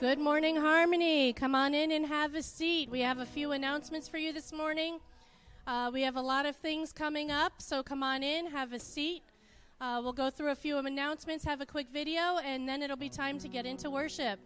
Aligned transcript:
Good 0.00 0.18
morning, 0.18 0.56
Harmony. 0.56 1.34
Come 1.34 1.54
on 1.54 1.74
in 1.74 1.92
and 1.92 2.06
have 2.06 2.34
a 2.34 2.42
seat. 2.42 2.88
We 2.88 3.00
have 3.00 3.18
a 3.18 3.26
few 3.26 3.52
announcements 3.52 4.08
for 4.08 4.16
you 4.16 4.32
this 4.32 4.50
morning. 4.50 4.98
Uh, 5.66 5.90
we 5.92 6.00
have 6.00 6.16
a 6.16 6.22
lot 6.22 6.46
of 6.46 6.56
things 6.56 6.90
coming 6.90 7.30
up, 7.30 7.52
so 7.58 7.82
come 7.82 8.02
on 8.02 8.22
in, 8.22 8.46
have 8.46 8.72
a 8.72 8.78
seat. 8.78 9.22
Uh, 9.78 10.00
we'll 10.02 10.14
go 10.14 10.30
through 10.30 10.52
a 10.52 10.54
few 10.54 10.78
announcements, 10.78 11.44
have 11.44 11.60
a 11.60 11.66
quick 11.66 11.86
video, 11.92 12.38
and 12.42 12.66
then 12.66 12.80
it'll 12.80 12.96
be 12.96 13.10
time 13.10 13.38
to 13.40 13.46
get 13.46 13.66
into 13.66 13.90
worship. 13.90 14.40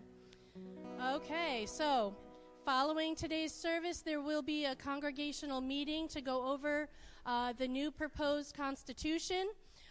Okay, 1.01 1.67
so 1.67 2.17
following 2.65 3.15
today's 3.15 3.55
service, 3.55 4.01
there 4.01 4.21
will 4.21 4.43
be 4.43 4.65
a 4.65 4.75
congregational 4.75 5.61
meeting 5.61 6.09
to 6.09 6.21
go 6.21 6.45
over 6.49 6.89
uh, 7.27 7.53
the 7.53 7.69
new 7.69 7.93
proposed 7.93 8.57
constitution. 8.57 9.51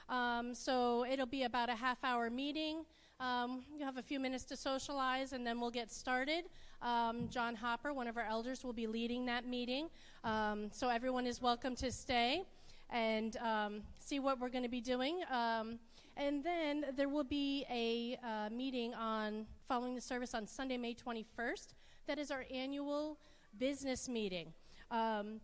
Um, 0.09 0.53
so 0.53 1.05
it'll 1.05 1.25
be 1.25 1.43
about 1.43 1.69
a 1.69 1.75
half 1.75 2.03
hour 2.03 2.29
meeting. 2.29 2.83
Um, 3.23 3.61
you 3.73 3.85
have 3.85 3.95
a 3.95 4.01
few 4.01 4.19
minutes 4.19 4.43
to 4.45 4.57
socialize, 4.57 5.31
and 5.31 5.47
then 5.47 5.61
we'll 5.61 5.71
get 5.71 5.89
started. 5.89 6.43
Um, 6.81 7.29
John 7.29 7.55
Hopper, 7.55 7.93
one 7.93 8.09
of 8.09 8.17
our 8.17 8.25
elders, 8.25 8.65
will 8.65 8.73
be 8.73 8.85
leading 8.85 9.25
that 9.27 9.47
meeting. 9.47 9.87
Um, 10.25 10.69
so 10.73 10.89
everyone 10.89 11.25
is 11.25 11.41
welcome 11.41 11.73
to 11.77 11.89
stay 11.89 12.43
and 12.89 13.37
um, 13.37 13.81
see 13.97 14.19
what 14.19 14.41
we're 14.41 14.49
going 14.49 14.65
to 14.65 14.69
be 14.69 14.81
doing. 14.81 15.21
Um, 15.31 15.79
and 16.17 16.43
then 16.43 16.87
there 16.97 17.07
will 17.07 17.23
be 17.23 17.65
a 17.71 18.17
uh, 18.27 18.49
meeting 18.49 18.93
on 18.93 19.45
following 19.69 19.95
the 19.95 20.01
service 20.01 20.33
on 20.33 20.45
Sunday, 20.45 20.75
May 20.75 20.93
21st. 20.93 21.67
That 22.07 22.19
is 22.19 22.29
our 22.29 22.43
annual 22.53 23.17
business 23.57 24.09
meeting. 24.09 24.51
Um, 24.91 25.39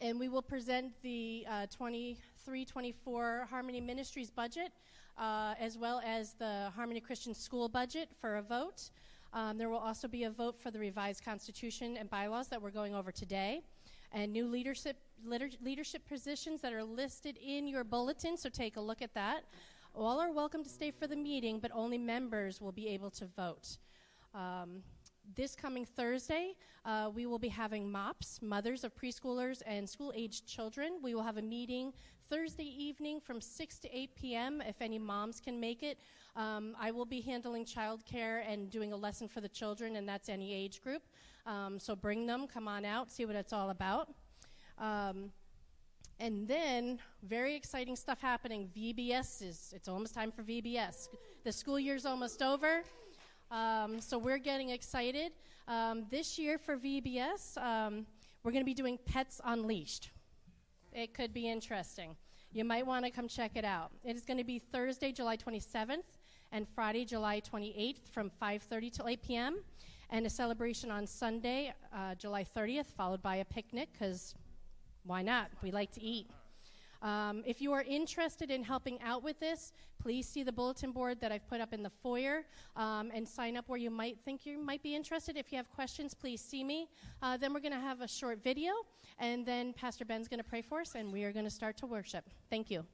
and 0.00 0.18
we 0.18 0.28
will 0.28 0.42
present 0.42 0.92
the 1.02 1.46
uh, 1.48 1.66
23 1.66 2.64
24 2.64 3.46
Harmony 3.48 3.80
Ministries 3.80 4.30
budget 4.30 4.72
uh, 5.18 5.54
as 5.58 5.76
well 5.76 6.00
as 6.04 6.34
the 6.34 6.70
Harmony 6.74 7.00
Christian 7.00 7.34
School 7.34 7.68
budget 7.68 8.08
for 8.20 8.36
a 8.36 8.42
vote. 8.42 8.90
Um, 9.32 9.58
there 9.58 9.68
will 9.68 9.78
also 9.78 10.08
be 10.08 10.24
a 10.24 10.30
vote 10.30 10.56
for 10.58 10.70
the 10.70 10.78
revised 10.78 11.24
constitution 11.24 11.96
and 11.98 12.08
bylaws 12.08 12.48
that 12.48 12.62
we're 12.62 12.70
going 12.70 12.94
over 12.94 13.12
today, 13.12 13.62
and 14.12 14.32
new 14.32 14.46
leadership 14.46 14.96
leadership 15.24 16.06
positions 16.06 16.60
that 16.60 16.72
are 16.72 16.84
listed 16.84 17.36
in 17.44 17.66
your 17.66 17.82
bulletin. 17.82 18.36
So 18.36 18.48
take 18.48 18.76
a 18.76 18.80
look 18.80 19.02
at 19.02 19.12
that. 19.14 19.44
All 19.94 20.20
are 20.20 20.30
welcome 20.30 20.62
to 20.62 20.68
stay 20.70 20.92
for 20.92 21.08
the 21.08 21.16
meeting, 21.16 21.58
but 21.58 21.72
only 21.74 21.98
members 21.98 22.60
will 22.60 22.72
be 22.72 22.88
able 22.88 23.10
to 23.10 23.26
vote. 23.26 23.78
Um, 24.32 24.82
this 25.34 25.56
coming 25.56 25.84
Thursday, 25.84 26.54
uh, 26.84 27.10
we 27.12 27.26
will 27.26 27.38
be 27.38 27.48
having 27.48 27.90
MOPS, 27.90 28.40
Mothers 28.40 28.84
of 28.84 28.94
Preschoolers 28.94 29.60
and 29.66 29.88
School 29.88 30.12
Aged 30.14 30.46
Children. 30.46 31.00
We 31.02 31.14
will 31.14 31.22
have 31.22 31.36
a 31.36 31.42
meeting 31.42 31.92
Thursday 32.30 32.74
evening 32.76 33.20
from 33.20 33.40
6 33.40 33.78
to 33.78 33.96
8 33.96 34.10
p.m. 34.14 34.62
if 34.66 34.82
any 34.82 34.98
moms 34.98 35.40
can 35.40 35.58
make 35.58 35.82
it. 35.82 35.98
Um, 36.36 36.76
I 36.78 36.90
will 36.90 37.06
be 37.06 37.22
handling 37.22 37.64
childcare 37.64 38.42
and 38.46 38.70
doing 38.70 38.92
a 38.92 38.96
lesson 38.96 39.28
for 39.28 39.40
the 39.40 39.48
children, 39.48 39.96
and 39.96 40.06
that's 40.06 40.28
any 40.28 40.52
age 40.52 40.82
group. 40.82 41.02
Um, 41.46 41.78
so 41.78 41.96
bring 41.96 42.26
them, 42.26 42.46
come 42.46 42.68
on 42.68 42.84
out, 42.84 43.10
see 43.10 43.24
what 43.24 43.34
it's 43.34 43.54
all 43.54 43.70
about. 43.70 44.10
Um, 44.78 45.32
and 46.20 46.46
then, 46.46 46.98
very 47.22 47.54
exciting 47.54 47.96
stuff 47.96 48.20
happening. 48.20 48.68
VBS 48.76 49.42
is, 49.42 49.72
it's 49.74 49.88
almost 49.88 50.14
time 50.14 50.30
for 50.30 50.42
VBS. 50.42 51.08
The 51.44 51.52
school 51.52 51.80
year's 51.80 52.04
almost 52.04 52.42
over. 52.42 52.82
Um, 53.50 54.00
so 54.00 54.18
we're 54.18 54.38
getting 54.38 54.68
excited. 54.70 55.32
Um, 55.66 56.04
this 56.10 56.38
year 56.38 56.58
for 56.58 56.76
VBS, 56.76 57.56
um, 57.56 58.04
we're 58.42 58.52
going 58.52 58.62
to 58.62 58.66
be 58.66 58.74
doing 58.74 58.98
Pets 59.06 59.40
Unleashed. 59.44 60.10
It 60.98 61.14
could 61.14 61.32
be 61.32 61.48
interesting. 61.48 62.16
You 62.50 62.64
might 62.64 62.84
want 62.84 63.04
to 63.04 63.12
come 63.12 63.28
check 63.28 63.52
it 63.54 63.64
out. 63.64 63.92
It 64.02 64.16
is 64.16 64.24
going 64.24 64.38
to 64.38 64.42
be 64.44 64.58
Thursday, 64.58 65.12
July 65.12 65.36
27th, 65.36 66.02
and 66.50 66.66
Friday, 66.68 67.04
July 67.04 67.40
28th, 67.40 68.08
from 68.10 68.32
5:30 68.42 68.92
till 68.92 69.06
8 69.06 69.22
p.m. 69.22 69.60
And 70.10 70.26
a 70.26 70.30
celebration 70.30 70.90
on 70.90 71.06
Sunday, 71.06 71.72
uh, 71.94 72.16
July 72.16 72.42
30th, 72.42 72.86
followed 72.86 73.22
by 73.22 73.36
a 73.36 73.44
picnic, 73.44 73.90
because 73.92 74.34
why 75.04 75.22
not? 75.22 75.50
We 75.62 75.70
like 75.70 75.92
to 75.92 76.02
eat. 76.02 76.32
Um, 77.02 77.42
if 77.46 77.60
you 77.60 77.72
are 77.72 77.82
interested 77.82 78.50
in 78.50 78.62
helping 78.62 79.00
out 79.02 79.22
with 79.22 79.38
this, 79.38 79.72
please 80.00 80.28
see 80.28 80.42
the 80.42 80.52
bulletin 80.52 80.92
board 80.92 81.20
that 81.20 81.30
I've 81.30 81.46
put 81.48 81.60
up 81.60 81.72
in 81.72 81.82
the 81.82 81.90
foyer 81.90 82.44
um, 82.76 83.10
and 83.14 83.26
sign 83.26 83.56
up 83.56 83.68
where 83.68 83.78
you 83.78 83.90
might 83.90 84.18
think 84.24 84.44
you 84.44 84.58
might 84.58 84.82
be 84.82 84.94
interested. 84.94 85.36
If 85.36 85.52
you 85.52 85.56
have 85.56 85.70
questions, 85.70 86.14
please 86.14 86.40
see 86.40 86.64
me. 86.64 86.88
Uh, 87.22 87.36
then 87.36 87.54
we're 87.54 87.60
going 87.60 87.72
to 87.72 87.80
have 87.80 88.00
a 88.00 88.08
short 88.08 88.42
video, 88.42 88.72
and 89.18 89.46
then 89.46 89.72
Pastor 89.72 90.04
Ben's 90.04 90.28
going 90.28 90.38
to 90.38 90.48
pray 90.48 90.62
for 90.62 90.80
us, 90.80 90.94
and 90.94 91.12
we 91.12 91.24
are 91.24 91.32
going 91.32 91.44
to 91.44 91.50
start 91.50 91.76
to 91.78 91.86
worship. 91.86 92.24
Thank 92.50 92.70
you. 92.70 92.84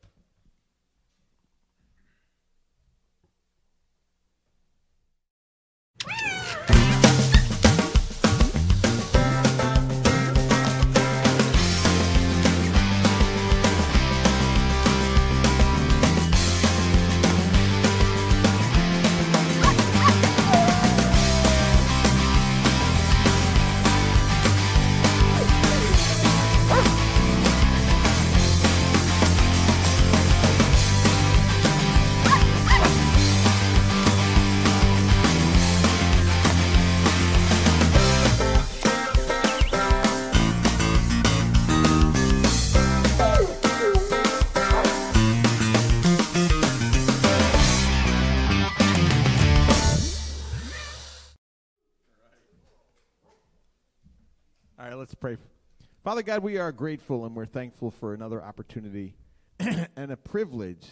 Father 56.05 56.21
God, 56.23 56.43
we 56.43 56.59
are 56.59 56.71
grateful 56.71 57.25
and 57.25 57.35
we're 57.35 57.47
thankful 57.47 57.91
for 57.91 58.13
another 58.13 58.45
opportunity 58.45 59.17
and 59.59 60.13
a 60.13 60.19
privilege 60.19 60.87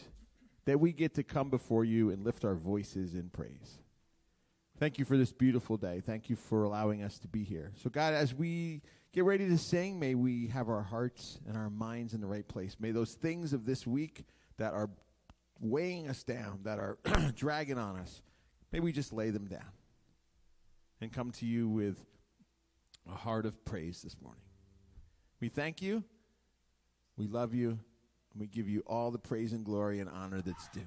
that 0.65 0.81
we 0.81 0.91
get 0.91 1.13
to 1.17 1.23
come 1.23 1.51
before 1.51 1.85
you 1.85 2.09
and 2.09 2.25
lift 2.25 2.47
our 2.47 2.55
voices 2.55 3.15
in 3.15 3.29
praise. 3.29 3.79
Thank 4.79 4.99
you 4.99 5.05
for 5.05 5.19
this 5.19 5.31
beautiful 5.31 5.77
day. 5.77 6.01
Thank 6.01 6.31
you 6.31 6.37
for 6.37 6.65
allowing 6.65 7.03
us 7.03 7.19
to 7.19 7.29
be 7.29 7.45
here. 7.45 7.73
So, 7.83 7.91
God, 7.91 8.15
as 8.15 8.33
we 8.33 8.81
get 9.13 9.25
ready 9.25 9.47
to 9.51 9.59
sing, 9.59 10.01
may 10.01 10.15
we 10.15 10.47
have 10.47 10.71
our 10.71 10.83
hearts 10.83 11.39
and 11.47 11.59
our 11.59 11.69
minds 11.69 12.15
in 12.15 12.23
the 12.23 12.27
right 12.27 12.49
place. 12.49 12.79
May 12.81 12.91
those 12.91 13.13
things 13.13 13.53
of 13.53 13.67
this 13.67 13.87
week 13.87 14.25
that 14.57 14.73
are 14.73 14.89
weighing 15.61 16.09
us 16.09 16.23
down, 16.23 16.61
that 16.63 16.79
are 16.79 16.97
dragging 17.37 17.77
on 17.77 17.99
us, 17.99 18.23
may 18.73 18.81
we 18.81 18.93
just 18.93 19.13
lay 19.13 19.29
them 19.29 19.45
down 19.45 19.73
and 21.03 21.13
come 21.13 21.33
to 21.33 21.45
you 21.45 21.69
with 21.69 22.03
a 23.07 23.15
heart 23.15 23.45
of 23.45 23.63
praise 23.67 24.01
this 24.01 24.17
morning. 24.23 24.41
We 25.43 25.49
thank 25.49 25.83
you, 25.83 26.05
we 27.17 27.27
love 27.27 27.53
you, 27.53 27.71
and 27.71 28.41
we 28.41 28.47
give 28.47 28.69
you 28.69 28.85
all 28.87 29.11
the 29.11 29.19
praise 29.19 29.53
and 29.53 29.65
glory 29.65 29.99
and 29.99 30.09
honor 30.09 30.41
that's 30.41 30.69
due. 30.69 30.87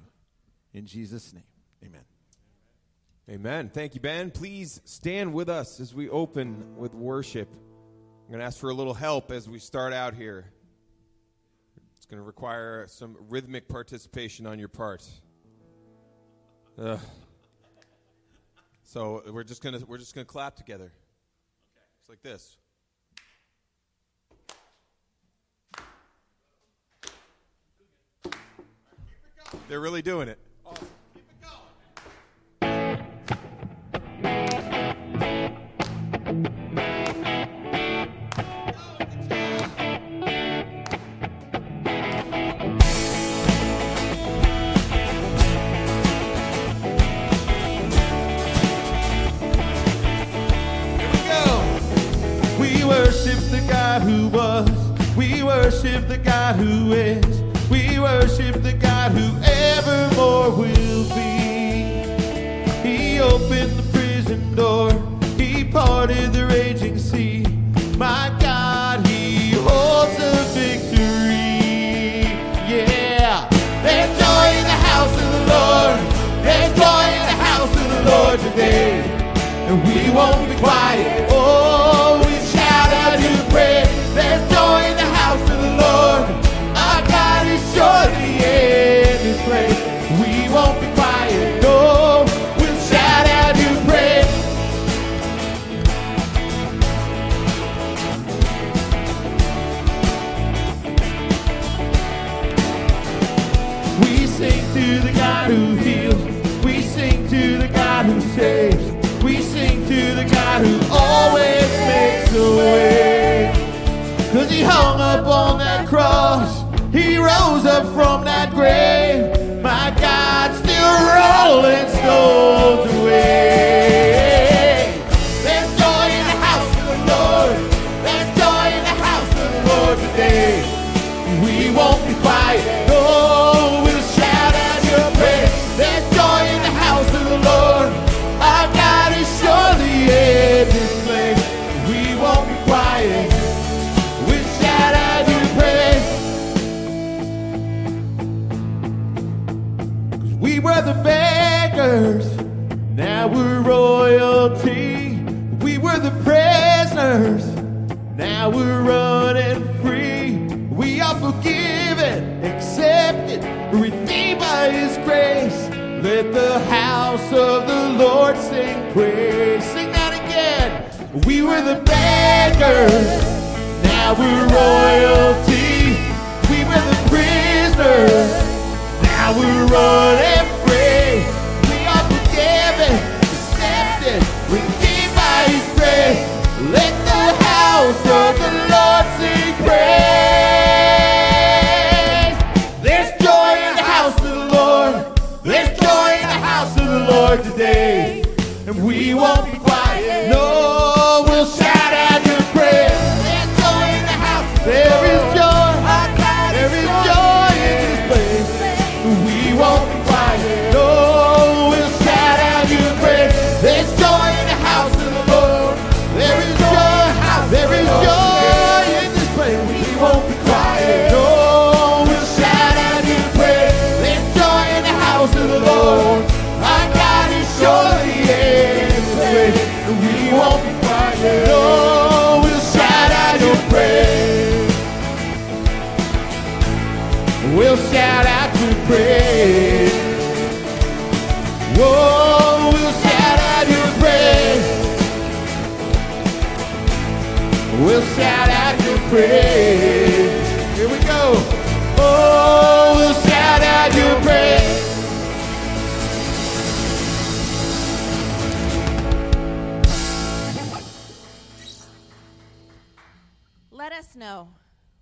In 0.72 0.86
Jesus' 0.86 1.34
name, 1.34 1.44
amen. 1.84 2.00
Amen. 3.28 3.68
Thank 3.68 3.94
you, 3.94 4.00
Ben. 4.00 4.30
Please 4.30 4.80
stand 4.86 5.34
with 5.34 5.50
us 5.50 5.78
as 5.78 5.92
we 5.92 6.08
open 6.08 6.78
with 6.78 6.94
worship. 6.94 7.52
I'm 7.52 8.30
going 8.30 8.38
to 8.38 8.46
ask 8.46 8.58
for 8.58 8.70
a 8.70 8.72
little 8.74 8.94
help 8.94 9.30
as 9.30 9.46
we 9.46 9.58
start 9.58 9.92
out 9.92 10.14
here. 10.14 10.50
It's 11.98 12.06
going 12.06 12.22
to 12.22 12.26
require 12.26 12.86
some 12.86 13.14
rhythmic 13.28 13.68
participation 13.68 14.46
on 14.46 14.58
your 14.58 14.68
part. 14.68 15.06
Uh, 16.78 16.96
so 18.84 19.22
we're 19.30 19.44
just 19.44 19.62
going 19.62 19.78
to 19.78 19.84
we're 19.84 19.98
just 19.98 20.14
going 20.14 20.26
to 20.26 20.32
clap 20.32 20.56
together. 20.56 20.90
It's 22.00 22.08
like 22.08 22.22
this. 22.22 22.56
They're 29.68 29.80
really 29.80 30.02
doing 30.02 30.28
it. 30.28 30.38
Awesome. 30.64 30.86
We 52.58 52.84
worship 52.84 53.38
the 53.50 53.64
God 53.68 54.02
who 54.02 54.28
was. 54.28 55.16
We 55.16 55.42
worship 55.42 56.08
the 56.08 56.18
God 56.18 56.56
who 56.56 56.92
is. 56.92 57.45
We 57.70 57.98
worship 57.98 58.62
the 58.62 58.72
God 58.72 59.12
who 59.12 59.36
evermore 59.42 60.50
will 60.50 61.04
be. 61.14 62.04
He 62.88 63.20
opened 63.20 63.72
the 63.72 63.88
prison 63.92 64.54
door, 64.54 64.92
He 65.36 65.64
parted 65.64 66.32
the 66.32 66.46
raging 66.46 66.98
sea. 66.98 67.44
My 67.98 68.34
God, 68.40 69.06
He 69.06 69.52
holds 69.54 70.16
the 70.16 70.32
victory. 70.54 72.30
Yeah, 72.70 73.48
there's 73.82 74.10
joy 74.18 74.46
in 74.58 74.64
the 74.64 74.80
house 74.90 75.14
of 75.22 75.28
the 75.36 75.42
Lord. 75.54 75.98
There's 76.44 76.72
joy 76.78 77.04
in 77.16 77.22
the 77.30 77.38
house 77.48 77.74
of 77.82 77.88
the 77.94 78.02
Lord 78.10 78.38
today, 78.40 79.00
and 79.68 79.82
we 79.86 80.10
won't 80.14 80.48
be 80.48 80.56
quiet. 80.56 81.25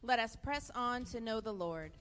Let 0.06 0.18
us 0.18 0.36
press 0.36 0.70
on 0.74 1.06
to 1.06 1.20
know 1.20 1.40
the 1.40 1.52
Lord. 1.52 1.92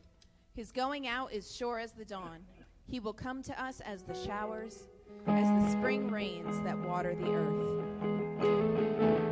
His 0.53 0.73
going 0.73 1.07
out 1.07 1.31
is 1.31 1.55
sure 1.55 1.79
as 1.79 1.93
the 1.93 2.03
dawn. 2.03 2.39
He 2.85 2.99
will 2.99 3.13
come 3.13 3.41
to 3.43 3.63
us 3.63 3.79
as 3.79 4.03
the 4.03 4.13
showers, 4.13 4.89
as 5.25 5.47
the 5.47 5.71
spring 5.71 6.11
rains 6.11 6.59
that 6.63 6.77
water 6.77 7.15
the 7.15 7.31
earth. 7.31 9.22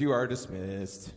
You 0.00 0.12
are 0.12 0.28
dismissed. 0.28 1.12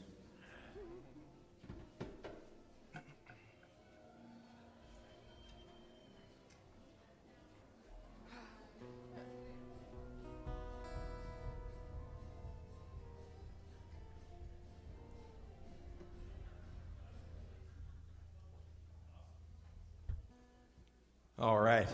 All 21.37 21.59
right. 21.59 21.87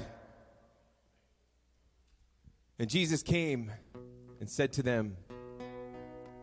And 2.80 2.90
Jesus 2.90 3.22
came 3.24 3.72
and 4.40 4.50
said 4.50 4.72
to 4.74 4.84
them, 4.84 5.18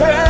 turn 0.00 0.29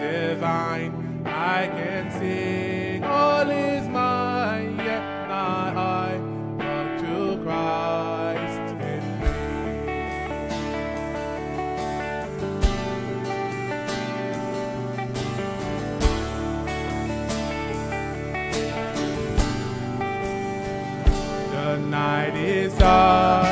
divine. 0.00 1.22
I 1.24 1.66
can 1.68 2.10
all 3.02 3.48
is 3.50 3.88
mine, 3.88 4.76
yet 4.78 5.28
to 7.00 7.40
Christ 7.42 8.74
in 8.92 9.04
me. 9.20 9.32
The 21.52 21.76
night 21.78 22.36
is 22.36 22.74
dark. 22.78 23.45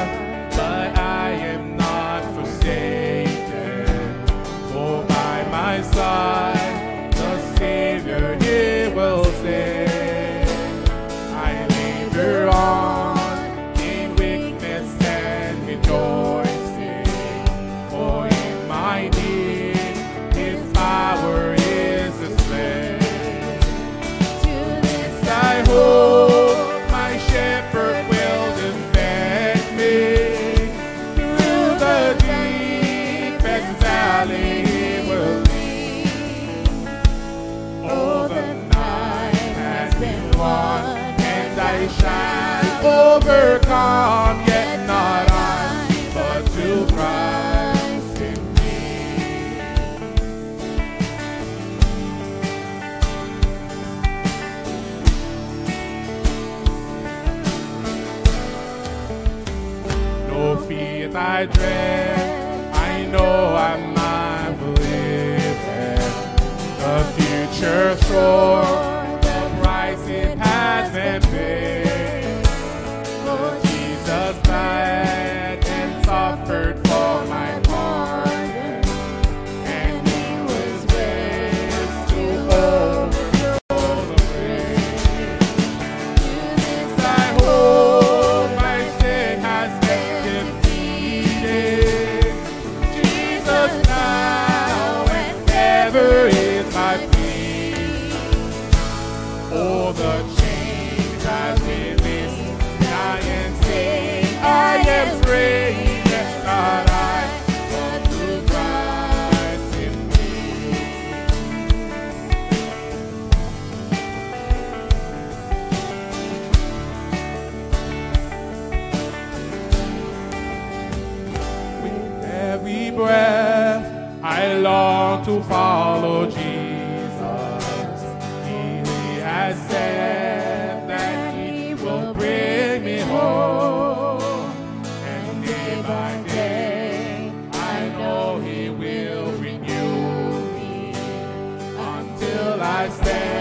I 142.85 142.89
stand 142.91 143.34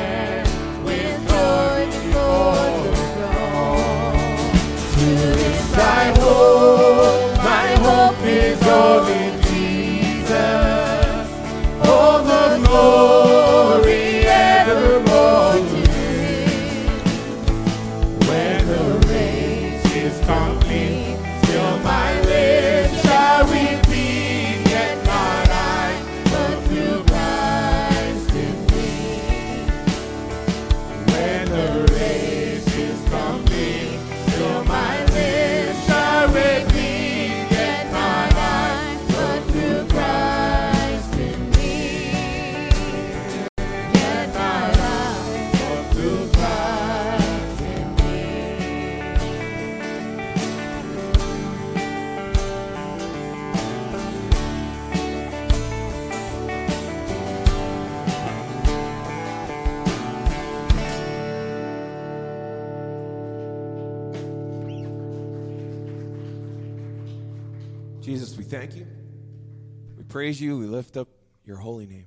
praise 70.24 70.40
you. 70.40 70.58
We 70.58 70.68
lift 70.68 70.96
up 70.96 71.10
your 71.44 71.58
holy 71.58 71.86
name, 71.86 72.06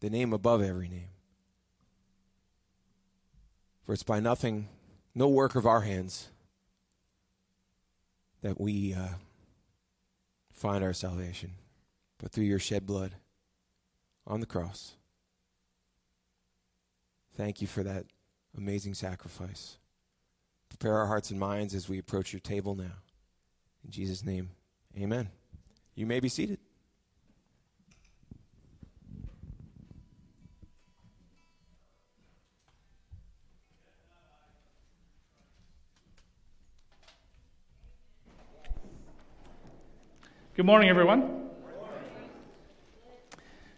the 0.00 0.10
name 0.10 0.34
above 0.34 0.60
every 0.60 0.86
name. 0.86 1.08
For 3.86 3.94
it's 3.94 4.02
by 4.02 4.20
nothing, 4.20 4.68
no 5.14 5.28
work 5.28 5.54
of 5.54 5.64
our 5.64 5.80
hands, 5.80 6.28
that 8.42 8.60
we 8.60 8.92
uh, 8.92 9.14
find 10.52 10.84
our 10.84 10.92
salvation, 10.92 11.52
but 12.18 12.32
through 12.32 12.44
your 12.44 12.58
shed 12.58 12.84
blood 12.84 13.14
on 14.26 14.40
the 14.40 14.46
cross. 14.46 14.92
Thank 17.34 17.62
you 17.62 17.66
for 17.66 17.82
that 17.82 18.04
amazing 18.58 18.92
sacrifice. 18.92 19.78
Prepare 20.68 20.98
our 20.98 21.06
hearts 21.06 21.30
and 21.30 21.40
minds 21.40 21.74
as 21.74 21.88
we 21.88 21.96
approach 21.98 22.30
your 22.30 22.40
table 22.40 22.74
now. 22.74 22.98
In 23.82 23.90
Jesus' 23.90 24.22
name, 24.22 24.50
amen. 24.98 25.30
You 25.94 26.04
may 26.04 26.20
be 26.20 26.28
seated. 26.28 26.58
Good 40.56 40.66
morning, 40.66 40.88
everyone. 40.88 41.50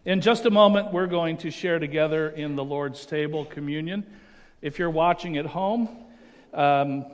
In 0.04 0.20
just 0.20 0.44
a 0.44 0.50
moment, 0.50 0.92
we're 0.92 1.06
going 1.06 1.38
to 1.38 1.50
share 1.50 1.78
together 1.78 2.28
in 2.28 2.54
the 2.54 2.62
Lord's 2.62 3.06
table 3.06 3.46
communion. 3.46 4.04
If 4.60 4.78
you're 4.78 4.90
watching 4.90 5.38
at 5.38 5.46
home, 5.46 5.88
um, 6.52 7.06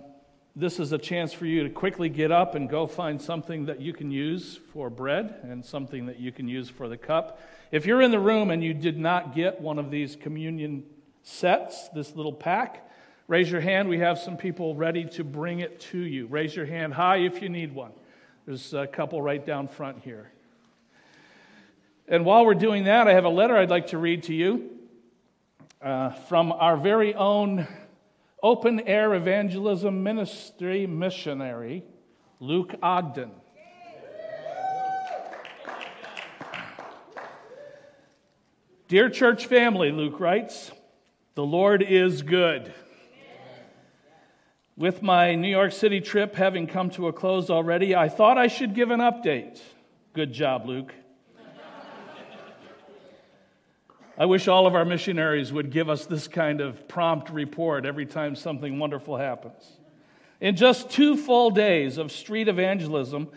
this 0.56 0.80
is 0.80 0.90
a 0.90 0.98
chance 0.98 1.32
for 1.32 1.46
you 1.46 1.62
to 1.62 1.70
quickly 1.70 2.08
get 2.08 2.32
up 2.32 2.56
and 2.56 2.68
go 2.68 2.88
find 2.88 3.22
something 3.22 3.66
that 3.66 3.80
you 3.80 3.92
can 3.92 4.10
use 4.10 4.58
for 4.72 4.90
bread 4.90 5.36
and 5.44 5.64
something 5.64 6.06
that 6.06 6.18
you 6.18 6.32
can 6.32 6.48
use 6.48 6.68
for 6.68 6.88
the 6.88 6.96
cup. 6.96 7.40
If 7.70 7.86
you're 7.86 8.02
in 8.02 8.10
the 8.10 8.18
room 8.18 8.50
and 8.50 8.64
you 8.64 8.74
did 8.74 8.98
not 8.98 9.32
get 9.32 9.60
one 9.60 9.78
of 9.78 9.92
these 9.92 10.16
communion 10.16 10.82
sets, 11.22 11.88
this 11.90 12.16
little 12.16 12.32
pack, 12.32 12.90
raise 13.28 13.48
your 13.48 13.60
hand. 13.60 13.88
We 13.88 14.00
have 14.00 14.18
some 14.18 14.36
people 14.36 14.74
ready 14.74 15.04
to 15.10 15.22
bring 15.22 15.60
it 15.60 15.78
to 15.92 15.98
you. 15.98 16.26
Raise 16.26 16.56
your 16.56 16.66
hand 16.66 16.94
high 16.94 17.18
if 17.18 17.40
you 17.40 17.48
need 17.48 17.72
one. 17.72 17.92
There's 18.44 18.74
a 18.74 18.88
couple 18.88 19.22
right 19.22 19.44
down 19.44 19.68
front 19.68 20.02
here. 20.02 20.32
And 22.08 22.24
while 22.24 22.44
we're 22.44 22.54
doing 22.54 22.84
that, 22.84 23.06
I 23.06 23.14
have 23.14 23.24
a 23.24 23.28
letter 23.28 23.56
I'd 23.56 23.70
like 23.70 23.88
to 23.88 23.98
read 23.98 24.24
to 24.24 24.34
you 24.34 24.68
uh, 25.80 26.10
from 26.10 26.50
our 26.50 26.76
very 26.76 27.14
own 27.14 27.68
open 28.42 28.80
air 28.80 29.14
evangelism 29.14 30.02
ministry 30.02 30.88
missionary, 30.88 31.84
Luke 32.40 32.74
Ogden. 32.82 33.30
Dear 38.88 39.08
church 39.08 39.46
family, 39.46 39.92
Luke 39.92 40.18
writes, 40.18 40.72
the 41.36 41.44
Lord 41.44 41.80
is 41.80 42.22
good. 42.22 42.74
With 44.82 45.00
my 45.00 45.36
New 45.36 45.48
York 45.48 45.70
City 45.70 46.00
trip 46.00 46.34
having 46.34 46.66
come 46.66 46.90
to 46.90 47.06
a 47.06 47.12
close 47.12 47.50
already, 47.50 47.94
I 47.94 48.08
thought 48.08 48.36
I 48.36 48.48
should 48.48 48.74
give 48.74 48.90
an 48.90 48.98
update. 48.98 49.60
Good 50.12 50.32
job, 50.32 50.66
Luke. 50.66 50.92
I 54.18 54.26
wish 54.26 54.48
all 54.48 54.66
of 54.66 54.74
our 54.74 54.84
missionaries 54.84 55.52
would 55.52 55.70
give 55.70 55.88
us 55.88 56.06
this 56.06 56.26
kind 56.26 56.60
of 56.60 56.88
prompt 56.88 57.30
report 57.30 57.86
every 57.86 58.06
time 58.06 58.34
something 58.34 58.80
wonderful 58.80 59.16
happens. 59.16 59.62
In 60.40 60.56
just 60.56 60.90
two 60.90 61.16
full 61.16 61.52
days 61.52 61.96
of 61.96 62.10
street 62.10 62.48
evangelism, 62.48 63.28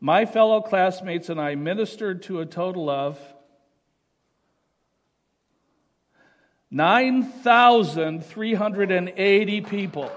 my 0.00 0.24
fellow 0.24 0.62
classmates 0.62 1.28
and 1.28 1.38
I 1.38 1.56
ministered 1.56 2.22
to 2.22 2.40
a 2.40 2.46
total 2.46 2.88
of 2.88 3.20
9,380 6.70 9.60
people. 9.60 10.10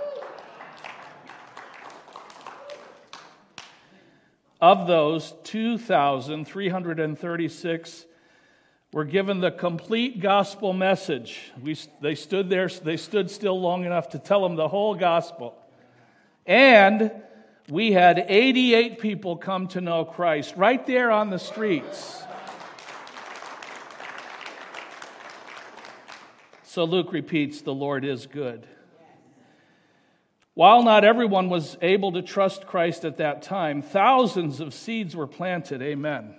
Of 4.61 4.87
those, 4.87 5.33
2,336 5.43 8.05
were 8.91 9.05
given 9.05 9.39
the 9.39 9.51
complete 9.51 10.19
gospel 10.19 10.73
message. 10.73 11.53
We, 11.61 11.77
they 12.01 12.15
stood 12.15 12.49
there, 12.49 12.67
they 12.67 12.97
stood 12.97 13.31
still 13.31 13.61
long 13.61 13.85
enough 13.85 14.09
to 14.09 14.19
tell 14.19 14.41
them 14.41 14.55
the 14.55 14.67
whole 14.67 14.95
gospel. 14.95 15.55
And 16.45 17.09
we 17.69 17.93
had 17.93 18.25
88 18.27 18.99
people 18.99 19.37
come 19.37 19.69
to 19.69 19.79
know 19.79 20.03
Christ 20.03 20.55
right 20.57 20.85
there 20.85 21.09
on 21.11 21.29
the 21.29 21.39
streets. 21.39 22.21
So 26.63 26.83
Luke 26.83 27.13
repeats, 27.13 27.61
The 27.61 27.73
Lord 27.73 28.03
is 28.03 28.25
good. 28.25 28.67
While 30.59 30.83
not 30.83 31.05
everyone 31.05 31.47
was 31.47 31.77
able 31.81 32.11
to 32.11 32.21
trust 32.21 32.67
Christ 32.67 33.05
at 33.05 33.15
that 33.15 33.41
time, 33.41 33.81
thousands 33.81 34.59
of 34.59 34.73
seeds 34.73 35.15
were 35.15 35.25
planted. 35.25 35.81
Amen. 35.81 36.35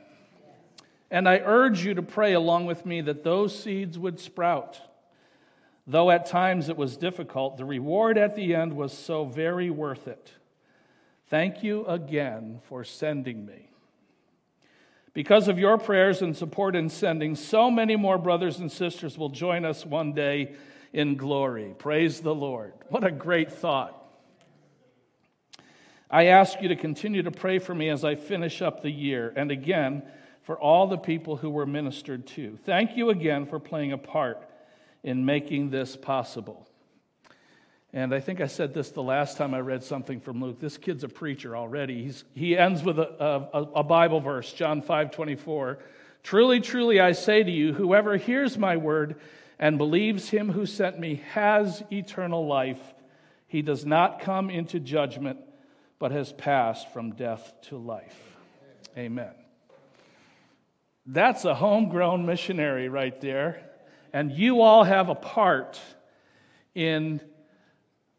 And 1.10 1.26
I 1.26 1.38
urge 1.38 1.86
you 1.86 1.94
to 1.94 2.02
pray 2.02 2.34
along 2.34 2.66
with 2.66 2.84
me 2.84 3.00
that 3.00 3.24
those 3.24 3.58
seeds 3.58 3.98
would 3.98 4.20
sprout. 4.20 4.78
Though 5.86 6.10
at 6.10 6.26
times 6.26 6.68
it 6.68 6.76
was 6.76 6.98
difficult, 6.98 7.56
the 7.56 7.64
reward 7.64 8.18
at 8.18 8.36
the 8.36 8.54
end 8.54 8.74
was 8.74 8.92
so 8.92 9.24
very 9.24 9.70
worth 9.70 10.06
it. 10.06 10.32
Thank 11.30 11.62
you 11.62 11.86
again 11.86 12.60
for 12.68 12.84
sending 12.84 13.46
me. 13.46 13.70
Because 15.14 15.48
of 15.48 15.58
your 15.58 15.78
prayers 15.78 16.20
and 16.20 16.36
support 16.36 16.76
in 16.76 16.90
sending, 16.90 17.36
so 17.36 17.70
many 17.70 17.96
more 17.96 18.18
brothers 18.18 18.58
and 18.58 18.70
sisters 18.70 19.16
will 19.16 19.30
join 19.30 19.64
us 19.64 19.86
one 19.86 20.12
day 20.12 20.56
in 20.92 21.16
glory. 21.16 21.74
Praise 21.78 22.20
the 22.20 22.34
Lord. 22.34 22.74
What 22.90 23.02
a 23.02 23.10
great 23.10 23.50
thought. 23.50 23.96
I 26.10 26.26
ask 26.26 26.60
you 26.60 26.68
to 26.68 26.76
continue 26.76 27.22
to 27.22 27.30
pray 27.30 27.58
for 27.58 27.74
me 27.74 27.88
as 27.88 28.04
I 28.04 28.16
finish 28.16 28.62
up 28.62 28.82
the 28.82 28.90
year, 28.90 29.32
and 29.36 29.50
again 29.50 30.02
for 30.42 30.58
all 30.58 30.88
the 30.88 30.98
people 30.98 31.36
who 31.36 31.50
were 31.50 31.66
ministered 31.66 32.26
to. 32.26 32.58
Thank 32.64 32.96
you 32.96 33.10
again 33.10 33.46
for 33.46 33.60
playing 33.60 33.92
a 33.92 33.98
part 33.98 34.38
in 35.02 35.24
making 35.24 35.70
this 35.70 35.96
possible. 35.96 36.66
And 37.92 38.14
I 38.14 38.20
think 38.20 38.40
I 38.40 38.46
said 38.46 38.72
this 38.72 38.90
the 38.90 39.02
last 39.02 39.36
time 39.36 39.52
I 39.52 39.60
read 39.60 39.82
something 39.82 40.20
from 40.20 40.40
Luke. 40.40 40.60
This 40.60 40.76
kid's 40.76 41.04
a 41.04 41.08
preacher 41.08 41.56
already. 41.56 42.04
He's, 42.04 42.24
he 42.34 42.56
ends 42.56 42.82
with 42.82 42.98
a, 42.98 43.48
a, 43.52 43.58
a 43.76 43.84
Bible 43.84 44.20
verse, 44.20 44.52
John 44.52 44.82
5 44.82 45.10
24. 45.10 45.78
Truly, 46.22 46.60
truly, 46.60 47.00
I 47.00 47.12
say 47.12 47.42
to 47.42 47.50
you, 47.50 47.72
whoever 47.72 48.16
hears 48.16 48.58
my 48.58 48.76
word 48.76 49.16
and 49.58 49.78
believes 49.78 50.30
him 50.30 50.50
who 50.50 50.66
sent 50.66 50.98
me 50.98 51.22
has 51.32 51.82
eternal 51.92 52.46
life. 52.46 52.80
He 53.46 53.62
does 53.62 53.84
not 53.84 54.20
come 54.20 54.50
into 54.50 54.78
judgment, 54.78 55.38
but 56.00 56.10
has 56.10 56.32
passed 56.32 56.92
from 56.92 57.12
death 57.12 57.54
to 57.60 57.76
life. 57.76 58.18
Amen. 58.98 59.32
That's 61.06 61.44
a 61.44 61.54
homegrown 61.54 62.26
missionary 62.26 62.88
right 62.88 63.20
there. 63.20 63.62
And 64.12 64.32
you 64.32 64.62
all 64.62 64.82
have 64.82 65.08
a 65.08 65.14
part 65.14 65.78
in 66.74 67.20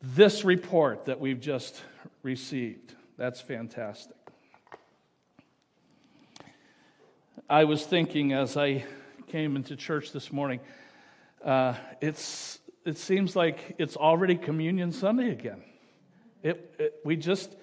this 0.01 0.45
report 0.45 1.05
that 1.05 1.19
we've 1.19 1.41
just 1.41 1.81
received. 2.23 2.93
That's 3.17 3.41
fantastic. 3.41 4.15
I 7.49 7.65
was 7.65 7.85
thinking 7.85 8.31
as 8.31 8.55
I 8.57 8.85
came 9.27 9.55
into 9.55 9.75
church 9.75 10.11
this 10.11 10.31
morning, 10.31 10.59
uh, 11.43 11.73
it's, 11.99 12.59
it 12.85 12.97
seems 12.97 13.35
like 13.35 13.75
it's 13.77 13.97
already 13.97 14.35
Communion 14.35 14.91
Sunday 14.91 15.31
again. 15.31 15.63
It, 16.43 16.75
it, 16.79 16.95
we, 17.03 17.15
just, 17.15 17.55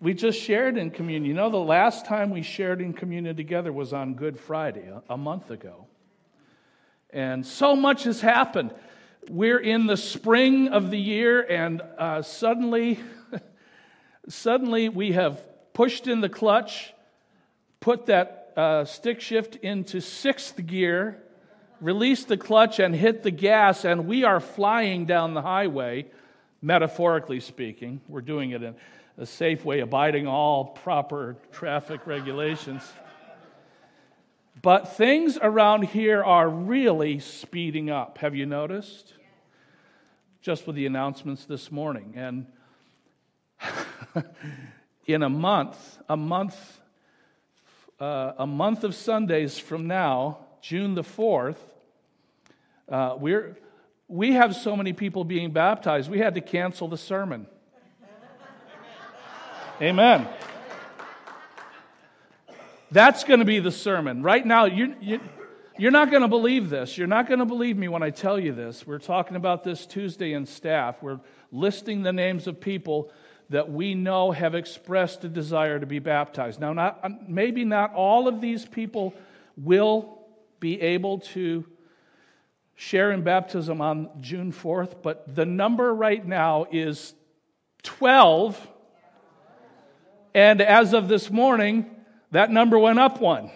we 0.00 0.14
just 0.14 0.40
shared 0.40 0.78
in 0.78 0.90
communion. 0.90 1.24
You 1.24 1.34
know, 1.34 1.50
the 1.50 1.56
last 1.56 2.06
time 2.06 2.30
we 2.30 2.42
shared 2.42 2.80
in 2.80 2.92
communion 2.92 3.36
together 3.36 3.72
was 3.72 3.92
on 3.92 4.14
Good 4.14 4.38
Friday, 4.38 4.88
a, 5.08 5.16
month 5.16 5.50
ago. 5.50 5.86
And 7.10 7.44
so 7.44 7.74
much 7.74 8.04
has 8.04 8.20
happened 8.20 8.72
we're 9.28 9.58
in 9.58 9.86
the 9.86 9.96
spring 9.96 10.68
of 10.68 10.90
the 10.90 10.98
year, 10.98 11.42
and 11.42 11.82
uh, 11.98 12.22
suddenly, 12.22 12.98
suddenly 14.28 14.88
we 14.88 15.12
have 15.12 15.42
pushed 15.74 16.06
in 16.06 16.22
the 16.22 16.30
clutch, 16.30 16.94
put 17.80 18.06
that 18.06 18.52
uh, 18.56 18.84
stick 18.86 19.20
shift 19.20 19.56
into 19.56 20.00
sixth 20.00 20.64
gear, 20.66 21.22
released 21.82 22.28
the 22.28 22.38
clutch, 22.38 22.78
and 22.78 22.94
hit 22.94 23.22
the 23.22 23.30
gas, 23.30 23.84
and 23.84 24.06
we 24.06 24.24
are 24.24 24.40
flying 24.40 25.04
down 25.04 25.34
the 25.34 25.42
highway, 25.42 26.06
metaphorically 26.62 27.40
speaking. 27.40 28.00
We're 28.08 28.22
doing 28.22 28.52
it 28.52 28.62
in 28.62 28.76
a 29.18 29.26
safe 29.26 29.64
way, 29.64 29.80
abiding 29.80 30.28
all 30.28 30.64
proper 30.64 31.36
traffic 31.50 32.06
regulations. 32.06 32.82
But 34.62 34.96
things 34.96 35.38
around 35.40 35.84
here 35.84 36.22
are 36.22 36.48
really 36.48 37.18
speeding 37.18 37.90
up. 37.90 38.18
Have 38.18 38.36
you 38.36 38.46
noticed? 38.46 39.12
Just 40.40 40.66
with 40.66 40.76
the 40.76 40.86
announcements 40.86 41.44
this 41.44 41.72
morning. 41.72 42.14
And 42.16 42.46
in 45.06 45.24
a 45.24 45.28
month, 45.28 45.98
a 46.08 46.16
month, 46.16 46.80
uh, 47.98 48.32
a 48.38 48.46
month 48.46 48.84
of 48.84 48.94
Sundays 48.94 49.58
from 49.58 49.88
now, 49.88 50.38
June 50.60 50.94
the 50.94 51.02
4th, 51.02 51.56
uh, 52.88 53.16
we're, 53.18 53.58
we 54.06 54.32
have 54.32 54.54
so 54.54 54.76
many 54.76 54.92
people 54.92 55.24
being 55.24 55.50
baptized, 55.50 56.08
we 56.08 56.18
had 56.18 56.34
to 56.36 56.40
cancel 56.40 56.86
the 56.86 56.96
sermon. 56.96 57.48
Amen. 59.80 60.26
That's 62.90 63.22
going 63.22 63.38
to 63.38 63.46
be 63.46 63.60
the 63.60 63.70
sermon. 63.70 64.24
Right 64.24 64.44
now, 64.44 64.64
you, 64.64 64.96
you, 65.00 65.20
you're 65.78 65.92
not 65.92 66.10
going 66.10 66.22
to 66.22 66.28
believe 66.28 66.68
this. 66.68 66.98
You're 66.98 67.06
not 67.06 67.28
going 67.28 67.38
to 67.38 67.44
believe 67.44 67.76
me 67.76 67.86
when 67.86 68.02
I 68.02 68.10
tell 68.10 68.40
you 68.40 68.52
this. 68.52 68.84
We're 68.84 68.98
talking 68.98 69.36
about 69.36 69.62
this 69.62 69.86
Tuesday 69.86 70.32
in 70.32 70.46
staff. 70.46 71.00
We're 71.00 71.20
listing 71.52 72.02
the 72.02 72.12
names 72.12 72.48
of 72.48 72.60
people 72.60 73.12
that 73.50 73.70
we 73.70 73.94
know 73.94 74.32
have 74.32 74.56
expressed 74.56 75.22
a 75.22 75.28
desire 75.28 75.78
to 75.78 75.86
be 75.86 76.00
baptized. 76.00 76.58
Now, 76.58 76.72
not, 76.72 76.98
uh, 77.04 77.10
maybe 77.28 77.64
not 77.64 77.94
all 77.94 78.26
of 78.26 78.40
these 78.40 78.64
people 78.64 79.14
will 79.56 80.26
be 80.58 80.80
able 80.80 81.20
to 81.20 81.64
share 82.74 83.12
in 83.12 83.22
baptism 83.22 83.80
on 83.80 84.10
June 84.20 84.50
4th, 84.52 84.96
but 85.02 85.36
the 85.36 85.46
number 85.46 85.94
right 85.94 86.26
now 86.26 86.66
is 86.72 87.14
12. 87.84 88.72
And 90.38 90.60
as 90.60 90.92
of 90.92 91.08
this 91.08 91.32
morning, 91.32 91.90
that 92.30 92.48
number 92.48 92.78
went 92.78 93.00
up 93.00 93.20
one. 93.20 93.50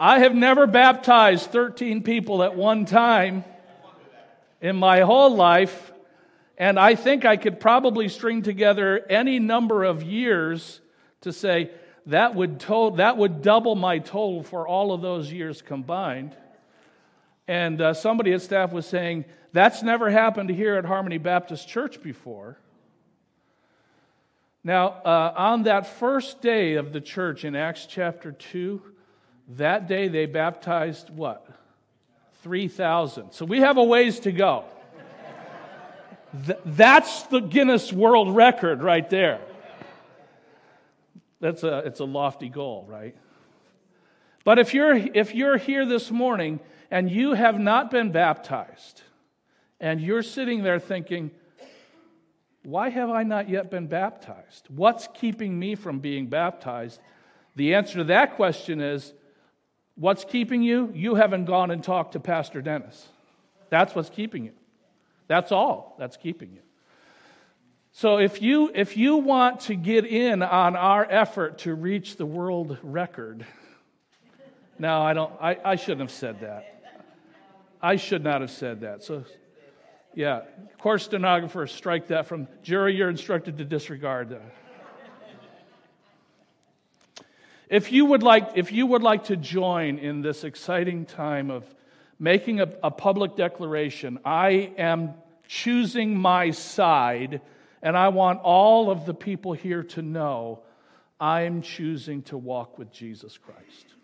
I 0.00 0.18
have 0.18 0.34
never 0.34 0.66
baptized 0.66 1.52
13 1.52 2.02
people 2.02 2.42
at 2.42 2.56
one 2.56 2.84
time 2.84 3.44
in 4.60 4.74
my 4.74 5.02
whole 5.02 5.36
life, 5.36 5.92
and 6.58 6.80
I 6.80 6.96
think 6.96 7.24
I 7.24 7.36
could 7.36 7.60
probably 7.60 8.08
string 8.08 8.42
together 8.42 9.06
any 9.08 9.38
number 9.38 9.84
of 9.84 10.02
years 10.02 10.80
to 11.20 11.32
say 11.32 11.70
that 12.06 12.34
would, 12.34 12.58
to- 12.58 12.94
that 12.96 13.16
would 13.16 13.40
double 13.40 13.76
my 13.76 14.00
total 14.00 14.42
for 14.42 14.66
all 14.66 14.92
of 14.92 15.00
those 15.00 15.32
years 15.32 15.62
combined. 15.62 16.36
And 17.46 17.80
uh, 17.80 17.94
somebody 17.94 18.32
at 18.32 18.42
staff 18.42 18.72
was 18.72 18.84
saying, 18.84 19.26
that's 19.52 19.82
never 19.82 20.10
happened 20.10 20.50
here 20.50 20.74
at 20.76 20.84
Harmony 20.84 21.18
Baptist 21.18 21.68
Church 21.68 22.02
before. 22.02 22.58
Now, 24.64 24.88
uh, 25.04 25.32
on 25.36 25.62
that 25.62 25.86
first 25.86 26.42
day 26.42 26.74
of 26.74 26.92
the 26.92 27.00
church 27.00 27.44
in 27.44 27.56
Acts 27.56 27.86
chapter 27.86 28.32
2, 28.32 28.82
that 29.56 29.88
day 29.88 30.08
they 30.08 30.26
baptized 30.26 31.10
what? 31.10 31.46
3,000. 32.42 33.32
So 33.32 33.44
we 33.44 33.60
have 33.60 33.78
a 33.78 33.84
ways 33.84 34.20
to 34.20 34.32
go. 34.32 34.64
Th- 36.46 36.58
that's 36.64 37.22
the 37.24 37.40
Guinness 37.40 37.92
World 37.92 38.34
Record 38.34 38.82
right 38.82 39.08
there. 39.08 39.40
That's 41.40 41.62
a, 41.62 41.78
it's 41.78 42.00
a 42.00 42.04
lofty 42.04 42.48
goal, 42.48 42.84
right? 42.88 43.16
But 44.44 44.58
if 44.58 44.74
you're, 44.74 44.94
if 44.94 45.34
you're 45.34 45.56
here 45.56 45.86
this 45.86 46.10
morning 46.10 46.60
and 46.90 47.10
you 47.10 47.32
have 47.32 47.58
not 47.58 47.90
been 47.90 48.12
baptized, 48.12 49.02
and 49.80 50.00
you're 50.00 50.22
sitting 50.22 50.62
there 50.62 50.78
thinking, 50.78 51.30
why 52.64 52.90
have 52.90 53.10
I 53.10 53.22
not 53.22 53.48
yet 53.48 53.70
been 53.70 53.86
baptized? 53.86 54.66
What's 54.68 55.08
keeping 55.14 55.58
me 55.58 55.74
from 55.74 56.00
being 56.00 56.26
baptized? 56.26 57.00
The 57.56 57.74
answer 57.74 57.98
to 57.98 58.04
that 58.04 58.36
question 58.36 58.80
is 58.80 59.14
what's 59.94 60.24
keeping 60.24 60.62
you? 60.62 60.92
You 60.94 61.14
haven't 61.14 61.44
gone 61.46 61.70
and 61.70 61.82
talked 61.82 62.12
to 62.12 62.20
Pastor 62.20 62.60
Dennis. 62.60 63.08
That's 63.70 63.94
what's 63.94 64.10
keeping 64.10 64.44
you. 64.44 64.52
That's 65.28 65.52
all 65.52 65.94
that's 65.98 66.16
keeping 66.16 66.52
you. 66.52 66.60
So 67.92 68.18
if 68.18 68.42
you 68.42 68.70
if 68.74 68.96
you 68.96 69.16
want 69.16 69.60
to 69.62 69.74
get 69.74 70.04
in 70.04 70.42
on 70.42 70.76
our 70.76 71.06
effort 71.08 71.58
to 71.58 71.74
reach 71.74 72.16
the 72.16 72.26
world 72.26 72.78
record, 72.82 73.44
now 74.78 75.02
I 75.02 75.14
don't 75.14 75.32
I, 75.40 75.58
I 75.64 75.76
shouldn't 75.76 76.00
have 76.00 76.10
said 76.10 76.40
that. 76.40 76.74
I 77.80 77.96
should 77.96 78.24
not 78.24 78.40
have 78.40 78.50
said 78.50 78.80
that. 78.80 79.04
So 79.04 79.24
yeah, 80.14 80.42
course 80.78 81.04
stenographer, 81.04 81.66
strike 81.66 82.08
that 82.08 82.26
from 82.26 82.48
jury. 82.62 82.96
You're 82.96 83.10
instructed 83.10 83.58
to 83.58 83.64
disregard 83.64 84.30
that. 84.30 84.54
If 87.68 87.92
you 87.92 88.06
would 88.06 88.22
like, 88.22 88.52
if 88.54 88.72
you 88.72 88.86
would 88.86 89.02
like 89.02 89.24
to 89.24 89.36
join 89.36 89.98
in 89.98 90.22
this 90.22 90.42
exciting 90.42 91.04
time 91.04 91.50
of 91.50 91.64
making 92.18 92.60
a, 92.60 92.68
a 92.82 92.90
public 92.90 93.36
declaration 93.36 94.18
I 94.24 94.72
am 94.78 95.14
choosing 95.46 96.16
my 96.16 96.50
side, 96.50 97.40
and 97.82 97.96
I 97.96 98.08
want 98.08 98.40
all 98.40 98.90
of 98.90 99.04
the 99.06 99.14
people 99.14 99.52
here 99.52 99.82
to 99.82 100.02
know 100.02 100.62
I'm 101.20 101.62
choosing 101.62 102.22
to 102.24 102.38
walk 102.38 102.78
with 102.78 102.90
Jesus 102.92 103.36
Christ. 103.36 103.94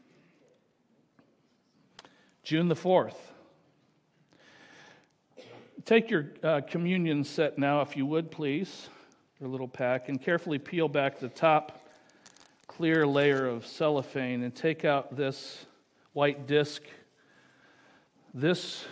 June 2.43 2.69
the 2.69 2.75
4th. 2.75 3.17
Take 5.85 6.11
your 6.11 6.31
uh, 6.43 6.63
communion 6.67 7.25
set 7.25 7.59
now, 7.59 7.83
if 7.83 7.95
you 7.95 8.07
would, 8.07 8.31
please, 8.31 8.89
your 9.39 9.51
little 9.51 9.69
pack, 9.69 10.09
and 10.09 10.19
carefully 10.19 10.59
peel 10.59 10.89
back 10.89 11.21
the 11.21 11.29
top 11.29 11.87
clear 12.67 13.07
layer 13.07 13.47
of 13.47 13.67
cellophane 13.67 14.43
and 14.43 14.55
take 14.55 14.87
out 14.87 15.15
this 15.15 15.67
white 16.15 16.47
disc. 16.47 16.83
This, 18.33 18.87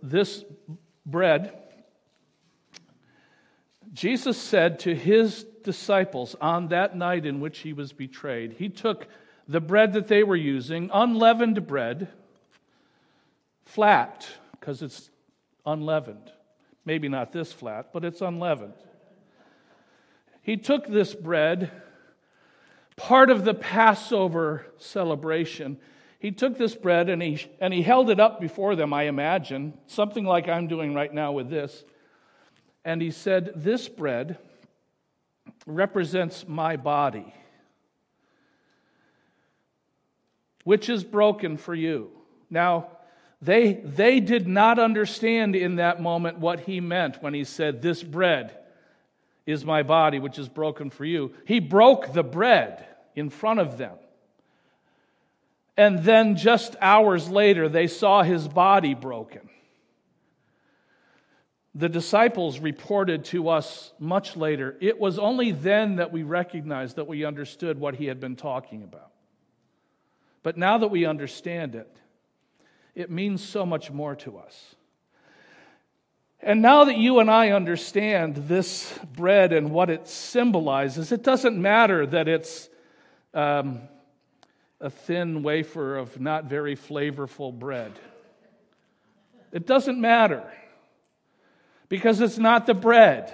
this 0.00 0.44
bread, 1.04 1.58
Jesus 3.92 4.40
said 4.40 4.78
to 4.80 4.94
his 4.94 5.44
disciples 5.64 6.36
on 6.40 6.68
that 6.68 6.96
night 6.96 7.26
in 7.26 7.40
which 7.40 7.58
he 7.58 7.72
was 7.72 7.92
betrayed, 7.92 8.52
he 8.52 8.68
took 8.68 9.08
the 9.48 9.60
bread 9.60 9.94
that 9.94 10.06
they 10.06 10.22
were 10.22 10.36
using, 10.36 10.88
unleavened 10.92 11.66
bread, 11.66 12.06
flat, 13.64 14.28
because 14.52 14.82
it's 14.82 15.09
unleavened. 15.66 16.32
Maybe 16.84 17.08
not 17.08 17.32
this 17.32 17.52
flat, 17.52 17.90
but 17.92 18.04
it's 18.04 18.20
unleavened. 18.20 18.74
He 20.42 20.56
took 20.56 20.86
this 20.86 21.14
bread, 21.14 21.70
part 22.96 23.30
of 23.30 23.44
the 23.44 23.54
Passover 23.54 24.66
celebration. 24.78 25.78
He 26.18 26.30
took 26.30 26.56
this 26.56 26.74
bread 26.74 27.08
and 27.08 27.22
he, 27.22 27.46
and 27.60 27.72
he 27.72 27.82
held 27.82 28.10
it 28.10 28.18
up 28.18 28.40
before 28.40 28.74
them, 28.76 28.92
I 28.92 29.04
imagine, 29.04 29.74
something 29.86 30.24
like 30.24 30.48
I'm 30.48 30.66
doing 30.66 30.94
right 30.94 31.12
now 31.12 31.32
with 31.32 31.50
this. 31.50 31.84
And 32.84 33.02
he 33.02 33.10
said, 33.10 33.52
This 33.56 33.88
bread 33.88 34.38
represents 35.66 36.48
my 36.48 36.76
body, 36.76 37.34
which 40.64 40.88
is 40.88 41.04
broken 41.04 41.56
for 41.56 41.74
you. 41.74 42.10
Now, 42.48 42.88
they, 43.42 43.72
they 43.72 44.20
did 44.20 44.46
not 44.46 44.78
understand 44.78 45.56
in 45.56 45.76
that 45.76 46.02
moment 46.02 46.38
what 46.38 46.60
he 46.60 46.80
meant 46.80 47.22
when 47.22 47.32
he 47.32 47.44
said, 47.44 47.80
This 47.80 48.02
bread 48.02 48.56
is 49.46 49.64
my 49.64 49.82
body, 49.82 50.18
which 50.18 50.38
is 50.38 50.48
broken 50.48 50.90
for 50.90 51.04
you. 51.04 51.32
He 51.46 51.58
broke 51.58 52.12
the 52.12 52.22
bread 52.22 52.86
in 53.14 53.30
front 53.30 53.60
of 53.60 53.78
them. 53.78 53.96
And 55.76 56.04
then 56.04 56.36
just 56.36 56.76
hours 56.80 57.30
later, 57.30 57.68
they 57.68 57.86
saw 57.86 58.22
his 58.22 58.46
body 58.46 58.92
broken. 58.92 59.48
The 61.74 61.88
disciples 61.88 62.58
reported 62.58 63.24
to 63.26 63.48
us 63.48 63.92
much 63.98 64.36
later. 64.36 64.76
It 64.80 64.98
was 65.00 65.18
only 65.18 65.52
then 65.52 65.96
that 65.96 66.12
we 66.12 66.24
recognized 66.24 66.96
that 66.96 67.06
we 67.06 67.24
understood 67.24 67.78
what 67.78 67.94
he 67.94 68.06
had 68.06 68.20
been 68.20 68.36
talking 68.36 68.82
about. 68.82 69.12
But 70.42 70.58
now 70.58 70.78
that 70.78 70.88
we 70.88 71.06
understand 71.06 71.74
it, 71.74 71.99
it 72.94 73.10
means 73.10 73.42
so 73.42 73.64
much 73.64 73.90
more 73.90 74.14
to 74.16 74.38
us. 74.38 74.74
And 76.42 76.62
now 76.62 76.84
that 76.84 76.96
you 76.96 77.18
and 77.20 77.30
I 77.30 77.50
understand 77.50 78.36
this 78.36 78.98
bread 79.12 79.52
and 79.52 79.70
what 79.70 79.90
it 79.90 80.08
symbolizes, 80.08 81.12
it 81.12 81.22
doesn't 81.22 81.60
matter 81.60 82.06
that 82.06 82.28
it's 82.28 82.70
um, 83.34 83.80
a 84.80 84.88
thin 84.88 85.42
wafer 85.42 85.96
of 85.96 86.18
not 86.18 86.46
very 86.46 86.76
flavorful 86.76 87.56
bread. 87.56 87.92
It 89.52 89.66
doesn't 89.66 90.00
matter 90.00 90.42
because 91.88 92.20
it's 92.20 92.38
not 92.38 92.66
the 92.66 92.74
bread, 92.74 93.32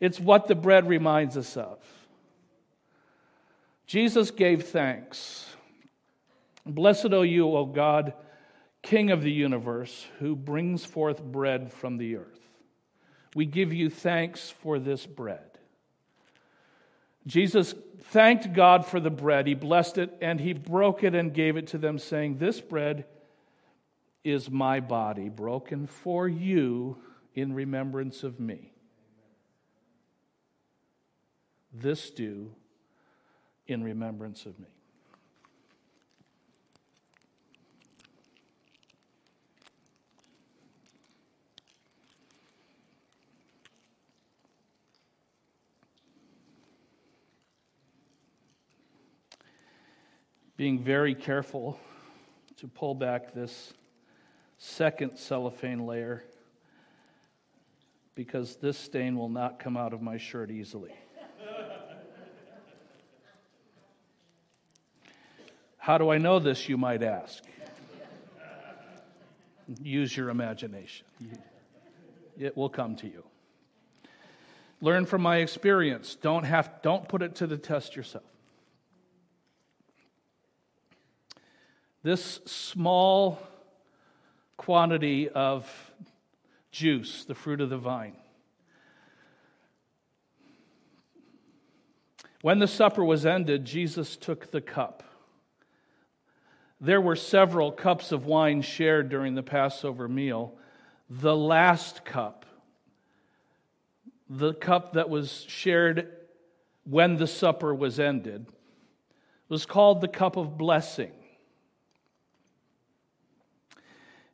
it's 0.00 0.20
what 0.20 0.46
the 0.46 0.54
bread 0.54 0.88
reminds 0.88 1.36
us 1.36 1.56
of. 1.56 1.78
Jesus 3.86 4.30
gave 4.30 4.64
thanks 4.64 5.46
Blessed 6.68 7.12
are 7.14 7.24
you, 7.24 7.56
O 7.56 7.64
God, 7.64 8.12
King 8.82 9.10
of 9.10 9.22
the 9.22 9.32
universe, 9.32 10.06
who 10.18 10.36
brings 10.36 10.84
forth 10.84 11.22
bread 11.22 11.72
from 11.72 11.96
the 11.96 12.16
earth. 12.16 12.38
We 13.34 13.46
give 13.46 13.72
you 13.72 13.88
thanks 13.90 14.50
for 14.50 14.78
this 14.78 15.06
bread. 15.06 15.40
Jesus 17.26 17.74
thanked 18.00 18.52
God 18.52 18.86
for 18.86 19.00
the 19.00 19.10
bread. 19.10 19.46
He 19.46 19.54
blessed 19.54 19.98
it 19.98 20.16
and 20.20 20.40
he 20.40 20.52
broke 20.52 21.02
it 21.04 21.14
and 21.14 21.34
gave 21.34 21.56
it 21.56 21.68
to 21.68 21.78
them, 21.78 21.98
saying, 21.98 22.38
This 22.38 22.60
bread 22.60 23.06
is 24.24 24.50
my 24.50 24.80
body, 24.80 25.28
broken 25.28 25.86
for 25.86 26.28
you 26.28 26.96
in 27.34 27.54
remembrance 27.54 28.22
of 28.22 28.40
me. 28.40 28.72
This 31.72 32.10
do 32.10 32.50
in 33.66 33.84
remembrance 33.84 34.46
of 34.46 34.58
me. 34.58 34.77
Being 50.58 50.80
very 50.80 51.14
careful 51.14 51.78
to 52.56 52.66
pull 52.66 52.92
back 52.92 53.32
this 53.32 53.72
second 54.58 55.16
cellophane 55.16 55.86
layer 55.86 56.24
because 58.16 58.56
this 58.56 58.76
stain 58.76 59.16
will 59.16 59.28
not 59.28 59.60
come 59.60 59.76
out 59.76 59.92
of 59.92 60.02
my 60.02 60.16
shirt 60.16 60.50
easily. 60.50 60.90
How 65.76 65.96
do 65.96 66.10
I 66.10 66.18
know 66.18 66.40
this, 66.40 66.68
you 66.68 66.76
might 66.76 67.04
ask? 67.04 67.44
Use 69.80 70.14
your 70.16 70.28
imagination. 70.28 71.06
It 72.36 72.56
will 72.56 72.68
come 72.68 72.96
to 72.96 73.06
you. 73.06 73.22
Learn 74.80 75.06
from 75.06 75.22
my 75.22 75.36
experience. 75.36 76.16
Don't, 76.16 76.42
have, 76.42 76.82
don't 76.82 77.08
put 77.08 77.22
it 77.22 77.36
to 77.36 77.46
the 77.46 77.56
test 77.56 77.94
yourself. 77.94 78.24
This 82.08 82.40
small 82.46 83.38
quantity 84.56 85.28
of 85.28 85.70
juice, 86.72 87.26
the 87.26 87.34
fruit 87.34 87.60
of 87.60 87.68
the 87.68 87.76
vine. 87.76 88.16
When 92.40 92.60
the 92.60 92.66
supper 92.66 93.04
was 93.04 93.26
ended, 93.26 93.66
Jesus 93.66 94.16
took 94.16 94.52
the 94.52 94.62
cup. 94.62 95.02
There 96.80 96.98
were 96.98 97.14
several 97.14 97.70
cups 97.70 98.10
of 98.10 98.24
wine 98.24 98.62
shared 98.62 99.10
during 99.10 99.34
the 99.34 99.42
Passover 99.42 100.08
meal. 100.08 100.54
The 101.10 101.36
last 101.36 102.06
cup, 102.06 102.46
the 104.30 104.54
cup 104.54 104.94
that 104.94 105.10
was 105.10 105.44
shared 105.46 106.08
when 106.84 107.18
the 107.18 107.26
supper 107.26 107.74
was 107.74 108.00
ended, 108.00 108.46
was 109.50 109.66
called 109.66 110.00
the 110.00 110.08
cup 110.08 110.38
of 110.38 110.56
blessing. 110.56 111.12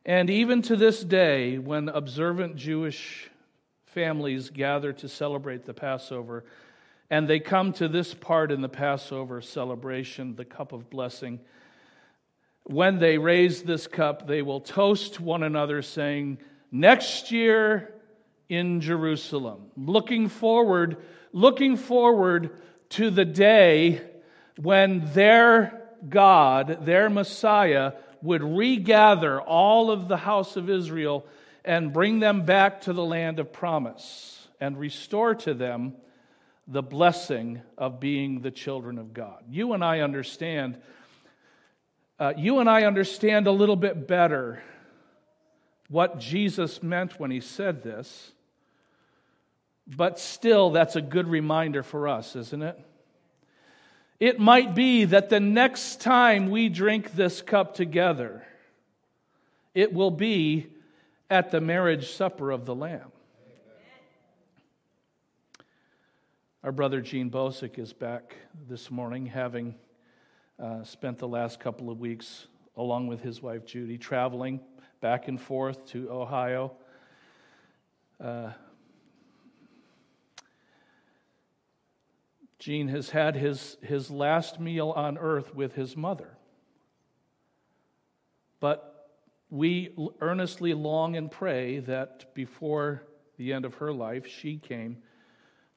And 0.05 0.29
even 0.29 0.61
to 0.63 0.75
this 0.75 1.03
day, 1.03 1.57
when 1.57 1.89
observant 1.89 2.57
Jewish 2.57 3.27
families 3.87 4.51
gather 4.51 4.93
to 4.93 5.09
celebrate 5.09 5.65
the 5.65 5.73
Passover, 5.73 6.45
and 7.09 7.27
they 7.27 7.39
come 7.39 7.73
to 7.73 7.87
this 7.87 8.13
part 8.13 8.51
in 8.51 8.61
the 8.61 8.69
Passover 8.69 9.41
celebration, 9.41 10.35
the 10.35 10.45
cup 10.45 10.73
of 10.73 10.91
blessing, 10.91 11.39
when 12.65 12.99
they 12.99 13.17
raise 13.17 13.63
this 13.63 13.87
cup, 13.87 14.27
they 14.27 14.43
will 14.43 14.59
toast 14.59 15.19
one 15.19 15.41
another, 15.41 15.81
saying, 15.81 16.37
Next 16.71 17.31
year 17.31 17.93
in 18.47 18.81
Jerusalem. 18.81 19.71
Looking 19.75 20.29
forward, 20.29 20.97
looking 21.31 21.77
forward 21.77 22.51
to 22.89 23.09
the 23.09 23.25
day 23.25 24.01
when 24.57 25.11
their 25.13 25.81
God, 26.07 26.85
their 26.85 27.09
Messiah, 27.09 27.93
would 28.25 28.43
regather 28.43 29.39
all 29.39 29.91
of 29.91 30.07
the 30.07 30.17
house 30.17 30.57
of 30.57 30.69
Israel 30.69 31.25
and 31.63 31.93
bring 31.93 32.19
them 32.19 32.43
back 32.43 32.81
to 32.81 32.93
the 32.93 33.03
land 33.03 33.39
of 33.39 33.53
promise 33.53 34.47
and 34.59 34.77
restore 34.77 35.35
to 35.35 35.53
them 35.53 35.93
the 36.67 36.81
blessing 36.81 37.61
of 37.77 37.99
being 37.99 38.41
the 38.41 38.51
children 38.51 38.97
of 38.97 39.13
God. 39.13 39.43
You 39.49 39.73
and 39.73 39.83
I 39.83 39.99
understand. 39.99 40.77
Uh, 42.19 42.33
you 42.35 42.59
and 42.59 42.69
I 42.69 42.83
understand 42.83 43.45
a 43.47 43.51
little 43.51 43.75
bit 43.75 44.07
better 44.07 44.63
what 45.89 46.19
Jesus 46.19 46.81
meant 46.81 47.19
when 47.19 47.29
he 47.29 47.39
said 47.39 47.83
this, 47.83 48.31
but 49.87 50.17
still, 50.17 50.71
that's 50.71 50.95
a 50.95 51.01
good 51.01 51.27
reminder 51.27 51.83
for 51.83 52.07
us, 52.07 52.35
isn't 52.35 52.63
it? 52.63 52.79
It 54.19 54.39
might 54.39 54.73
be 54.75 55.05
that 55.05 55.29
the 55.29 55.41
next 55.41 55.99
time 55.99 56.49
we 56.49 56.69
drink 56.69 57.15
this 57.15 57.41
cup 57.41 57.75
together, 57.75 58.45
it 59.73 59.93
will 59.93 60.11
be 60.11 60.67
at 61.29 61.51
the 61.51 61.59
marriage 61.59 62.11
supper 62.11 62.51
of 62.51 62.65
the 62.65 62.73
Lamb. 62.73 63.11
Our 66.63 66.71
brother 66.71 67.01
Gene 67.01 67.29
Bosick 67.29 67.77
is 67.77 67.91
back 67.91 68.35
this 68.67 68.89
morning, 68.89 69.25
having 69.25 69.75
uh, 70.57 70.83
spent 70.83 71.17
the 71.17 71.27
last 71.27 71.59
couple 71.59 71.89
of 71.89 71.99
weeks 71.99 72.47
along 72.77 73.07
with 73.07 73.21
his 73.21 73.41
wife 73.41 73.65
Judy 73.65 73.97
traveling 73.97 74.61
back 75.01 75.27
and 75.27 75.39
forth 75.39 75.85
to 75.87 76.09
Ohio. 76.09 76.71
Uh, 78.23 78.51
Gene 82.59 82.87
has 82.87 83.09
had 83.09 83.35
his, 83.35 83.77
his 83.81 84.09
last 84.09 84.59
meal 84.59 84.91
on 84.91 85.17
earth 85.17 85.53
with 85.53 85.75
his 85.75 85.97
mother. 85.97 86.37
But 88.59 89.09
we 89.49 89.95
earnestly 90.21 90.73
long 90.73 91.15
and 91.15 91.29
pray 91.29 91.79
that 91.79 92.33
before 92.33 93.03
the 93.37 93.53
end 93.53 93.65
of 93.65 93.75
her 93.75 93.91
life, 93.91 94.25
she 94.25 94.57
came 94.57 94.97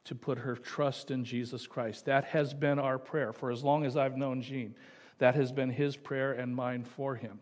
to 0.05 0.14
put 0.14 0.39
her 0.39 0.57
trust 0.57 1.11
in 1.11 1.24
Jesus 1.24 1.66
Christ. 1.66 2.07
That 2.07 2.24
has 2.26 2.55
been 2.55 2.79
our 2.79 2.99
prayer 2.99 3.33
for 3.33 3.51
as 3.51 3.62
long 3.62 3.85
as 3.85 3.97
I've 3.97 4.16
known 4.16 4.41
Gene. 4.41 4.74
That 5.18 5.35
has 5.35 5.53
been 5.53 5.70
his 5.70 5.97
prayer 5.97 6.33
and 6.33 6.55
mine 6.55 6.85
for 6.85 7.16
him. 7.16 7.41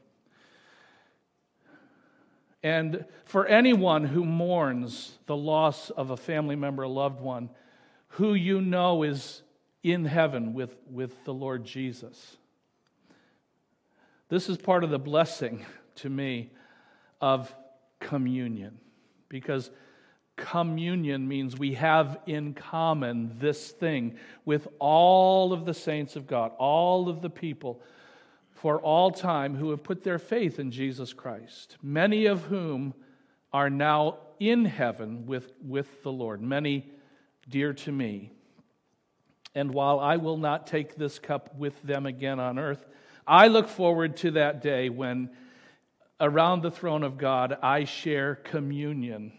And 2.63 3.05
for 3.25 3.47
anyone 3.47 4.05
who 4.05 4.25
mourns 4.25 5.19
the 5.27 5.37
loss 5.37 5.91
of 5.91 6.11
a 6.11 6.17
family 6.17 6.57
member, 6.57 6.83
a 6.83 6.89
loved 6.89 7.21
one, 7.21 7.51
who 8.17 8.33
you 8.33 8.63
know 8.63 9.03
is 9.03 9.43
in 9.83 10.07
heaven 10.07 10.55
with, 10.55 10.75
with 10.91 11.25
the 11.25 11.35
Lord 11.35 11.65
Jesus. 11.65 12.39
This 14.31 14.49
is 14.49 14.57
part 14.57 14.85
of 14.85 14.91
the 14.91 14.99
blessing 14.99 15.67
to 15.97 16.09
me 16.09 16.51
of 17.21 17.55
communion 18.01 18.79
because 19.29 19.71
communion 20.37 21.29
means 21.29 21.59
we 21.59 21.75
have 21.75 22.19
in 22.27 22.55
common 22.55 23.33
this 23.39 23.71
thing 23.71 24.17
with 24.47 24.67
all 24.79 25.53
of 25.53 25.67
the 25.67 25.75
saints 25.75 26.17
of 26.17 26.27
God, 26.27 26.53
all 26.59 27.11
of 27.11 27.21
the 27.21 27.31
people 27.31 27.83
for 28.55 28.81
all 28.81 29.11
time 29.11 29.57
who 29.57 29.71
have 29.71 29.83
put 29.83 30.05
their 30.05 30.19
faith 30.19 30.59
in 30.59 30.71
Jesus 30.71 31.13
Christ, 31.13 31.77
many 31.83 32.25
of 32.25 32.45
whom 32.45 32.95
are 33.53 33.69
now 33.69 34.17
in 34.41 34.65
heaven 34.65 35.27
with, 35.27 35.53
with 35.63 36.03
the 36.03 36.13
Lord, 36.13 36.41
many 36.41 36.91
dear 37.49 37.73
to 37.73 37.93
me. 37.93 38.33
And 39.55 39.73
while 39.73 40.01
I 40.01 40.17
will 40.17 40.37
not 40.37 40.67
take 40.67 40.97
this 40.97 41.19
cup 41.19 41.55
with 41.57 41.81
them 41.83 42.07
again 42.07 42.39
on 42.41 42.59
earth, 42.59 42.85
I 43.27 43.49
look 43.49 43.69
forward 43.69 44.17
to 44.19 44.33
that 44.33 44.63
day 44.63 44.89
when 44.89 45.31
around 46.21 46.63
the 46.63 46.71
throne 46.71 47.03
of 47.03 47.19
God 47.19 47.57
I 47.63 47.85
share 47.85 48.35
communion 48.35 49.33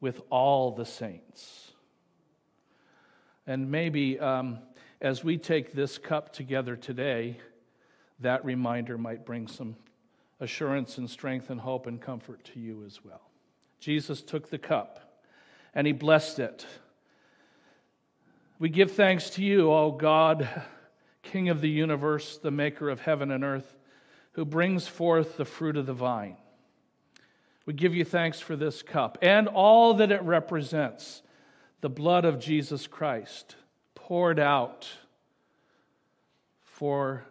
with 0.00 0.20
all 0.30 0.72
the 0.72 0.84
saints. 0.84 1.72
And 3.46 3.70
maybe 3.70 4.18
um, 4.18 4.58
as 5.00 5.22
we 5.24 5.38
take 5.38 5.72
this 5.72 5.98
cup 5.98 6.32
together 6.32 6.76
today, 6.76 7.38
that 8.20 8.44
reminder 8.44 8.98
might 8.98 9.24
bring 9.24 9.46
some 9.46 9.76
assurance 10.40 10.98
and 10.98 11.08
strength 11.08 11.50
and 11.50 11.60
hope 11.60 11.86
and 11.86 12.00
comfort 12.00 12.44
to 12.44 12.60
you 12.60 12.84
as 12.84 13.04
well. 13.04 13.22
Jesus 13.80 14.22
took 14.22 14.50
the 14.50 14.58
cup 14.58 15.20
and 15.74 15.86
he 15.86 15.92
blessed 15.92 16.38
it. 16.38 16.66
We 18.58 18.70
give 18.70 18.92
thanks 18.92 19.28
to 19.30 19.42
you, 19.42 19.70
O 19.70 19.90
God, 19.90 20.48
King 21.22 21.50
of 21.50 21.60
the 21.60 21.68
universe, 21.68 22.38
the 22.38 22.50
maker 22.50 22.88
of 22.88 23.00
heaven 23.00 23.30
and 23.30 23.44
earth, 23.44 23.76
who 24.32 24.46
brings 24.46 24.88
forth 24.88 25.36
the 25.36 25.44
fruit 25.44 25.76
of 25.76 25.84
the 25.84 25.92
vine. 25.92 26.38
We 27.66 27.74
give 27.74 27.94
you 27.94 28.04
thanks 28.04 28.40
for 28.40 28.56
this 28.56 28.82
cup 28.82 29.18
and 29.20 29.46
all 29.46 29.94
that 29.94 30.10
it 30.10 30.22
represents 30.22 31.22
the 31.82 31.90
blood 31.90 32.24
of 32.24 32.38
Jesus 32.38 32.86
Christ 32.86 33.56
poured 33.94 34.38
out 34.38 34.88
for 36.62 37.24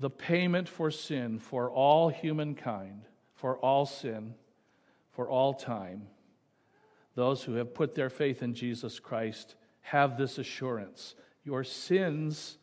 the 0.00 0.10
payment 0.10 0.68
for 0.68 0.90
sin 0.90 1.38
for 1.38 1.70
all 1.70 2.08
humankind, 2.08 3.02
for 3.34 3.56
all 3.58 3.86
sin, 3.86 4.34
for 5.12 5.28
all 5.28 5.54
time 5.54 6.08
those 7.16 7.42
who 7.42 7.54
have 7.54 7.74
put 7.74 7.96
their 7.96 8.10
faith 8.10 8.42
in 8.42 8.54
Jesus 8.54 9.00
Christ 9.00 9.56
have 9.80 10.16
this 10.16 10.38
assurance 10.38 11.16
your 11.44 11.62
sins 11.62 12.58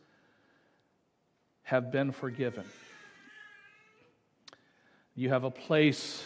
have 1.63 1.89
been 1.89 2.11
forgiven. 2.11 2.65
You 5.15 5.29
have 5.29 5.45
a 5.45 5.51
place 5.51 6.21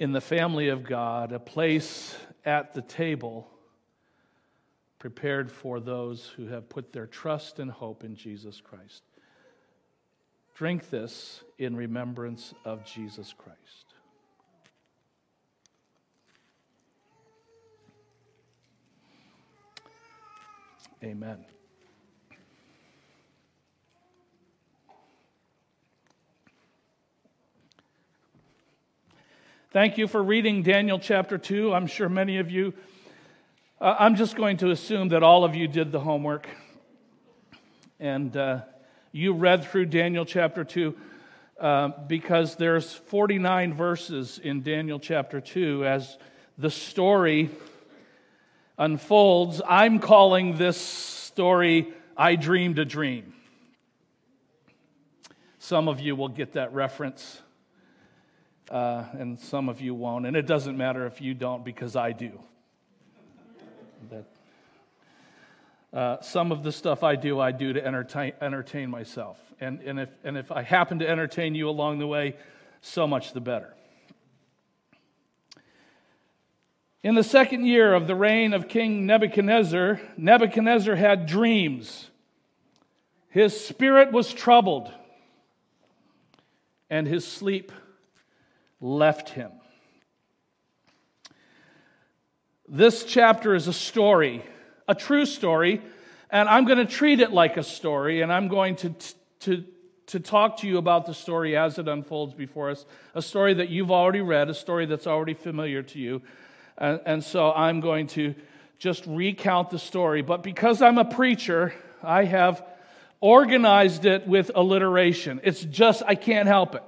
in 0.00 0.10
the 0.10 0.20
family 0.20 0.68
of 0.68 0.82
God, 0.82 1.30
a 1.32 1.38
place 1.38 2.16
at 2.44 2.74
the 2.74 2.82
table 2.82 3.48
prepared 4.98 5.50
for 5.50 5.78
those 5.78 6.26
who 6.36 6.46
have 6.46 6.68
put 6.68 6.92
their 6.92 7.06
trust 7.06 7.60
and 7.60 7.70
hope 7.70 8.02
in 8.02 8.16
Jesus 8.16 8.60
Christ. 8.60 9.02
Drink 10.56 10.90
this 10.90 11.44
in 11.58 11.76
remembrance 11.76 12.52
of 12.64 12.84
Jesus 12.84 13.32
Christ. 13.36 13.91
Amen. 21.04 21.44
Thank 29.72 29.98
you 29.98 30.06
for 30.06 30.22
reading 30.22 30.62
Daniel 30.62 31.00
chapter 31.00 31.38
2. 31.38 31.74
I'm 31.74 31.88
sure 31.88 32.08
many 32.08 32.38
of 32.38 32.52
you, 32.52 32.72
uh, 33.80 33.96
I'm 33.98 34.14
just 34.14 34.36
going 34.36 34.58
to 34.58 34.70
assume 34.70 35.08
that 35.08 35.24
all 35.24 35.42
of 35.42 35.56
you 35.56 35.66
did 35.66 35.90
the 35.90 35.98
homework 35.98 36.48
and 37.98 38.36
uh, 38.36 38.60
you 39.10 39.32
read 39.32 39.64
through 39.64 39.86
Daniel 39.86 40.24
chapter 40.24 40.62
2 40.62 40.96
uh, 41.58 41.88
because 42.06 42.54
there's 42.54 42.92
49 42.92 43.74
verses 43.74 44.38
in 44.38 44.62
Daniel 44.62 45.00
chapter 45.00 45.40
2 45.40 45.84
as 45.84 46.16
the 46.58 46.70
story 46.70 47.50
unfolds, 48.82 49.62
I'm 49.64 50.00
calling 50.00 50.56
this 50.56 50.76
story 50.76 51.94
I 52.16 52.34
Dreamed 52.34 52.80
a 52.80 52.84
Dream. 52.84 53.32
Some 55.60 55.86
of 55.86 56.00
you 56.00 56.16
will 56.16 56.28
get 56.28 56.54
that 56.54 56.74
reference, 56.74 57.40
uh, 58.70 59.04
and 59.12 59.38
some 59.38 59.68
of 59.68 59.80
you 59.80 59.94
won't. 59.94 60.26
And 60.26 60.36
it 60.36 60.46
doesn't 60.46 60.76
matter 60.76 61.06
if 61.06 61.20
you 61.20 61.32
don't, 61.32 61.64
because 61.64 61.94
I 61.94 62.10
do. 62.10 62.40
That, 64.10 64.24
uh, 65.96 66.20
some 66.20 66.50
of 66.50 66.64
the 66.64 66.72
stuff 66.72 67.04
I 67.04 67.14
do, 67.14 67.38
I 67.38 67.52
do 67.52 67.72
to 67.72 67.86
entertain, 67.86 68.32
entertain 68.40 68.90
myself. 68.90 69.38
And, 69.60 69.80
and, 69.82 70.00
if, 70.00 70.08
and 70.24 70.36
if 70.36 70.50
I 70.50 70.62
happen 70.62 70.98
to 70.98 71.08
entertain 71.08 71.54
you 71.54 71.68
along 71.68 72.00
the 72.00 72.08
way, 72.08 72.34
so 72.80 73.06
much 73.06 73.32
the 73.32 73.40
better. 73.40 73.74
In 77.02 77.16
the 77.16 77.24
second 77.24 77.66
year 77.66 77.94
of 77.94 78.06
the 78.06 78.14
reign 78.14 78.54
of 78.54 78.68
King 78.68 79.06
Nebuchadnezzar, 79.06 80.00
Nebuchadnezzar 80.16 80.94
had 80.94 81.26
dreams. 81.26 82.08
His 83.28 83.58
spirit 83.58 84.12
was 84.12 84.32
troubled, 84.32 84.92
and 86.88 87.08
his 87.08 87.26
sleep 87.26 87.72
left 88.80 89.30
him. 89.30 89.50
This 92.68 93.04
chapter 93.04 93.54
is 93.56 93.66
a 93.66 93.72
story, 93.72 94.44
a 94.86 94.94
true 94.94 95.26
story, 95.26 95.82
and 96.30 96.48
I'm 96.48 96.66
going 96.66 96.78
to 96.78 96.86
treat 96.86 97.18
it 97.18 97.32
like 97.32 97.56
a 97.56 97.64
story, 97.64 98.22
and 98.22 98.32
I'm 98.32 98.46
going 98.46 98.76
to, 98.76 98.94
to, 99.40 99.64
to 100.06 100.20
talk 100.20 100.58
to 100.58 100.68
you 100.68 100.78
about 100.78 101.06
the 101.06 101.14
story 101.14 101.56
as 101.56 101.78
it 101.78 101.88
unfolds 101.88 102.32
before 102.32 102.70
us. 102.70 102.86
A 103.14 103.22
story 103.22 103.54
that 103.54 103.70
you've 103.70 103.90
already 103.90 104.20
read, 104.20 104.48
a 104.48 104.54
story 104.54 104.86
that's 104.86 105.08
already 105.08 105.34
familiar 105.34 105.82
to 105.82 105.98
you. 105.98 106.22
And, 106.78 107.00
and 107.04 107.24
so 107.24 107.52
I'm 107.52 107.80
going 107.80 108.06
to 108.08 108.34
just 108.78 109.04
recount 109.06 109.70
the 109.70 109.78
story. 109.78 110.22
But 110.22 110.42
because 110.42 110.82
I'm 110.82 110.98
a 110.98 111.04
preacher, 111.04 111.72
I 112.02 112.24
have 112.24 112.64
organized 113.20 114.04
it 114.04 114.26
with 114.26 114.50
alliteration. 114.54 115.40
It's 115.44 115.62
just, 115.64 116.02
I 116.06 116.16
can't 116.16 116.48
help 116.48 116.74
it. 116.74 116.82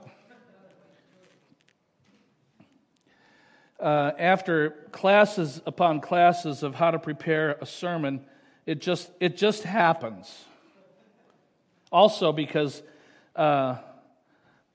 Uh, 3.79 4.13
after 4.19 4.71
classes 4.93 5.61
upon 5.67 6.01
classes 6.01 6.63
of 6.63 6.75
how 6.75 6.91
to 6.91 6.99
prepare 6.99 7.53
a 7.61 7.67
sermon, 7.67 8.25
it 8.67 8.81
just, 8.81 9.11
it 9.21 9.37
just 9.37 9.63
happens. 9.63 10.45
Also, 11.93 12.33
because 12.33 12.83
uh, 13.37 13.77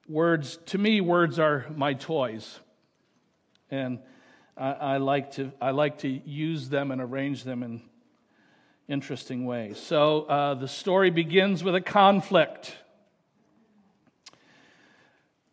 words, 0.07 0.57
to 0.67 0.77
me, 0.77 1.01
words 1.01 1.39
are 1.39 1.65
my 1.75 1.93
toys. 1.93 2.59
And 3.71 3.99
I, 4.59 4.71
I, 4.71 4.97
like 4.97 5.31
to, 5.33 5.51
I 5.61 5.71
like 5.71 5.99
to 5.99 6.09
use 6.09 6.69
them 6.69 6.91
and 6.91 7.01
arrange 7.01 7.43
them 7.43 7.63
in, 7.63 7.81
interesting 8.89 9.45
ways. 9.45 9.77
So 9.79 10.23
uh, 10.23 10.55
the 10.55 10.67
story 10.67 11.11
begins 11.11 11.63
with 11.63 11.75
a 11.75 11.81
conflict. 11.81 12.75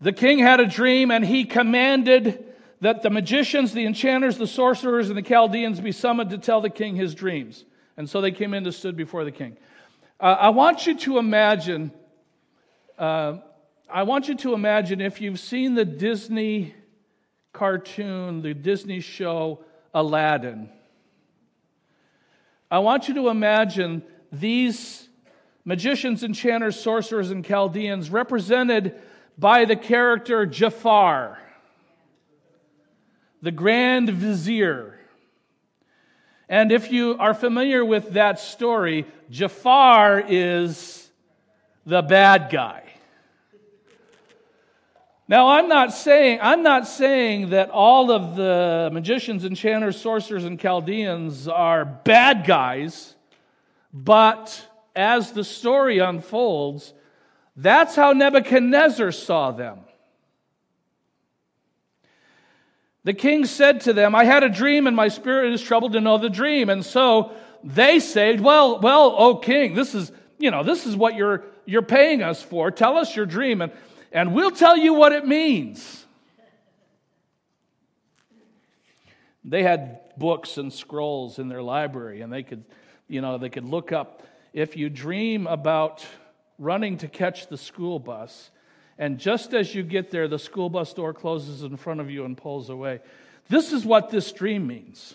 The 0.00 0.12
king 0.12 0.38
had 0.38 0.58
a 0.58 0.66
dream, 0.66 1.10
and 1.10 1.24
he 1.24 1.44
commanded 1.44 2.44
that 2.80 3.02
the 3.02 3.10
magicians, 3.10 3.72
the 3.72 3.86
enchanters, 3.86 4.38
the 4.38 4.46
sorcerers, 4.46 5.08
and 5.08 5.16
the 5.16 5.22
Chaldeans 5.22 5.80
be 5.80 5.92
summoned 5.92 6.30
to 6.30 6.38
tell 6.38 6.60
the 6.60 6.70
king 6.70 6.96
his 6.96 7.14
dreams. 7.14 7.64
And 7.96 8.08
so 8.08 8.20
they 8.20 8.32
came 8.32 8.54
in 8.54 8.64
and 8.64 8.74
stood 8.74 8.96
before 8.96 9.24
the 9.24 9.32
king. 9.32 9.56
Uh, 10.18 10.36
I 10.40 10.48
want 10.48 10.86
you 10.86 10.96
to 10.98 11.18
imagine. 11.18 11.92
Uh, 12.98 13.38
I 13.88 14.02
want 14.02 14.28
you 14.28 14.34
to 14.36 14.54
imagine 14.54 15.00
if 15.00 15.20
you've 15.20 15.40
seen 15.40 15.74
the 15.74 15.84
Disney 15.84 16.74
cartoon, 17.56 18.42
the 18.42 18.52
Disney 18.52 19.00
show 19.00 19.64
Aladdin. 19.94 20.68
I 22.70 22.80
want 22.80 23.08
you 23.08 23.14
to 23.14 23.28
imagine 23.30 24.02
these 24.30 25.08
magicians, 25.64 26.22
enchanters, 26.22 26.78
sorcerers, 26.78 27.30
and 27.30 27.44
Chaldeans 27.44 28.10
represented 28.10 28.94
by 29.38 29.64
the 29.64 29.74
character 29.74 30.44
Jafar, 30.44 31.38
the 33.40 33.52
Grand 33.52 34.10
Vizier. 34.10 34.98
And 36.48 36.70
if 36.70 36.92
you 36.92 37.16
are 37.18 37.34
familiar 37.34 37.84
with 37.84 38.12
that 38.12 38.38
story, 38.38 39.06
Jafar 39.30 40.22
is 40.28 41.08
the 41.86 42.02
bad 42.02 42.50
guy. 42.50 42.85
Now, 45.28 45.48
I'm 45.48 45.68
not 45.68 45.92
saying, 45.92 46.38
I'm 46.40 46.62
not 46.62 46.86
saying 46.86 47.50
that 47.50 47.70
all 47.70 48.12
of 48.12 48.36
the 48.36 48.90
magicians, 48.92 49.44
enchanters, 49.44 50.00
sorcerers, 50.00 50.44
and 50.44 50.58
Chaldeans 50.58 51.48
are 51.48 51.84
bad 51.84 52.46
guys, 52.46 53.16
but 53.92 54.68
as 54.94 55.32
the 55.32 55.42
story 55.42 55.98
unfolds, 55.98 56.94
that's 57.56 57.96
how 57.96 58.12
Nebuchadnezzar 58.12 59.10
saw 59.10 59.50
them. 59.50 59.80
The 63.02 63.14
king 63.14 63.46
said 63.46 63.82
to 63.82 63.92
them, 63.92 64.14
I 64.14 64.24
had 64.24 64.42
a 64.42 64.48
dream 64.48 64.86
and 64.86 64.94
my 64.94 65.08
spirit 65.08 65.52
is 65.52 65.62
troubled 65.62 65.92
to 65.92 66.00
know 66.00 66.18
the 66.18 66.30
dream. 66.30 66.68
And 66.68 66.84
so 66.84 67.32
they 67.62 68.00
said, 68.00 68.40
Well, 68.40 68.80
well, 68.80 69.14
O 69.16 69.36
king, 69.36 69.74
this 69.74 69.94
is, 69.94 70.10
you 70.38 70.50
know, 70.50 70.64
this 70.64 70.86
is 70.86 70.96
what 70.96 71.14
you're 71.14 71.44
you're 71.66 71.82
paying 71.82 72.22
us 72.22 72.42
for. 72.42 72.70
Tell 72.70 72.96
us 72.96 73.14
your 73.14 73.26
dream. 73.26 73.62
And 73.62 73.72
and 74.16 74.32
we'll 74.32 74.50
tell 74.50 74.78
you 74.78 74.94
what 74.94 75.12
it 75.12 75.26
means. 75.26 76.06
They 79.44 79.62
had 79.62 80.00
books 80.16 80.56
and 80.56 80.72
scrolls 80.72 81.38
in 81.38 81.48
their 81.48 81.62
library, 81.62 82.22
and 82.22 82.32
they 82.32 82.42
could, 82.42 82.64
you 83.08 83.20
know, 83.20 83.36
they 83.36 83.50
could 83.50 83.66
look 83.66 83.92
up 83.92 84.22
if 84.54 84.74
you 84.74 84.88
dream 84.88 85.46
about 85.46 86.04
running 86.58 86.96
to 86.98 87.08
catch 87.08 87.48
the 87.48 87.58
school 87.58 87.98
bus, 87.98 88.50
and 88.96 89.18
just 89.18 89.52
as 89.52 89.74
you 89.74 89.82
get 89.82 90.10
there, 90.10 90.28
the 90.28 90.38
school 90.38 90.70
bus 90.70 90.94
door 90.94 91.12
closes 91.12 91.62
in 91.62 91.76
front 91.76 92.00
of 92.00 92.10
you 92.10 92.24
and 92.24 92.38
pulls 92.38 92.70
away. 92.70 93.00
This 93.50 93.70
is 93.70 93.84
what 93.84 94.08
this 94.08 94.32
dream 94.32 94.66
means. 94.66 95.14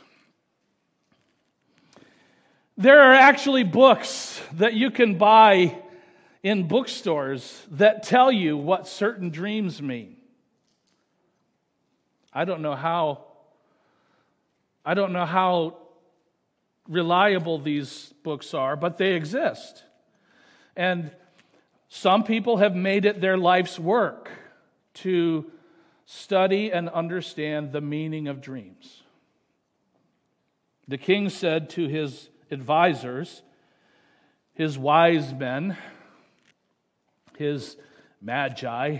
There 2.78 3.02
are 3.02 3.14
actually 3.14 3.64
books 3.64 4.40
that 4.54 4.76
you 4.76 4.92
can 4.92 5.18
buy 5.18 5.81
in 6.44 6.68
bookstores 6.68 7.66
that 7.72 8.04
tell 8.04 8.32
you 8.32 8.58
what 8.58 8.88
certain 8.88 9.30
dreams 9.30 9.82
mean. 9.82 10.16
I 12.34 12.46
don't 12.46 12.62
know 12.62 12.76
how 12.76 13.26
I 14.84 14.96
don't 14.96 15.14
know 15.14 15.26
how 15.26 15.78
reliable 16.88 17.60
these 17.60 18.14
books 18.24 18.54
are, 18.54 18.76
but 18.76 18.98
they 18.98 19.14
exist. 19.14 19.84
And 20.76 21.12
some 21.88 22.24
people 22.24 22.58
have 22.58 22.76
made 22.76 23.06
it 23.06 23.22
their 23.22 23.38
life's 23.38 23.78
work 23.78 24.32
to 24.96 25.52
study 26.06 26.72
and 26.72 26.90
understand 26.90 27.72
the 27.72 27.82
meaning 27.82 28.28
of 28.28 28.42
dreams. 28.42 29.04
The 30.88 30.98
king 30.98 31.30
said 31.30 31.70
to 31.72 31.88
his 31.88 32.30
advisors, 32.50 33.44
his 34.54 34.78
wise 34.78 35.34
men, 35.34 35.78
his 37.42 37.76
magi. 38.22 39.00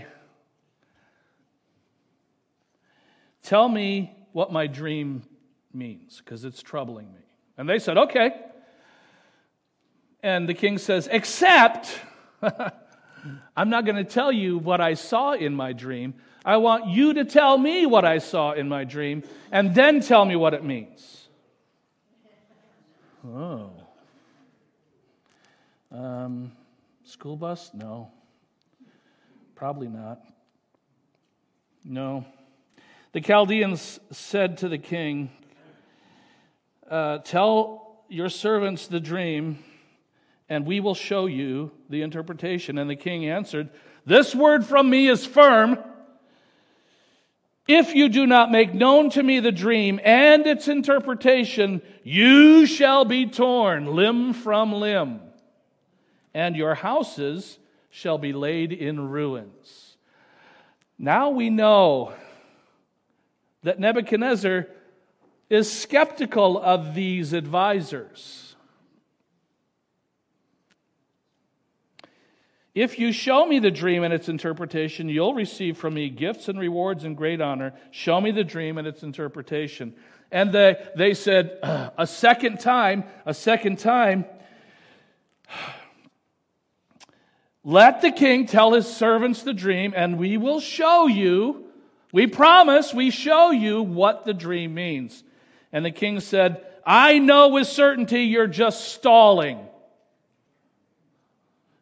Tell 3.42 3.68
me 3.68 4.14
what 4.32 4.52
my 4.52 4.66
dream 4.66 5.22
means, 5.72 6.18
because 6.18 6.44
it's 6.44 6.62
troubling 6.62 7.12
me. 7.12 7.20
And 7.56 7.68
they 7.68 7.78
said, 7.78 7.96
Okay. 7.96 8.32
And 10.22 10.48
the 10.48 10.54
king 10.54 10.78
says, 10.78 11.08
Except, 11.10 11.98
I'm 13.56 13.70
not 13.70 13.84
going 13.84 13.96
to 13.96 14.04
tell 14.04 14.32
you 14.32 14.58
what 14.58 14.80
I 14.80 14.94
saw 14.94 15.32
in 15.32 15.54
my 15.54 15.72
dream. 15.72 16.14
I 16.44 16.56
want 16.56 16.88
you 16.88 17.14
to 17.14 17.24
tell 17.24 17.56
me 17.56 17.86
what 17.86 18.04
I 18.04 18.18
saw 18.18 18.52
in 18.52 18.68
my 18.68 18.82
dream, 18.82 19.22
and 19.52 19.74
then 19.74 20.00
tell 20.00 20.24
me 20.24 20.34
what 20.34 20.54
it 20.54 20.64
means. 20.64 21.28
Oh. 23.24 23.70
Um, 25.92 26.52
school 27.04 27.36
bus? 27.36 27.70
No. 27.74 28.10
Probably 29.62 29.86
not. 29.86 30.20
No. 31.84 32.24
The 33.12 33.20
Chaldeans 33.20 34.00
said 34.10 34.58
to 34.58 34.68
the 34.68 34.76
king, 34.76 35.30
uh, 36.90 37.18
Tell 37.18 38.02
your 38.08 38.28
servants 38.28 38.88
the 38.88 38.98
dream, 38.98 39.62
and 40.48 40.66
we 40.66 40.80
will 40.80 40.96
show 40.96 41.26
you 41.26 41.70
the 41.88 42.02
interpretation. 42.02 42.76
And 42.76 42.90
the 42.90 42.96
king 42.96 43.28
answered, 43.28 43.70
This 44.04 44.34
word 44.34 44.66
from 44.66 44.90
me 44.90 45.06
is 45.06 45.24
firm. 45.24 45.78
If 47.68 47.94
you 47.94 48.08
do 48.08 48.26
not 48.26 48.50
make 48.50 48.74
known 48.74 49.10
to 49.10 49.22
me 49.22 49.38
the 49.38 49.52
dream 49.52 50.00
and 50.02 50.44
its 50.44 50.66
interpretation, 50.66 51.82
you 52.02 52.66
shall 52.66 53.04
be 53.04 53.26
torn 53.26 53.94
limb 53.94 54.32
from 54.32 54.72
limb, 54.72 55.20
and 56.34 56.56
your 56.56 56.74
houses 56.74 57.60
shall 57.94 58.16
be 58.16 58.32
laid 58.32 58.72
in 58.72 59.10
ruins. 59.10 59.96
Now 60.98 61.28
we 61.28 61.50
know 61.50 62.14
that 63.62 63.78
Nebuchadnezzar 63.78 64.66
is 65.50 65.70
skeptical 65.70 66.58
of 66.58 66.94
these 66.94 67.34
advisors. 67.34 68.56
If 72.74 72.98
you 72.98 73.12
show 73.12 73.44
me 73.44 73.58
the 73.58 73.70
dream 73.70 74.02
and 74.02 74.14
its 74.14 74.30
interpretation, 74.30 75.10
you'll 75.10 75.34
receive 75.34 75.76
from 75.76 75.92
me 75.92 76.08
gifts 76.08 76.48
and 76.48 76.58
rewards 76.58 77.04
and 77.04 77.14
great 77.14 77.42
honor. 77.42 77.74
Show 77.90 78.22
me 78.22 78.30
the 78.30 78.42
dream 78.42 78.78
and 78.78 78.88
its 78.88 79.02
interpretation. 79.02 79.94
And 80.30 80.50
they, 80.50 80.82
they 80.96 81.12
said, 81.12 81.58
uh, 81.62 81.90
a 81.98 82.06
second 82.06 82.58
time, 82.58 83.04
a 83.26 83.34
second 83.34 83.78
time, 83.78 84.24
let 87.64 88.02
the 88.02 88.10
king 88.10 88.46
tell 88.46 88.72
his 88.72 88.86
servants 88.86 89.42
the 89.42 89.54
dream, 89.54 89.92
and 89.96 90.18
we 90.18 90.36
will 90.36 90.60
show 90.60 91.06
you, 91.06 91.66
we 92.12 92.26
promise, 92.26 92.92
we 92.92 93.10
show 93.10 93.50
you 93.50 93.82
what 93.82 94.24
the 94.24 94.34
dream 94.34 94.74
means. 94.74 95.22
And 95.72 95.84
the 95.84 95.90
king 95.90 96.20
said, 96.20 96.64
I 96.84 97.18
know 97.18 97.48
with 97.48 97.68
certainty 97.68 98.22
you're 98.22 98.48
just 98.48 98.92
stalling. 98.92 99.60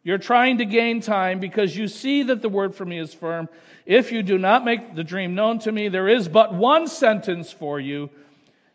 You're 0.03 0.19
trying 0.19 0.59
to 0.59 0.65
gain 0.65 1.01
time 1.01 1.41
because 1.41 1.77
you 1.77 1.89
see 1.89 2.23
that 2.25 2.43
the 2.43 2.49
word 2.49 2.75
for 2.75 2.85
me 2.85 2.99
is 2.99 3.13
firm. 3.13 3.49
If 3.85 4.13
you 4.13 4.23
do 4.23 4.39
not 4.39 4.65
make 4.65 4.95
the 4.95 5.05
dream 5.05 5.35
known 5.35 5.59
to 5.61 5.73
me, 5.73 5.89
there 5.89 6.09
is 6.09 6.29
but 6.29 6.55
one 6.55 6.87
sentence 6.87 7.53
for 7.53 7.81
you. 7.81 8.11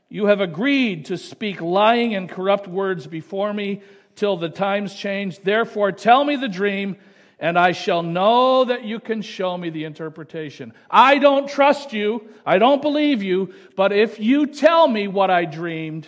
You 0.10 0.28
have 0.28 0.42
agreed 0.42 1.06
to 1.06 1.18
speak 1.18 1.62
lying 1.62 2.16
and 2.16 2.30
corrupt 2.30 2.68
words 2.68 3.08
before 3.08 3.54
me 3.54 3.82
till 4.16 4.38
the 4.38 4.50
times 4.50 4.96
change. 4.96 5.40
Therefore, 5.40 5.92
tell 5.92 6.24
me 6.24 6.36
the 6.36 6.48
dream, 6.48 6.98
and 7.40 7.60
I 7.60 7.74
shall 7.74 8.04
know 8.04 8.66
that 8.66 8.84
you 8.84 9.00
can 9.00 9.22
show 9.22 9.58
me 9.58 9.70
the 9.70 9.84
interpretation. 9.84 10.74
I 10.90 11.20
don't 11.20 11.50
trust 11.50 11.94
you, 11.94 12.28
I 12.46 12.58
don't 12.58 12.82
believe 12.82 13.22
you, 13.22 13.54
but 13.76 13.92
if 13.92 14.20
you 14.20 14.48
tell 14.48 14.88
me 14.88 15.08
what 15.08 15.30
I 15.30 15.46
dreamed, 15.46 16.08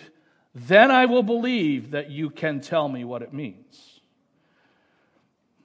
then 0.54 0.90
I 0.90 1.06
will 1.06 1.22
believe 1.22 1.92
that 1.92 2.10
you 2.10 2.30
can 2.30 2.60
tell 2.60 2.88
me 2.88 3.04
what 3.04 3.22
it 3.22 3.32
means. 3.32 4.00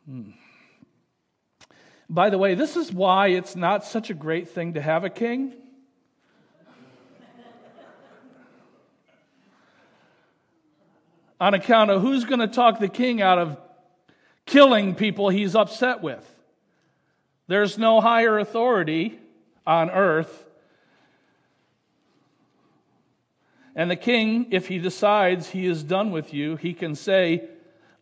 Hmm. 0.05 0.31
By 2.09 2.29
the 2.29 2.37
way, 2.37 2.53
this 2.53 2.75
is 2.75 2.91
why 2.91 3.27
it's 3.27 3.55
not 3.55 3.85
such 3.85 4.09
a 4.09 4.13
great 4.13 4.49
thing 4.49 4.73
to 4.73 4.81
have 4.81 5.03
a 5.03 5.09
king. 5.09 5.53
On 11.39 11.53
account 11.53 11.91
of 11.91 12.01
who's 12.01 12.23
going 12.23 12.39
to 12.39 12.47
talk 12.47 12.79
the 12.79 12.87
king 12.87 13.21
out 13.21 13.37
of 13.37 13.57
killing 14.45 14.95
people 14.95 15.29
he's 15.29 15.55
upset 15.55 16.01
with. 16.01 16.29
There's 17.47 17.77
no 17.77 18.01
higher 18.01 18.39
authority 18.39 19.19
on 19.65 19.89
earth. 19.89 20.45
And 23.75 23.89
the 23.89 23.95
king, 23.95 24.47
if 24.51 24.67
he 24.67 24.77
decides 24.77 25.49
he 25.49 25.65
is 25.65 25.83
done 25.83 26.11
with 26.11 26.33
you, 26.33 26.55
he 26.55 26.73
can 26.73 26.95
say, 26.95 27.47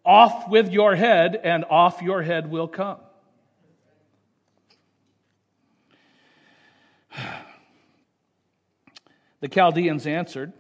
Off 0.04 0.50
with 0.50 0.72
your 0.72 0.96
head, 0.96 1.40
and 1.44 1.64
off 1.70 2.02
your 2.02 2.22
head 2.22 2.50
will 2.50 2.68
come. 2.68 2.98
The 9.40 9.48
Chaldeans 9.48 10.06
answered, 10.06 10.54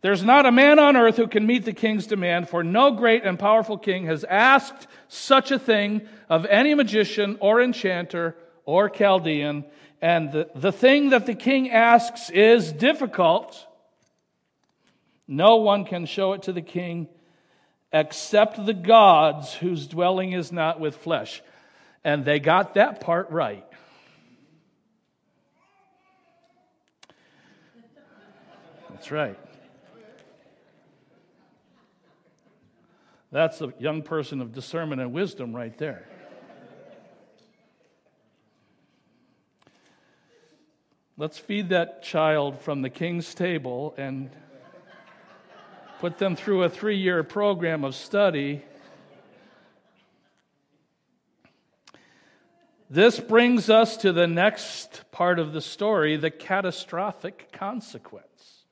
There's 0.00 0.22
not 0.22 0.46
a 0.46 0.52
man 0.52 0.78
on 0.78 0.96
earth 0.96 1.16
who 1.16 1.26
can 1.26 1.46
meet 1.46 1.64
the 1.64 1.72
king's 1.72 2.06
demand, 2.06 2.48
for 2.48 2.62
no 2.62 2.92
great 2.92 3.24
and 3.24 3.38
powerful 3.38 3.76
king 3.76 4.06
has 4.06 4.22
asked 4.24 4.86
such 5.08 5.50
a 5.50 5.58
thing 5.58 6.08
of 6.28 6.46
any 6.46 6.74
magician 6.74 7.36
or 7.40 7.60
enchanter 7.60 8.36
or 8.64 8.88
Chaldean. 8.88 9.64
And 10.00 10.30
the, 10.30 10.48
the 10.54 10.70
thing 10.70 11.10
that 11.10 11.26
the 11.26 11.34
king 11.34 11.70
asks 11.70 12.30
is 12.30 12.72
difficult. 12.72 13.66
No 15.26 15.56
one 15.56 15.84
can 15.84 16.06
show 16.06 16.32
it 16.34 16.44
to 16.44 16.52
the 16.52 16.62
king 16.62 17.08
except 17.92 18.64
the 18.64 18.74
gods 18.74 19.54
whose 19.54 19.88
dwelling 19.88 20.32
is 20.32 20.52
not 20.52 20.78
with 20.78 20.96
flesh. 20.96 21.42
And 22.04 22.24
they 22.24 22.38
got 22.38 22.74
that 22.74 23.00
part 23.00 23.30
right. 23.30 23.64
That's 28.90 29.10
right. 29.10 29.38
That's 33.30 33.60
a 33.60 33.74
young 33.78 34.02
person 34.02 34.40
of 34.40 34.52
discernment 34.52 35.02
and 35.02 35.12
wisdom 35.12 35.54
right 35.54 35.76
there. 35.76 36.08
Let's 41.18 41.36
feed 41.36 41.70
that 41.70 42.02
child 42.02 42.60
from 42.60 42.80
the 42.80 42.90
king's 42.90 43.34
table 43.34 43.94
and 43.98 44.30
put 45.98 46.18
them 46.18 46.36
through 46.36 46.62
a 46.62 46.68
three 46.70 46.96
year 46.96 47.22
program 47.22 47.84
of 47.84 47.94
study. 47.94 48.62
This 52.88 53.20
brings 53.20 53.68
us 53.68 53.98
to 53.98 54.12
the 54.12 54.26
next 54.26 55.02
part 55.10 55.38
of 55.38 55.52
the 55.52 55.60
story 55.60 56.16
the 56.16 56.30
catastrophic 56.30 57.52
consequence 57.52 58.64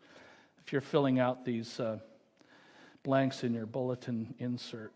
if 0.64 0.72
you're 0.72 0.80
filling 0.80 1.18
out 1.18 1.44
these 1.44 1.78
uh, 1.78 1.98
blanks 3.06 3.44
in 3.44 3.54
your 3.54 3.66
bulletin 3.66 4.34
insert. 4.40 4.92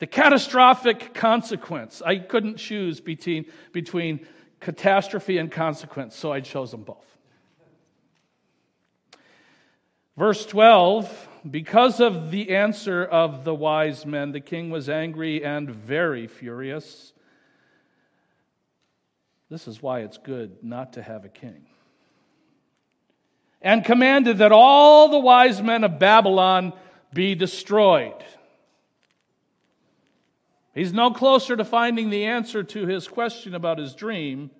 The 0.00 0.08
catastrophic 0.08 1.14
consequence. 1.14 2.02
I 2.04 2.18
couldn't 2.18 2.56
choose 2.56 3.00
between, 3.00 3.46
between 3.70 4.26
catastrophe 4.58 5.38
and 5.38 5.52
consequence, 5.52 6.16
so 6.16 6.32
I 6.32 6.40
chose 6.40 6.72
them 6.72 6.82
both. 6.82 7.06
Verse 10.16 10.44
12 10.44 11.28
Because 11.48 12.00
of 12.00 12.32
the 12.32 12.50
answer 12.50 13.04
of 13.04 13.44
the 13.44 13.54
wise 13.54 14.04
men, 14.04 14.32
the 14.32 14.40
king 14.40 14.68
was 14.70 14.88
angry 14.88 15.44
and 15.44 15.70
very 15.70 16.26
furious. 16.26 17.12
This 19.48 19.68
is 19.68 19.80
why 19.80 20.00
it's 20.00 20.18
good 20.18 20.64
not 20.64 20.94
to 20.94 21.02
have 21.02 21.24
a 21.24 21.28
king 21.28 21.66
and 23.62 23.84
commanded 23.84 24.38
that 24.38 24.52
all 24.52 25.08
the 25.08 25.18
wise 25.18 25.62
men 25.62 25.84
of 25.84 25.98
Babylon 25.98 26.72
be 27.14 27.34
destroyed. 27.34 28.14
He's 30.74 30.92
no 30.92 31.10
closer 31.10 31.56
to 31.56 31.64
finding 31.64 32.10
the 32.10 32.24
answer 32.24 32.62
to 32.62 32.86
his 32.86 33.06
question 33.06 33.54
about 33.54 33.78
his 33.78 33.94
dream, 33.94 34.50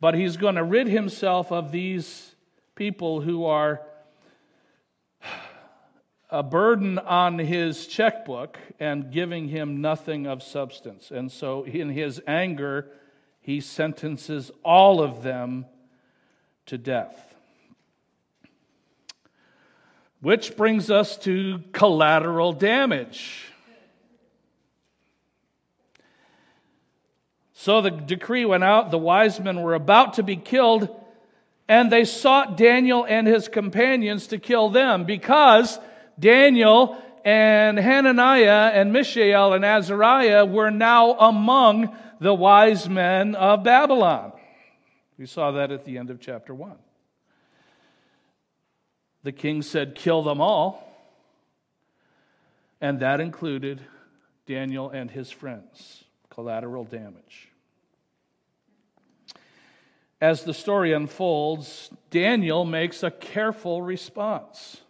but 0.00 0.14
he's 0.14 0.36
going 0.36 0.56
to 0.56 0.64
rid 0.64 0.86
himself 0.86 1.50
of 1.50 1.72
these 1.72 2.34
people 2.74 3.20
who 3.20 3.46
are 3.46 3.80
a 6.30 6.42
burden 6.42 6.98
on 6.98 7.38
his 7.38 7.86
checkbook 7.86 8.58
and 8.80 9.10
giving 9.12 9.48
him 9.48 9.80
nothing 9.80 10.26
of 10.26 10.42
substance. 10.42 11.10
And 11.10 11.30
so, 11.30 11.64
in 11.64 11.90
his 11.90 12.20
anger, 12.26 12.90
he 13.40 13.60
sentences 13.60 14.50
all 14.64 15.02
of 15.02 15.22
them 15.22 15.66
to 16.66 16.78
death. 16.78 17.31
Which 20.22 20.56
brings 20.56 20.88
us 20.88 21.16
to 21.18 21.62
collateral 21.72 22.52
damage. 22.52 23.48
So 27.54 27.80
the 27.80 27.90
decree 27.90 28.44
went 28.44 28.62
out, 28.62 28.92
the 28.92 28.98
wise 28.98 29.40
men 29.40 29.62
were 29.62 29.74
about 29.74 30.14
to 30.14 30.22
be 30.22 30.36
killed, 30.36 30.88
and 31.68 31.90
they 31.90 32.04
sought 32.04 32.56
Daniel 32.56 33.04
and 33.04 33.26
his 33.26 33.48
companions 33.48 34.28
to 34.28 34.38
kill 34.38 34.68
them 34.68 35.04
because 35.04 35.78
Daniel 36.18 37.02
and 37.24 37.76
Hananiah 37.76 38.70
and 38.74 38.92
Mishael 38.92 39.54
and 39.54 39.64
Azariah 39.64 40.44
were 40.44 40.70
now 40.70 41.14
among 41.14 41.96
the 42.20 42.34
wise 42.34 42.88
men 42.88 43.34
of 43.34 43.64
Babylon. 43.64 44.32
We 45.18 45.26
saw 45.26 45.50
that 45.52 45.72
at 45.72 45.84
the 45.84 45.98
end 45.98 46.10
of 46.10 46.20
chapter 46.20 46.54
1. 46.54 46.76
The 49.22 49.32
king 49.32 49.62
said, 49.62 49.94
Kill 49.94 50.22
them 50.22 50.40
all. 50.40 50.88
And 52.80 53.00
that 53.00 53.20
included 53.20 53.80
Daniel 54.46 54.90
and 54.90 55.10
his 55.10 55.30
friends. 55.30 56.04
Collateral 56.30 56.84
damage. 56.84 57.48
As 60.20 60.44
the 60.44 60.54
story 60.54 60.92
unfolds, 60.92 61.90
Daniel 62.10 62.64
makes 62.64 63.02
a 63.02 63.10
careful 63.10 63.82
response. 63.82 64.80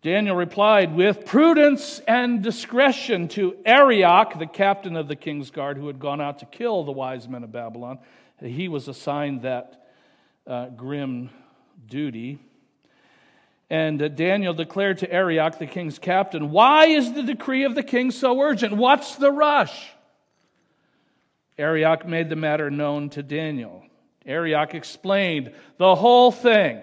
Daniel 0.00 0.36
replied 0.36 0.94
with 0.94 1.24
prudence 1.24 2.00
and 2.06 2.42
discretion 2.42 3.28
to 3.28 3.56
Arioch, 3.64 4.38
the 4.38 4.46
captain 4.46 4.96
of 4.96 5.08
the 5.08 5.16
king's 5.16 5.50
guard, 5.50 5.78
who 5.78 5.86
had 5.86 5.98
gone 5.98 6.20
out 6.20 6.40
to 6.40 6.46
kill 6.46 6.84
the 6.84 6.92
wise 6.92 7.26
men 7.26 7.42
of 7.42 7.52
Babylon. 7.52 7.98
He 8.38 8.68
was 8.68 8.88
assigned 8.88 9.42
that 9.42 9.88
uh, 10.46 10.66
grim 10.66 11.30
duty. 11.88 12.38
And 13.70 14.00
uh, 14.00 14.08
Daniel 14.08 14.54
declared 14.54 14.98
to 14.98 15.12
Arioch, 15.12 15.58
the 15.58 15.66
king's 15.66 15.98
captain, 15.98 16.50
Why 16.50 16.86
is 16.86 17.12
the 17.12 17.22
decree 17.22 17.64
of 17.64 17.74
the 17.74 17.82
king 17.82 18.10
so 18.10 18.40
urgent? 18.40 18.76
What's 18.76 19.16
the 19.16 19.30
rush? 19.30 19.90
Arioch 21.58 22.06
made 22.06 22.28
the 22.28 22.36
matter 22.36 22.70
known 22.70 23.10
to 23.10 23.22
Daniel. 23.22 23.82
Arioch 24.26 24.74
explained 24.74 25.52
the 25.78 25.94
whole 25.94 26.32
thing. 26.32 26.82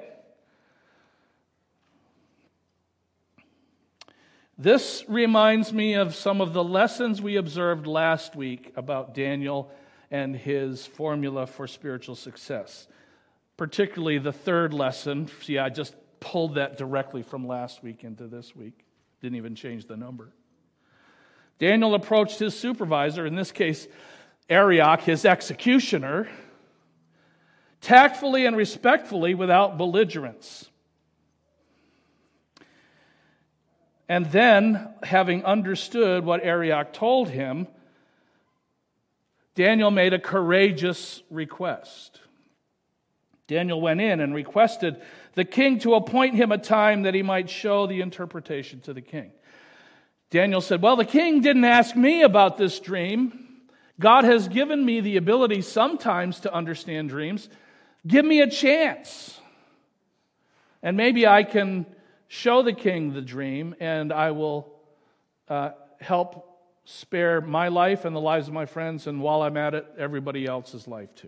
This 4.57 5.03
reminds 5.07 5.73
me 5.73 5.95
of 5.95 6.13
some 6.13 6.39
of 6.39 6.53
the 6.53 6.63
lessons 6.63 7.21
we 7.21 7.35
observed 7.35 7.87
last 7.87 8.35
week 8.35 8.71
about 8.75 9.15
Daniel 9.15 9.71
and 10.11 10.35
his 10.35 10.85
formula 10.85 11.47
for 11.47 11.67
spiritual 11.67 12.15
success 12.15 12.87
particularly 13.61 14.17
the 14.17 14.33
third 14.33 14.73
lesson. 14.73 15.29
See, 15.43 15.59
I 15.59 15.69
just 15.69 15.93
pulled 16.19 16.55
that 16.55 16.79
directly 16.79 17.21
from 17.21 17.45
last 17.45 17.83
week 17.83 18.03
into 18.03 18.25
this 18.25 18.55
week, 18.55 18.73
didn't 19.21 19.35
even 19.35 19.53
change 19.53 19.85
the 19.85 19.95
number. 19.95 20.33
Daniel 21.59 21.93
approached 21.93 22.39
his 22.39 22.57
supervisor, 22.57 23.23
in 23.23 23.35
this 23.35 23.51
case, 23.51 23.87
Arioch, 24.49 25.01
his 25.01 25.25
executioner, 25.25 26.27
tactfully 27.81 28.47
and 28.47 28.57
respectfully 28.57 29.35
without 29.35 29.77
belligerence. 29.77 30.67
And 34.09 34.25
then, 34.31 34.91
having 35.03 35.45
understood 35.45 36.25
what 36.25 36.43
Arioch 36.43 36.93
told 36.93 37.29
him, 37.29 37.67
Daniel 39.53 39.91
made 39.91 40.13
a 40.13 40.19
courageous 40.19 41.21
request. 41.29 42.21
Daniel 43.51 43.81
went 43.81 43.99
in 43.99 44.21
and 44.21 44.33
requested 44.33 45.01
the 45.33 45.43
king 45.43 45.77
to 45.79 45.95
appoint 45.95 46.35
him 46.35 46.53
a 46.53 46.57
time 46.57 47.01
that 47.01 47.13
he 47.13 47.21
might 47.21 47.49
show 47.49 47.85
the 47.85 47.99
interpretation 47.99 48.79
to 48.79 48.93
the 48.93 49.01
king. 49.01 49.29
Daniel 50.29 50.61
said, 50.61 50.81
Well, 50.81 50.95
the 50.95 51.03
king 51.03 51.41
didn't 51.41 51.65
ask 51.65 51.93
me 51.93 52.21
about 52.21 52.57
this 52.57 52.79
dream. 52.79 53.47
God 53.99 54.23
has 54.23 54.47
given 54.47 54.85
me 54.85 55.01
the 55.01 55.17
ability 55.17 55.63
sometimes 55.63 56.39
to 56.39 56.53
understand 56.53 57.09
dreams. 57.09 57.49
Give 58.07 58.23
me 58.23 58.39
a 58.39 58.49
chance. 58.49 59.37
And 60.81 60.95
maybe 60.95 61.27
I 61.27 61.43
can 61.43 61.85
show 62.29 62.63
the 62.63 62.71
king 62.71 63.11
the 63.11 63.21
dream, 63.21 63.75
and 63.81 64.13
I 64.13 64.31
will 64.31 64.79
uh, 65.49 65.71
help 65.99 66.47
spare 66.85 67.41
my 67.41 67.67
life 67.67 68.05
and 68.05 68.15
the 68.15 68.21
lives 68.21 68.47
of 68.47 68.53
my 68.53 68.65
friends, 68.65 69.07
and 69.07 69.21
while 69.21 69.41
I'm 69.41 69.57
at 69.57 69.73
it, 69.73 69.85
everybody 69.97 70.45
else's 70.45 70.87
life 70.87 71.13
too. 71.15 71.27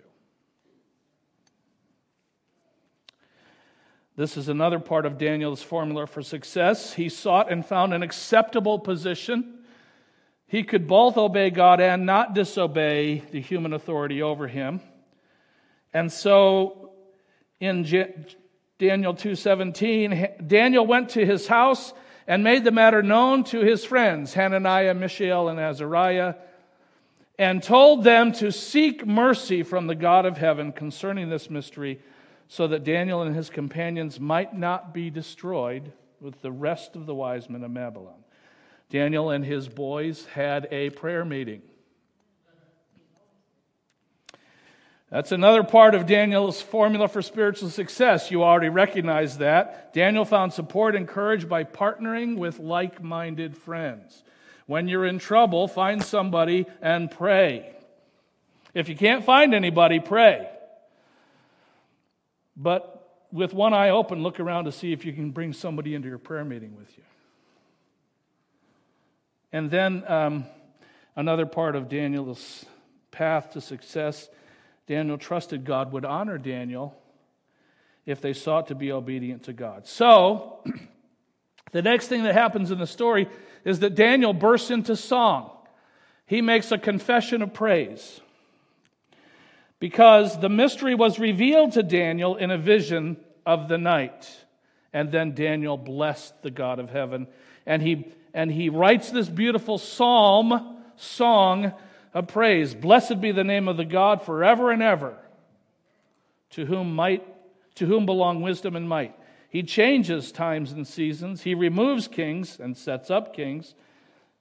This 4.16 4.38
is 4.38 4.47
another 4.47 4.78
part 4.78 5.07
of 5.07 5.18
Daniel's 5.18 5.64
formula 5.64 6.05
for 6.05 6.22
success. 6.22 6.93
He 6.93 7.09
sought 7.09 7.51
and 7.51 7.66
found 7.66 7.93
an 7.93 8.03
acceptable 8.03 8.78
position. 8.78 9.59
He 10.45 10.64
could 10.64 10.88
both 10.88 11.18
obey 11.18 11.49
God 11.49 11.82
and 11.82 12.05
not 12.05 12.36
disobey 12.36 13.24
the 13.32 13.41
human 13.41 13.74
authority 13.74 14.22
over 14.22 14.47
him. 14.47 14.82
And 15.93 16.11
so, 16.11 16.91
in 17.59 17.84
Daniel 18.78 19.16
2:17, 19.16 20.47
Daniel 20.47 20.86
went 20.86 21.09
to 21.09 21.26
his 21.26 21.47
house 21.47 21.93
and 22.28 22.43
made 22.43 22.64
the 22.64 22.72
matter 22.72 23.01
known 23.01 23.43
to 23.45 23.61
his 23.61 23.84
friends, 23.84 24.36
Hananiah, 24.36 24.93
Mishael, 24.93 25.49
and 25.49 25.59
Azariah, 25.59 26.36
and 27.39 27.64
told 27.64 28.03
them 28.03 28.32
to 28.34 28.51
seek 28.51 29.07
mercy 29.07 29.64
from 29.64 29.88
the 29.88 29.95
God 29.95 30.28
of 30.28 30.38
heaven 30.38 30.72
concerning 30.72 31.30
this 31.30 31.49
mystery, 31.49 31.99
so 32.48 32.68
that 32.68 32.84
Daniel 32.84 33.22
and 33.22 33.36
his 33.36 33.50
companions 33.50 34.20
might 34.20 34.56
not 34.56 34.94
be 34.94 35.10
destroyed 35.10 35.91
with 36.20 36.41
the 36.41 36.52
rest 36.52 36.96
of 36.96 37.06
the 37.06 37.16
wise 37.16 37.50
men 37.50 37.64
of 37.64 37.74
Babylon. 37.74 38.24
Daniel 38.89 39.32
and 39.32 39.44
his 39.44 39.68
boys 39.68 40.26
had 40.28 40.68
a 40.72 40.89
prayer 40.91 41.26
meeting. 41.26 41.62
That's 45.10 45.32
another 45.32 45.64
part 45.64 45.94
of 45.94 46.08
Daniel's 46.08 46.60
formula 46.60 47.08
for 47.08 47.22
spiritual 47.22 47.70
success. 47.70 48.32
You 48.32 48.44
already 48.44 48.70
recognize 48.70 49.38
that. 49.38 49.94
Daniel 49.94 50.26
found 50.26 50.54
support 50.54 50.96
and 50.96 51.08
courage 51.08 51.48
by 51.48 51.66
partnering 51.66 52.38
with 52.38 52.58
like 52.58 53.04
minded 53.04 53.56
friends. 53.56 54.24
When 54.66 54.88
you're 54.88 55.06
in 55.06 55.20
trouble, 55.20 55.68
find 55.68 56.04
somebody 56.04 56.66
and 56.82 57.12
pray. 57.12 57.76
If 58.74 58.89
you 58.89 58.96
can't 58.96 59.24
find 59.24 59.54
anybody, 59.54 60.00
pray. 60.00 60.50
But 62.56 63.26
with 63.32 63.54
one 63.54 63.74
eye 63.74 63.89
open, 63.89 64.22
look 64.22 64.39
around 64.39 64.66
to 64.66 64.72
see 64.72 64.93
if 64.93 65.06
you 65.06 65.14
can 65.14 65.32
bring 65.32 65.54
somebody 65.54 65.95
into 65.95 66.08
your 66.08 66.20
prayer 66.20 66.45
meeting 66.45 66.76
with 66.76 66.95
you. 66.97 67.04
And 69.51 69.70
then 69.70 70.04
um, 70.08 70.45
another 71.16 71.45
part 71.45 71.76
of 71.76 71.89
Daniel's 71.89 72.66
path 73.12 73.51
to 73.51 73.62
success 73.62 74.30
Daniel 74.88 75.18
trusted 75.18 75.64
God 75.64 75.91
would 75.93 76.06
honor 76.06 76.38
Daniel 76.38 76.95
if 78.06 78.20
they 78.20 78.34
sought 78.34 78.68
to 78.68 78.76
be 78.76 78.91
obedient 78.91 79.43
to 79.43 79.54
God. 79.54 79.88
So, 79.88 80.62
the 81.72 81.82
next 81.82 82.08
thing 82.08 82.24
that 82.24 82.34
happens 82.34 82.70
in 82.70 82.80
the 82.80 82.88
story 82.88 83.30
is 83.64 83.80
that 83.80 83.95
Daniel 83.95 84.34
bursts 84.34 84.72
into 84.72 84.95
song. 84.97 85.51
He 86.26 86.41
makes 86.41 86.72
a 86.72 86.78
confession 86.78 87.41
of 87.41 87.54
praise 87.54 88.20
because 89.84 90.39
the 90.39 90.47
mystery 90.47 90.95
was 90.95 91.19
revealed 91.19 91.73
to 91.73 91.84
Daniel 91.84 92.38
in 92.38 92.51
a 92.51 92.57
vision 92.57 93.17
of 93.45 93.67
the 93.67 93.77
night. 93.77 94.34
And 94.93 95.11
then 95.11 95.36
Daniel 95.36 95.75
blessed 95.75 96.41
the 96.41 96.51
God 96.51 96.79
of 96.79 96.89
heaven. 96.89 97.27
And 97.65 97.81
he, 97.81 98.07
and 98.34 98.49
he 98.49 98.69
writes 98.69 99.11
this 99.11 99.27
beautiful 99.27 99.77
psalm, 99.77 100.77
song 100.95 101.73
of 102.13 102.27
praise. 102.27 102.73
Blessed 102.73 103.19
be 103.19 103.34
the 103.34 103.43
name 103.43 103.67
of 103.67 103.75
the 103.75 103.84
God 103.84 104.21
forever 104.21 104.71
and 104.71 104.81
ever, 104.81 105.17
to 106.51 106.65
whom 106.65 106.95
might, 106.95 107.27
to 107.75 107.86
whom 107.86 108.05
belong 108.05 108.41
wisdom 108.41 108.77
and 108.77 108.88
might. 108.88 109.13
He 109.49 109.63
changes 109.63 110.31
times 110.31 110.71
and 110.71 110.88
seasons. 110.88 111.41
He 111.41 111.55
removes 111.55 112.07
kings 112.07 112.57
and 112.57 112.77
sets 112.77 113.11
up 113.11 113.36
kings. 113.36 113.75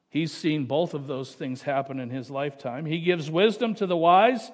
He's 0.08 0.30
seen 0.30 0.66
both 0.66 0.94
of 0.94 1.08
those 1.08 1.34
things 1.34 1.62
happen 1.62 1.98
in 1.98 2.10
his 2.10 2.30
lifetime. 2.30 2.86
He 2.86 3.00
gives 3.00 3.28
wisdom 3.28 3.74
to 3.74 3.86
the 3.86 3.96
wise, 3.96 4.52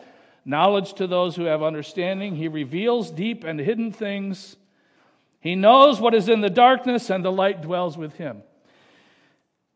knowledge 0.48 0.94
to 0.94 1.06
those 1.06 1.36
who 1.36 1.44
have 1.44 1.62
understanding. 1.62 2.34
He 2.34 2.48
reveals 2.48 3.10
deep 3.10 3.44
and 3.44 3.60
hidden 3.60 3.92
things. 3.92 4.56
He 5.40 5.54
knows 5.54 6.00
what 6.00 6.14
is 6.14 6.28
in 6.28 6.40
the 6.40 6.50
darkness, 6.50 7.10
and 7.10 7.24
the 7.24 7.30
light 7.30 7.60
dwells 7.60 7.98
with 7.98 8.14
him. 8.14 8.42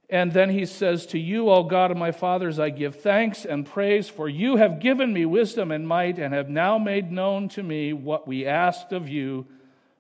And 0.09 0.33
then 0.33 0.51
he 0.51 0.66
says, 0.66 1.07
To 1.07 1.18
you, 1.18 1.51
O 1.51 1.62
God 1.62 1.91
of 1.91 1.97
my 1.97 2.11
fathers, 2.11 2.59
I 2.59 2.70
give 2.70 2.97
thanks 2.97 3.45
and 3.45 3.66
praise, 3.66 4.09
for 4.09 4.29
you 4.29 4.57
have 4.57 4.81
given 4.81 5.12
me 5.12 5.27
wisdom 5.27 5.70
and 5.70 5.87
might, 5.87 6.18
and 6.18 6.33
have 6.33 6.49
now 6.49 6.79
made 6.79 7.12
known 7.12 7.49
to 7.51 7.62
me 7.62 7.93
what 7.93 8.27
we 8.27 8.47
asked 8.47 8.93
of 8.93 9.09
you, 9.09 9.47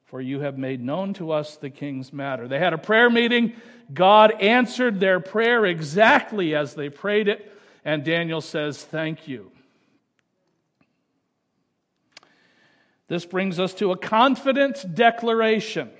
for 0.06 0.20
you 0.20 0.40
have 0.40 0.58
made 0.58 0.82
known 0.82 1.12
to 1.14 1.32
us 1.32 1.56
the 1.56 1.70
king's 1.70 2.12
matter. 2.12 2.48
They 2.48 2.58
had 2.58 2.72
a 2.72 2.78
prayer 2.78 3.10
meeting. 3.10 3.52
God 3.92 4.40
answered 4.40 5.00
their 5.00 5.20
prayer 5.20 5.66
exactly 5.66 6.54
as 6.54 6.74
they 6.74 6.88
prayed 6.88 7.28
it, 7.28 7.52
and 7.84 8.04
Daniel 8.04 8.40
says, 8.40 8.82
Thank 8.82 9.28
you. 9.28 9.51
This 13.12 13.26
brings 13.26 13.60
us 13.60 13.74
to 13.74 13.92
a 13.92 13.96
confident 13.98 14.94
declaration. 14.94 15.90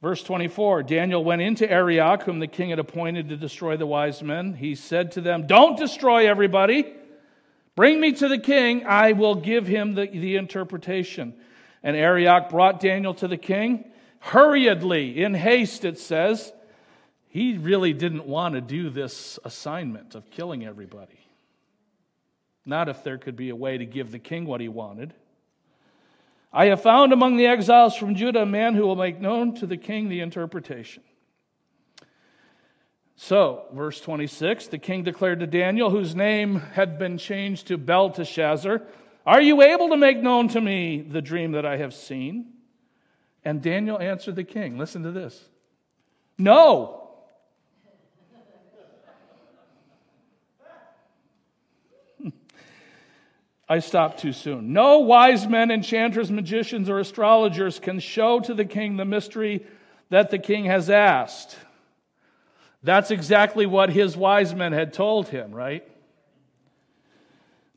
Verse 0.00 0.22
24 0.22 0.84
Daniel 0.84 1.22
went 1.22 1.42
into 1.42 1.70
Arioch, 1.70 2.22
whom 2.22 2.38
the 2.38 2.46
king 2.46 2.70
had 2.70 2.78
appointed 2.78 3.28
to 3.28 3.36
destroy 3.36 3.76
the 3.76 3.84
wise 3.84 4.22
men. 4.22 4.54
He 4.54 4.74
said 4.74 5.12
to 5.12 5.20
them, 5.20 5.46
Don't 5.46 5.76
destroy 5.76 6.26
everybody. 6.26 6.90
Bring 7.76 8.00
me 8.00 8.12
to 8.12 8.26
the 8.26 8.38
king. 8.38 8.86
I 8.86 9.12
will 9.12 9.34
give 9.34 9.66
him 9.66 9.96
the, 9.96 10.06
the 10.06 10.36
interpretation. 10.36 11.34
And 11.82 11.94
Arioch 11.94 12.48
brought 12.48 12.80
Daniel 12.80 13.12
to 13.16 13.28
the 13.28 13.36
king. 13.36 13.84
Hurriedly, 14.20 15.22
in 15.22 15.34
haste, 15.34 15.84
it 15.84 15.98
says. 15.98 16.54
He 17.28 17.58
really 17.58 17.92
didn't 17.92 18.24
want 18.24 18.54
to 18.54 18.62
do 18.62 18.88
this 18.88 19.38
assignment 19.44 20.14
of 20.14 20.30
killing 20.30 20.64
everybody. 20.64 21.23
Not 22.66 22.88
if 22.88 23.02
there 23.02 23.18
could 23.18 23.36
be 23.36 23.50
a 23.50 23.56
way 23.56 23.78
to 23.78 23.84
give 23.84 24.10
the 24.10 24.18
king 24.18 24.46
what 24.46 24.60
he 24.60 24.68
wanted. 24.68 25.14
I 26.52 26.66
have 26.66 26.82
found 26.82 27.12
among 27.12 27.36
the 27.36 27.46
exiles 27.46 27.96
from 27.96 28.14
Judah 28.14 28.42
a 28.42 28.46
man 28.46 28.74
who 28.74 28.86
will 28.86 28.96
make 28.96 29.20
known 29.20 29.54
to 29.56 29.66
the 29.66 29.76
king 29.76 30.08
the 30.08 30.20
interpretation. 30.20 31.02
So, 33.16 33.66
verse 33.72 34.00
26, 34.00 34.68
the 34.68 34.78
king 34.78 35.02
declared 35.02 35.40
to 35.40 35.46
Daniel, 35.46 35.90
whose 35.90 36.14
name 36.14 36.56
had 36.56 36.98
been 36.98 37.18
changed 37.18 37.68
to 37.68 37.78
Belteshazzar, 37.78 38.82
Are 39.26 39.40
you 39.40 39.62
able 39.62 39.88
to 39.90 39.96
make 39.96 40.20
known 40.20 40.48
to 40.48 40.60
me 40.60 41.00
the 41.02 41.22
dream 41.22 41.52
that 41.52 41.66
I 41.66 41.76
have 41.76 41.94
seen? 41.94 42.52
And 43.44 43.62
Daniel 43.62 44.00
answered 44.00 44.36
the 44.36 44.44
king, 44.44 44.78
Listen 44.78 45.02
to 45.02 45.12
this. 45.12 45.40
No. 46.38 47.03
I 53.68 53.78
stopped 53.78 54.20
too 54.20 54.32
soon. 54.32 54.72
No 54.72 55.00
wise 55.00 55.46
men, 55.46 55.70
enchanters, 55.70 56.30
magicians, 56.30 56.90
or 56.90 56.98
astrologers 56.98 57.78
can 57.78 57.98
show 57.98 58.40
to 58.40 58.54
the 58.54 58.64
king 58.64 58.96
the 58.96 59.04
mystery 59.04 59.64
that 60.10 60.30
the 60.30 60.38
king 60.38 60.66
has 60.66 60.90
asked. 60.90 61.56
That's 62.82 63.10
exactly 63.10 63.64
what 63.64 63.88
his 63.88 64.16
wise 64.16 64.54
men 64.54 64.72
had 64.72 64.92
told 64.92 65.28
him, 65.28 65.52
right? 65.52 65.88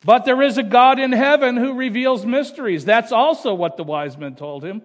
But 0.03 0.25
there 0.25 0.41
is 0.41 0.57
a 0.57 0.63
God 0.63 0.99
in 0.99 1.13
heaven 1.13 1.55
who 1.55 1.73
reveals 1.73 2.25
mysteries. 2.25 2.85
That's 2.85 3.13
also 3.13 3.53
what 3.53 3.77
the 3.77 3.83
wise 3.83 4.17
men 4.17 4.35
told 4.35 4.63
him. 4.63 4.81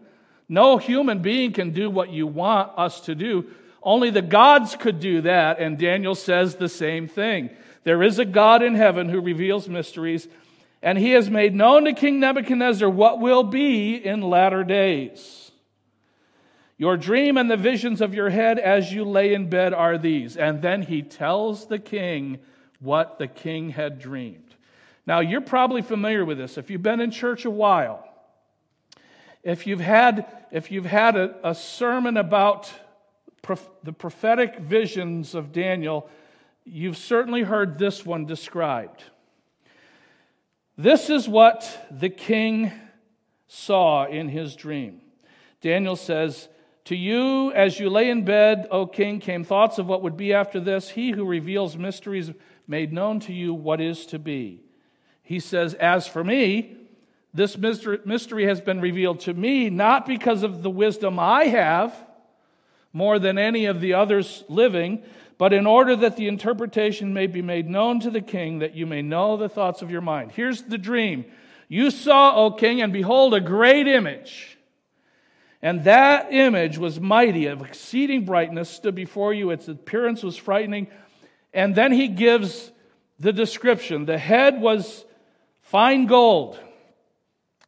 No 0.48 0.78
human 0.78 1.18
being 1.18 1.52
can 1.52 1.72
do 1.72 1.90
what 1.90 2.10
you 2.10 2.26
want 2.26 2.78
us 2.78 3.00
to 3.02 3.14
do. 3.14 3.46
Only 3.82 4.10
the 4.10 4.22
gods 4.22 4.76
could 4.76 5.00
do 5.00 5.22
that. 5.22 5.58
And 5.58 5.76
Daniel 5.76 6.14
says 6.14 6.54
the 6.54 6.68
same 6.68 7.08
thing. 7.08 7.50
There 7.84 8.02
is 8.02 8.18
a 8.20 8.24
God 8.24 8.62
in 8.62 8.74
heaven 8.74 9.08
who 9.08 9.20
reveals 9.20 9.68
mysteries 9.68 10.28
and 10.82 10.98
he 10.98 11.12
has 11.12 11.30
made 11.30 11.54
known 11.54 11.84
to 11.84 11.92
King 11.92 12.18
Nebuchadnezzar 12.18 12.90
what 12.90 13.20
will 13.20 13.44
be 13.44 13.94
in 13.94 14.20
latter 14.20 14.64
days. 14.64 15.52
Your 16.76 16.96
dream 16.96 17.36
and 17.36 17.48
the 17.48 17.56
visions 17.56 18.00
of 18.00 18.12
your 18.12 18.30
head 18.30 18.58
as 18.58 18.92
you 18.92 19.04
lay 19.04 19.34
in 19.34 19.48
bed 19.48 19.72
are 19.72 19.96
these. 19.96 20.36
And 20.36 20.60
then 20.60 20.82
he 20.82 21.02
tells 21.02 21.68
the 21.68 21.78
king 21.78 22.40
what 22.80 23.18
the 23.20 23.28
king 23.28 23.70
had 23.70 24.00
dreamed. 24.00 24.56
Now, 25.06 25.20
you're 25.20 25.40
probably 25.40 25.82
familiar 25.82 26.24
with 26.24 26.38
this. 26.38 26.58
If 26.58 26.70
you've 26.70 26.82
been 26.82 27.00
in 27.00 27.12
church 27.12 27.44
a 27.44 27.50
while, 27.50 28.04
if 29.44 29.66
you've 29.68 29.80
had, 29.80 30.26
if 30.50 30.72
you've 30.72 30.86
had 30.86 31.16
a, 31.16 31.50
a 31.50 31.54
sermon 31.54 32.16
about 32.16 32.72
prof, 33.42 33.68
the 33.84 33.92
prophetic 33.92 34.58
visions 34.58 35.36
of 35.36 35.52
Daniel, 35.52 36.08
you've 36.64 36.96
certainly 36.96 37.42
heard 37.42 37.78
this 37.78 38.04
one 38.04 38.26
described. 38.26 39.04
This 40.82 41.10
is 41.10 41.28
what 41.28 41.86
the 41.92 42.08
king 42.08 42.72
saw 43.46 44.04
in 44.04 44.28
his 44.28 44.56
dream. 44.56 45.00
Daniel 45.60 45.94
says, 45.94 46.48
To 46.86 46.96
you, 46.96 47.52
as 47.52 47.78
you 47.78 47.88
lay 47.88 48.10
in 48.10 48.24
bed, 48.24 48.66
O 48.68 48.86
king, 48.86 49.20
came 49.20 49.44
thoughts 49.44 49.78
of 49.78 49.86
what 49.86 50.02
would 50.02 50.16
be 50.16 50.32
after 50.34 50.58
this. 50.58 50.88
He 50.88 51.12
who 51.12 51.24
reveals 51.24 51.76
mysteries 51.76 52.32
made 52.66 52.92
known 52.92 53.20
to 53.20 53.32
you 53.32 53.54
what 53.54 53.80
is 53.80 54.06
to 54.06 54.18
be. 54.18 54.64
He 55.22 55.38
says, 55.38 55.74
As 55.74 56.08
for 56.08 56.24
me, 56.24 56.76
this 57.32 57.56
mystery 57.56 58.46
has 58.46 58.60
been 58.60 58.80
revealed 58.80 59.20
to 59.20 59.34
me, 59.34 59.70
not 59.70 60.04
because 60.04 60.42
of 60.42 60.64
the 60.64 60.70
wisdom 60.70 61.16
I 61.16 61.44
have, 61.44 61.94
more 62.92 63.20
than 63.20 63.38
any 63.38 63.66
of 63.66 63.80
the 63.80 63.94
others 63.94 64.42
living, 64.48 65.04
but 65.42 65.52
in 65.52 65.66
order 65.66 65.96
that 65.96 66.16
the 66.16 66.28
interpretation 66.28 67.12
may 67.12 67.26
be 67.26 67.42
made 67.42 67.68
known 67.68 67.98
to 67.98 68.10
the 68.12 68.20
king, 68.20 68.60
that 68.60 68.76
you 68.76 68.86
may 68.86 69.02
know 69.02 69.36
the 69.36 69.48
thoughts 69.48 69.82
of 69.82 69.90
your 69.90 70.00
mind. 70.00 70.30
Here's 70.30 70.62
the 70.62 70.78
dream 70.78 71.24
You 71.66 71.90
saw, 71.90 72.36
O 72.36 72.52
king, 72.52 72.80
and 72.80 72.92
behold, 72.92 73.34
a 73.34 73.40
great 73.40 73.88
image. 73.88 74.56
And 75.60 75.82
that 75.82 76.32
image 76.32 76.78
was 76.78 77.00
mighty, 77.00 77.46
of 77.46 77.60
exceeding 77.60 78.24
brightness, 78.24 78.70
stood 78.70 78.94
before 78.94 79.34
you. 79.34 79.50
Its 79.50 79.66
appearance 79.66 80.22
was 80.22 80.36
frightening. 80.36 80.86
And 81.52 81.74
then 81.74 81.90
he 81.90 82.06
gives 82.06 82.70
the 83.18 83.32
description 83.32 84.04
the 84.04 84.18
head 84.18 84.60
was 84.60 85.04
fine 85.62 86.06
gold, 86.06 86.56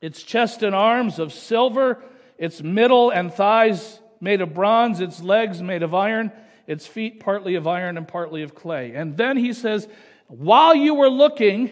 its 0.00 0.22
chest 0.22 0.62
and 0.62 0.76
arms 0.76 1.18
of 1.18 1.32
silver, 1.32 2.04
its 2.38 2.62
middle 2.62 3.10
and 3.10 3.34
thighs 3.34 3.98
made 4.20 4.42
of 4.42 4.54
bronze, 4.54 5.00
its 5.00 5.20
legs 5.20 5.60
made 5.60 5.82
of 5.82 5.92
iron, 5.92 6.30
its 6.66 6.86
feet 6.86 7.20
partly 7.20 7.54
of 7.54 7.66
iron 7.66 7.96
and 7.96 8.06
partly 8.06 8.42
of 8.42 8.54
clay. 8.54 8.94
And 8.94 9.16
then 9.16 9.36
he 9.36 9.52
says, 9.52 9.88
While 10.28 10.74
you 10.74 10.94
were 10.94 11.10
looking, 11.10 11.70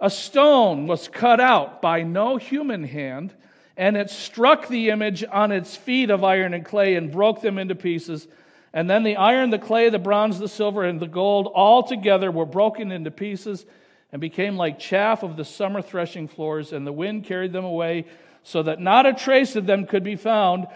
a 0.00 0.10
stone 0.10 0.86
was 0.86 1.08
cut 1.08 1.40
out 1.40 1.82
by 1.82 2.02
no 2.02 2.36
human 2.36 2.84
hand, 2.84 3.34
and 3.76 3.96
it 3.96 4.10
struck 4.10 4.68
the 4.68 4.90
image 4.90 5.24
on 5.30 5.52
its 5.52 5.76
feet 5.76 6.10
of 6.10 6.24
iron 6.24 6.54
and 6.54 6.64
clay 6.64 6.94
and 6.94 7.12
broke 7.12 7.42
them 7.42 7.58
into 7.58 7.74
pieces. 7.74 8.28
And 8.72 8.88
then 8.88 9.02
the 9.02 9.16
iron, 9.16 9.50
the 9.50 9.58
clay, 9.58 9.88
the 9.88 9.98
bronze, 9.98 10.38
the 10.38 10.48
silver, 10.48 10.84
and 10.84 11.00
the 11.00 11.08
gold 11.08 11.48
all 11.48 11.82
together 11.82 12.30
were 12.30 12.46
broken 12.46 12.92
into 12.92 13.10
pieces 13.10 13.66
and 14.12 14.20
became 14.20 14.56
like 14.56 14.78
chaff 14.78 15.22
of 15.22 15.36
the 15.36 15.44
summer 15.44 15.82
threshing 15.82 16.28
floors, 16.28 16.72
and 16.72 16.86
the 16.86 16.92
wind 16.92 17.24
carried 17.24 17.52
them 17.52 17.64
away, 17.64 18.06
so 18.42 18.62
that 18.62 18.80
not 18.80 19.06
a 19.06 19.12
trace 19.12 19.54
of 19.56 19.66
them 19.66 19.86
could 19.86 20.02
be 20.02 20.16
found. 20.16 20.66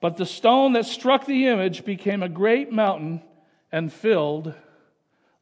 But 0.00 0.16
the 0.16 0.26
stone 0.26 0.72
that 0.72 0.86
struck 0.86 1.26
the 1.26 1.46
image 1.46 1.84
became 1.84 2.22
a 2.22 2.28
great 2.28 2.72
mountain 2.72 3.22
and 3.70 3.92
filled 3.92 4.54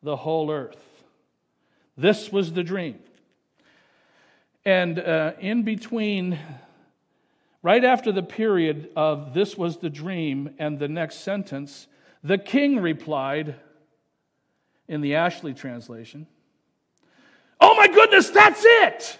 the 0.02 0.16
whole 0.16 0.50
earth. 0.50 0.82
This 1.96 2.30
was 2.30 2.52
the 2.52 2.62
dream. 2.62 2.98
And 4.64 4.98
uh, 4.98 5.32
in 5.40 5.62
between, 5.62 6.38
right 7.62 7.84
after 7.84 8.12
the 8.12 8.22
period 8.22 8.90
of 8.96 9.32
this 9.32 9.56
was 9.56 9.78
the 9.78 9.90
dream 9.90 10.54
and 10.58 10.78
the 10.78 10.88
next 10.88 11.20
sentence, 11.20 11.86
the 12.22 12.38
king 12.38 12.80
replied 12.80 13.54
in 14.88 15.00
the 15.00 15.14
Ashley 15.14 15.54
translation, 15.54 16.26
Oh 17.60 17.74
my 17.76 17.88
goodness, 17.88 18.30
that's 18.30 18.62
it! 18.64 19.18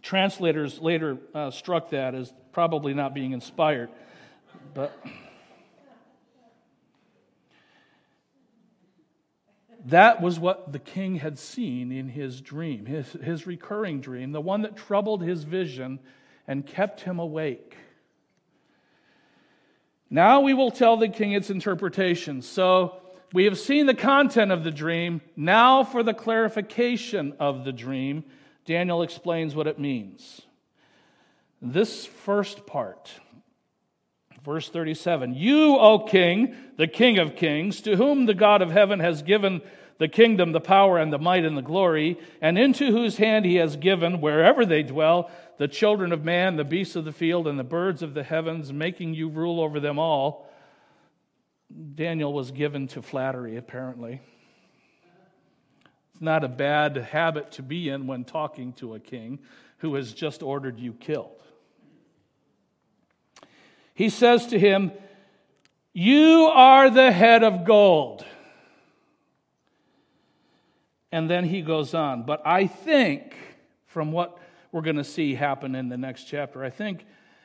Translators 0.00 0.80
later 0.80 1.18
uh, 1.34 1.50
struck 1.50 1.90
that 1.90 2.14
as 2.14 2.32
probably 2.52 2.94
not 2.94 3.14
being 3.14 3.32
inspired. 3.32 3.90
But 4.72 4.96
that 9.86 10.22
was 10.22 10.38
what 10.38 10.72
the 10.72 10.78
king 10.78 11.16
had 11.16 11.38
seen 11.38 11.92
in 11.92 12.08
his 12.08 12.40
dream, 12.40 12.86
his, 12.86 13.12
his 13.12 13.46
recurring 13.46 14.00
dream, 14.00 14.32
the 14.32 14.40
one 14.40 14.62
that 14.62 14.76
troubled 14.76 15.22
his 15.22 15.44
vision 15.44 15.98
and 16.46 16.66
kept 16.66 17.02
him 17.02 17.18
awake. 17.18 17.76
Now 20.08 20.40
we 20.40 20.54
will 20.54 20.70
tell 20.70 20.96
the 20.96 21.08
king 21.08 21.32
its 21.32 21.50
interpretation. 21.50 22.42
So 22.42 23.00
we 23.32 23.44
have 23.44 23.58
seen 23.58 23.86
the 23.86 23.94
content 23.94 24.52
of 24.52 24.62
the 24.62 24.70
dream. 24.70 25.22
Now 25.36 25.84
for 25.84 26.02
the 26.02 26.14
clarification 26.14 27.34
of 27.40 27.64
the 27.64 27.72
dream. 27.72 28.24
Daniel 28.64 29.02
explains 29.02 29.54
what 29.54 29.66
it 29.66 29.78
means. 29.78 30.42
This 31.60 32.06
first 32.06 32.66
part, 32.66 33.10
verse 34.44 34.68
37 34.68 35.34
You, 35.34 35.76
O 35.76 36.00
king, 36.00 36.54
the 36.76 36.86
king 36.86 37.18
of 37.18 37.36
kings, 37.36 37.80
to 37.82 37.96
whom 37.96 38.26
the 38.26 38.34
God 38.34 38.62
of 38.62 38.70
heaven 38.70 39.00
has 39.00 39.22
given 39.22 39.62
the 39.98 40.08
kingdom, 40.08 40.52
the 40.52 40.60
power, 40.60 40.98
and 40.98 41.12
the 41.12 41.18
might, 41.18 41.44
and 41.44 41.56
the 41.56 41.62
glory, 41.62 42.18
and 42.40 42.58
into 42.58 42.90
whose 42.90 43.18
hand 43.18 43.44
he 43.44 43.56
has 43.56 43.76
given, 43.76 44.20
wherever 44.20 44.66
they 44.66 44.82
dwell, 44.82 45.30
the 45.58 45.68
children 45.68 46.12
of 46.12 46.24
man, 46.24 46.56
the 46.56 46.64
beasts 46.64 46.96
of 46.96 47.04
the 47.04 47.12
field, 47.12 47.46
and 47.46 47.58
the 47.58 47.64
birds 47.64 48.02
of 48.02 48.14
the 48.14 48.24
heavens, 48.24 48.72
making 48.72 49.14
you 49.14 49.28
rule 49.28 49.60
over 49.60 49.78
them 49.78 49.98
all. 49.98 50.50
Daniel 51.94 52.32
was 52.32 52.50
given 52.50 52.88
to 52.88 53.02
flattery, 53.02 53.56
apparently 53.56 54.20
not 56.22 56.44
a 56.44 56.48
bad 56.48 56.96
habit 56.96 57.52
to 57.52 57.62
be 57.62 57.88
in 57.88 58.06
when 58.06 58.24
talking 58.24 58.72
to 58.74 58.94
a 58.94 59.00
king 59.00 59.38
who 59.78 59.94
has 59.94 60.12
just 60.12 60.42
ordered 60.42 60.78
you 60.78 60.92
killed. 60.92 61.42
He 63.94 64.08
says 64.08 64.46
to 64.48 64.58
him, 64.58 64.92
You 65.92 66.50
are 66.52 66.88
the 66.88 67.12
head 67.12 67.42
of 67.42 67.64
gold. 67.64 68.24
And 71.10 71.28
then 71.28 71.44
he 71.44 71.60
goes 71.60 71.92
on. 71.92 72.22
But 72.22 72.46
I 72.46 72.66
think, 72.66 73.36
from 73.86 74.12
what 74.12 74.38
we're 74.70 74.80
going 74.80 74.96
to 74.96 75.04
see 75.04 75.34
happen 75.34 75.74
in 75.74 75.90
the 75.90 75.98
next 75.98 76.24
chapter, 76.24 76.64
I 76.64 76.70
think 76.70 77.04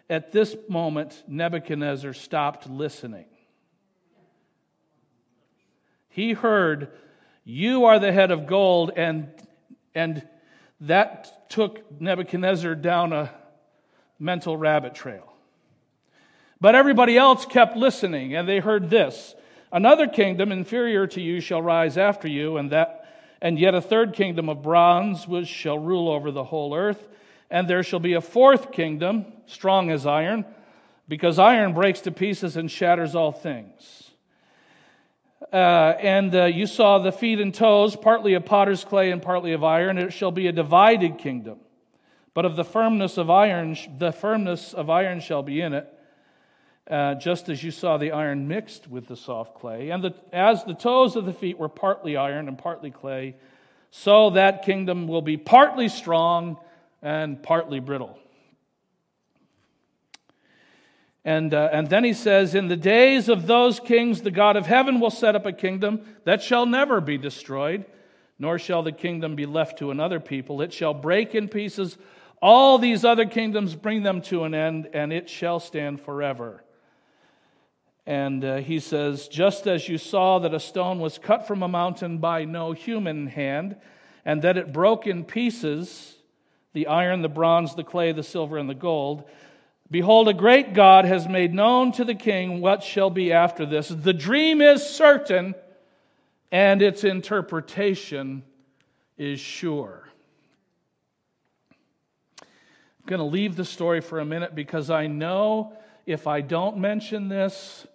at 0.09 0.32
this 0.32 0.55
moment 0.69 1.23
Nebuchadnezzar 1.28 2.13
stopped 2.13 2.69
listening. 2.69 3.25
He 6.07 6.34
heard 6.34 6.91
you 7.49 7.85
are 7.85 7.97
the 7.97 8.11
head 8.11 8.29
of 8.29 8.45
gold. 8.45 8.91
And, 8.97 9.29
and 9.95 10.27
that 10.81 11.49
took 11.49 12.01
Nebuchadnezzar 12.01 12.75
down 12.75 13.13
a 13.13 13.31
mental 14.19 14.57
rabbit 14.57 14.93
trail. 14.93 15.33
But 16.59 16.75
everybody 16.75 17.17
else 17.17 17.45
kept 17.45 17.77
listening, 17.77 18.35
and 18.35 18.49
they 18.49 18.59
heard 18.59 18.89
this 18.89 19.33
Another 19.71 20.07
kingdom 20.07 20.51
inferior 20.51 21.07
to 21.07 21.21
you 21.21 21.39
shall 21.39 21.61
rise 21.61 21.97
after 21.97 22.27
you, 22.27 22.57
and, 22.57 22.71
that, 22.71 23.05
and 23.41 23.57
yet 23.57 23.75
a 23.75 23.81
third 23.81 24.13
kingdom 24.13 24.49
of 24.49 24.61
bronze 24.61 25.25
which 25.25 25.47
shall 25.47 25.79
rule 25.79 26.09
over 26.09 26.31
the 26.31 26.43
whole 26.43 26.75
earth. 26.75 27.07
And 27.49 27.69
there 27.69 27.83
shall 27.83 27.99
be 27.99 28.13
a 28.13 28.21
fourth 28.21 28.73
kingdom, 28.73 29.25
strong 29.45 29.89
as 29.89 30.05
iron, 30.05 30.45
because 31.07 31.39
iron 31.39 31.73
breaks 31.73 32.01
to 32.01 32.11
pieces 32.11 32.57
and 32.57 32.69
shatters 32.69 33.15
all 33.15 33.31
things. 33.31 34.06
Uh, 35.53 35.93
and 35.99 36.33
uh, 36.33 36.45
you 36.45 36.65
saw 36.65 36.97
the 36.97 37.11
feet 37.11 37.39
and 37.39 37.53
toes, 37.53 37.95
partly 37.95 38.33
of 38.33 38.45
potter's 38.45 38.83
clay 38.83 39.11
and 39.11 39.21
partly 39.21 39.53
of 39.53 39.63
iron. 39.63 39.97
It 39.97 40.11
shall 40.11 40.31
be 40.31 40.47
a 40.47 40.51
divided 40.51 41.19
kingdom. 41.19 41.59
But 42.33 42.45
of 42.45 42.55
the 42.55 42.63
firmness 42.63 43.17
of 43.17 43.29
iron, 43.29 43.77
the 43.97 44.11
firmness 44.11 44.73
of 44.73 44.89
iron 44.89 45.19
shall 45.19 45.43
be 45.43 45.61
in 45.61 45.73
it, 45.73 45.91
uh, 46.89 47.15
just 47.15 47.49
as 47.49 47.63
you 47.63 47.71
saw 47.71 47.97
the 47.97 48.11
iron 48.11 48.47
mixed 48.47 48.88
with 48.88 49.07
the 49.07 49.15
soft 49.15 49.55
clay. 49.55 49.89
And 49.89 50.03
the, 50.03 50.13
as 50.33 50.63
the 50.63 50.73
toes 50.73 51.15
of 51.15 51.25
the 51.25 51.33
feet 51.33 51.57
were 51.57 51.69
partly 51.69 52.15
iron 52.15 52.47
and 52.47 52.57
partly 52.57 52.91
clay, 52.91 53.35
so 53.91 54.31
that 54.31 54.63
kingdom 54.65 55.07
will 55.07 55.21
be 55.21 55.38
partly 55.38 55.88
strong 55.88 56.57
and 57.01 57.41
partly 57.41 57.79
brittle. 57.79 58.19
And, 61.28 61.53
uh, 61.53 61.67
and 61.73 61.89
then 61.89 62.05
he 62.05 62.13
says, 62.13 62.55
In 62.55 62.69
the 62.69 62.78
days 62.78 63.28
of 63.28 63.47
those 63.47 63.82
kings, 63.82 64.21
the 64.21 64.32
God 64.32 64.55
of 64.55 64.65
heaven 64.65 65.01
will 65.01 65.09
set 65.09 65.36
up 65.36 65.45
a 65.45 65.51
kingdom 65.51 65.99
that 66.23 66.41
shall 66.41 66.65
never 66.65 67.01
be 67.01 67.17
destroyed, 67.17 67.84
nor 68.39 68.57
shall 68.57 68.82
the 68.82 68.93
kingdom 68.93 69.36
be 69.36 69.45
left 69.45 69.80
to 69.80 69.91
another 69.91 70.21
people. 70.21 70.61
It 70.61 70.71
shall 70.71 70.93
break 70.93 71.36
in 71.36 71.49
pieces 71.49 71.97
all 72.41 72.78
these 72.78 73.03
other 73.03 73.25
kingdoms, 73.25 73.75
bring 73.75 74.03
them 74.03 74.21
to 74.21 74.45
an 74.45 74.53
end, 74.53 74.88
and 74.93 75.11
it 75.11 75.30
shall 75.30 75.59
stand 75.59 75.99
forever. 75.99 76.63
And 78.05 78.45
uh, 78.45 78.57
he 78.57 78.80
says, 78.80 79.28
Just 79.28 79.67
as 79.67 79.89
you 79.89 79.97
saw 79.97 80.39
that 80.39 80.53
a 80.53 80.61
stone 80.61 80.99
was 80.99 81.17
cut 81.17 81.45
from 81.45 81.61
a 81.61 81.67
mountain 81.67 82.19
by 82.19 82.45
no 82.45 82.71
human 82.71 83.28
hand, 83.28 83.75
and 84.23 84.43
that 84.43 84.55
it 84.55 84.71
broke 84.71 85.05
in 85.05 85.25
pieces 85.25 86.13
the 86.71 86.88
iron, 86.88 87.21
the 87.21 87.28
bronze, 87.28 87.75
the 87.75 87.84
clay, 87.84 88.13
the 88.13 88.23
silver, 88.23 88.57
and 88.57 88.69
the 88.69 88.75
gold 88.75 89.25
Behold, 89.89 90.27
a 90.27 90.33
great 90.33 90.73
God 90.73 91.05
has 91.05 91.29
made 91.29 91.53
known 91.53 91.93
to 91.93 92.03
the 92.03 92.15
king 92.15 92.59
what 92.59 92.83
shall 92.83 93.09
be 93.09 93.31
after 93.31 93.65
this. 93.65 93.88
The 93.88 94.13
dream 94.13 94.61
is 94.61 94.85
certain, 94.85 95.55
and 96.51 96.81
its 96.81 97.05
interpretation 97.05 98.43
is 99.17 99.39
sure. 99.39 100.09
I'm 102.41 102.47
going 103.05 103.19
to 103.19 103.25
leave 103.25 103.55
the 103.55 103.63
story 103.63 104.01
for 104.01 104.19
a 104.19 104.25
minute 104.25 104.55
because 104.55 104.89
I 104.89 105.07
know 105.07 105.71
if 106.05 106.27
I 106.27 106.41
don't 106.41 106.77
mention 106.77 107.29
this, 107.29 107.88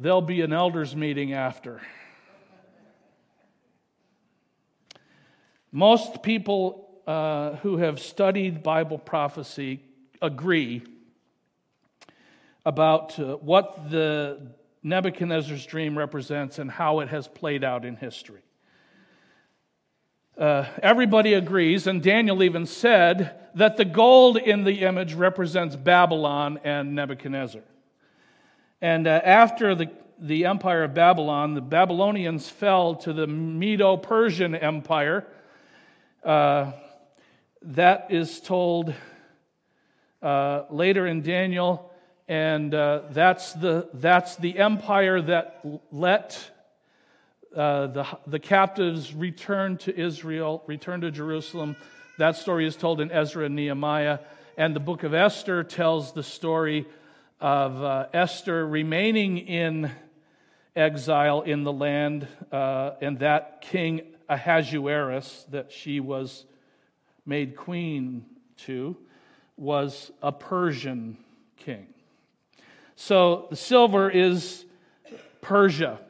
there'll 0.00 0.20
be 0.20 0.40
an 0.40 0.52
elders' 0.52 0.96
meeting 0.96 1.32
after. 1.32 1.80
Most 5.70 6.24
people 6.24 6.88
uh, 7.06 7.56
who 7.56 7.76
have 7.76 8.00
studied 8.00 8.64
Bible 8.64 8.98
prophecy 8.98 9.80
agree 10.24 10.82
about 12.64 13.18
uh, 13.18 13.36
what 13.36 13.90
the 13.90 14.40
Nebuchadnezzar's 14.82 15.66
dream 15.66 15.96
represents 15.96 16.58
and 16.58 16.70
how 16.70 17.00
it 17.00 17.08
has 17.08 17.28
played 17.28 17.64
out 17.64 17.84
in 17.84 17.96
history. 17.96 18.42
Uh, 20.36 20.66
everybody 20.82 21.34
agrees, 21.34 21.86
and 21.86 22.02
Daniel 22.02 22.42
even 22.42 22.66
said 22.66 23.38
that 23.54 23.76
the 23.76 23.84
gold 23.84 24.36
in 24.36 24.64
the 24.64 24.80
image 24.80 25.14
represents 25.14 25.76
Babylon 25.76 26.58
and 26.64 26.94
Nebuchadnezzar. 26.94 27.62
And 28.80 29.06
uh, 29.06 29.20
after 29.24 29.74
the, 29.74 29.90
the 30.18 30.46
empire 30.46 30.82
of 30.82 30.92
Babylon, 30.92 31.54
the 31.54 31.60
Babylonians 31.60 32.48
fell 32.48 32.96
to 32.96 33.12
the 33.12 33.26
Medo 33.26 33.96
Persian 33.96 34.54
Empire. 34.54 35.24
Uh, 36.24 36.72
that 37.62 38.08
is 38.10 38.40
told 38.40 38.94
uh, 40.24 40.64
later 40.70 41.06
in 41.06 41.22
Daniel, 41.22 41.92
and 42.26 42.74
uh, 42.74 43.02
that's, 43.10 43.52
the, 43.52 43.90
that's 43.92 44.36
the 44.36 44.58
empire 44.58 45.20
that 45.20 45.60
let 45.92 46.50
uh, 47.54 47.86
the, 47.88 48.06
the 48.26 48.38
captives 48.38 49.14
return 49.14 49.76
to 49.76 49.94
Israel, 49.94 50.62
return 50.66 51.02
to 51.02 51.10
Jerusalem. 51.10 51.76
That 52.18 52.36
story 52.36 52.66
is 52.66 52.74
told 52.74 53.00
in 53.00 53.12
Ezra 53.12 53.44
and 53.44 53.54
Nehemiah. 53.54 54.20
And 54.56 54.74
the 54.74 54.80
book 54.80 55.02
of 55.02 55.12
Esther 55.12 55.62
tells 55.62 56.12
the 56.12 56.22
story 56.22 56.86
of 57.40 57.82
uh, 57.82 58.06
Esther 58.14 58.66
remaining 58.66 59.38
in 59.38 59.90
exile 60.74 61.42
in 61.42 61.64
the 61.64 61.72
land, 61.72 62.26
uh, 62.50 62.92
and 63.00 63.18
that 63.18 63.60
king 63.60 64.00
Ahasuerus, 64.28 65.44
that 65.50 65.70
she 65.70 66.00
was 66.00 66.46
made 67.26 67.56
queen 67.56 68.24
to, 68.58 68.96
was 69.56 70.10
a 70.22 70.32
Persian 70.32 71.16
king. 71.56 71.86
So 72.96 73.46
the 73.50 73.56
silver 73.56 74.10
is 74.10 74.64
Persia. 75.40 76.00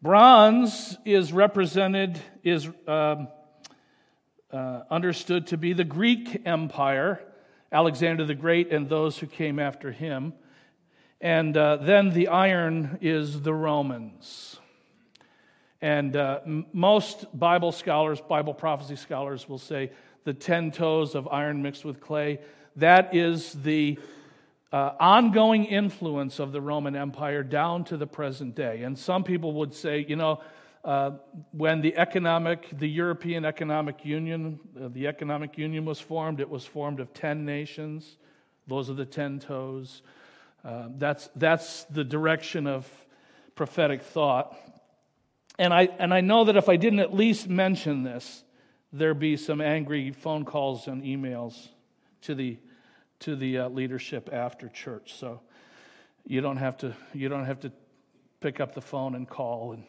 Bronze 0.00 0.96
is 1.04 1.32
represented, 1.32 2.20
is 2.42 2.68
um, 2.88 3.28
uh, 4.52 4.82
understood 4.90 5.46
to 5.48 5.56
be 5.56 5.72
the 5.72 5.84
Greek 5.84 6.42
Empire, 6.44 7.20
Alexander 7.70 8.24
the 8.24 8.34
Great 8.34 8.72
and 8.72 8.88
those 8.88 9.18
who 9.18 9.26
came 9.26 9.58
after 9.58 9.92
him. 9.92 10.34
And 11.20 11.56
uh, 11.56 11.76
then 11.76 12.10
the 12.10 12.28
iron 12.28 12.98
is 13.00 13.42
the 13.42 13.54
Romans. 13.54 14.58
And 15.80 16.16
uh, 16.16 16.40
most 16.72 17.26
Bible 17.38 17.72
scholars, 17.72 18.20
Bible 18.20 18.54
prophecy 18.54 18.96
scholars, 18.96 19.48
will 19.48 19.58
say 19.58 19.92
the 20.24 20.34
10 20.34 20.72
toes 20.72 21.14
of 21.14 21.28
iron 21.28 21.62
mixed 21.62 21.84
with 21.84 22.00
clay. 22.00 22.38
That 22.76 23.14
is 23.14 23.52
the 23.52 23.98
uh, 24.72 24.92
ongoing 24.98 25.66
influence 25.66 26.38
of 26.38 26.52
the 26.52 26.60
Roman 26.60 26.96
Empire 26.96 27.42
down 27.42 27.84
to 27.84 27.96
the 27.96 28.06
present 28.06 28.54
day. 28.54 28.82
And 28.82 28.98
some 28.98 29.24
people 29.24 29.52
would 29.54 29.74
say, 29.74 30.04
you 30.08 30.16
know, 30.16 30.40
uh, 30.84 31.12
when 31.52 31.80
the 31.80 31.96
economic, 31.96 32.66
the 32.76 32.88
European 32.88 33.44
Economic 33.44 34.04
Union, 34.04 34.58
uh, 34.80 34.88
the 34.88 35.06
Economic 35.06 35.56
Union 35.56 35.84
was 35.84 36.00
formed, 36.00 36.40
it 36.40 36.48
was 36.48 36.64
formed 36.64 36.98
of 36.98 37.12
10 37.14 37.44
nations. 37.44 38.16
Those 38.66 38.90
are 38.90 38.94
the 38.94 39.04
10 39.04 39.40
toes. 39.40 40.02
Uh, 40.64 40.88
that's, 40.96 41.28
that's 41.36 41.84
the 41.84 42.04
direction 42.04 42.66
of 42.66 42.90
prophetic 43.54 44.02
thought. 44.02 44.56
And 45.58 45.72
I, 45.74 45.88
and 45.98 46.14
I 46.14 46.20
know 46.20 46.44
that 46.44 46.56
if 46.56 46.68
I 46.68 46.76
didn't 46.76 47.00
at 47.00 47.14
least 47.14 47.48
mention 47.48 48.02
this, 48.02 48.42
there'd 48.92 49.18
be 49.18 49.36
some 49.36 49.60
angry 49.60 50.12
phone 50.12 50.44
calls 50.44 50.86
and 50.86 51.02
emails 51.02 51.68
to 52.22 52.34
the, 52.34 52.58
to 53.20 53.34
the 53.34 53.58
uh, 53.58 53.68
leadership 53.68 54.28
after 54.32 54.68
church. 54.68 55.14
So 55.14 55.40
you 56.26 56.40
don't, 56.40 56.58
have 56.58 56.76
to, 56.78 56.94
you 57.14 57.28
don't 57.28 57.46
have 57.46 57.60
to 57.60 57.72
pick 58.40 58.60
up 58.60 58.74
the 58.74 58.80
phone 58.80 59.14
and 59.14 59.28
call 59.28 59.72
and 59.72 59.84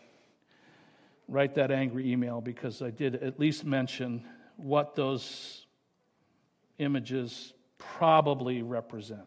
write 1.27 1.55
that 1.55 1.71
angry 1.71 2.11
email 2.11 2.41
because 2.41 2.81
I 2.81 2.91
did 2.91 3.15
at 3.15 3.39
least 3.39 3.65
mention 3.65 4.25
what 4.57 4.95
those 4.95 5.65
images 6.77 7.53
probably 7.77 8.61
represent. 8.61 9.25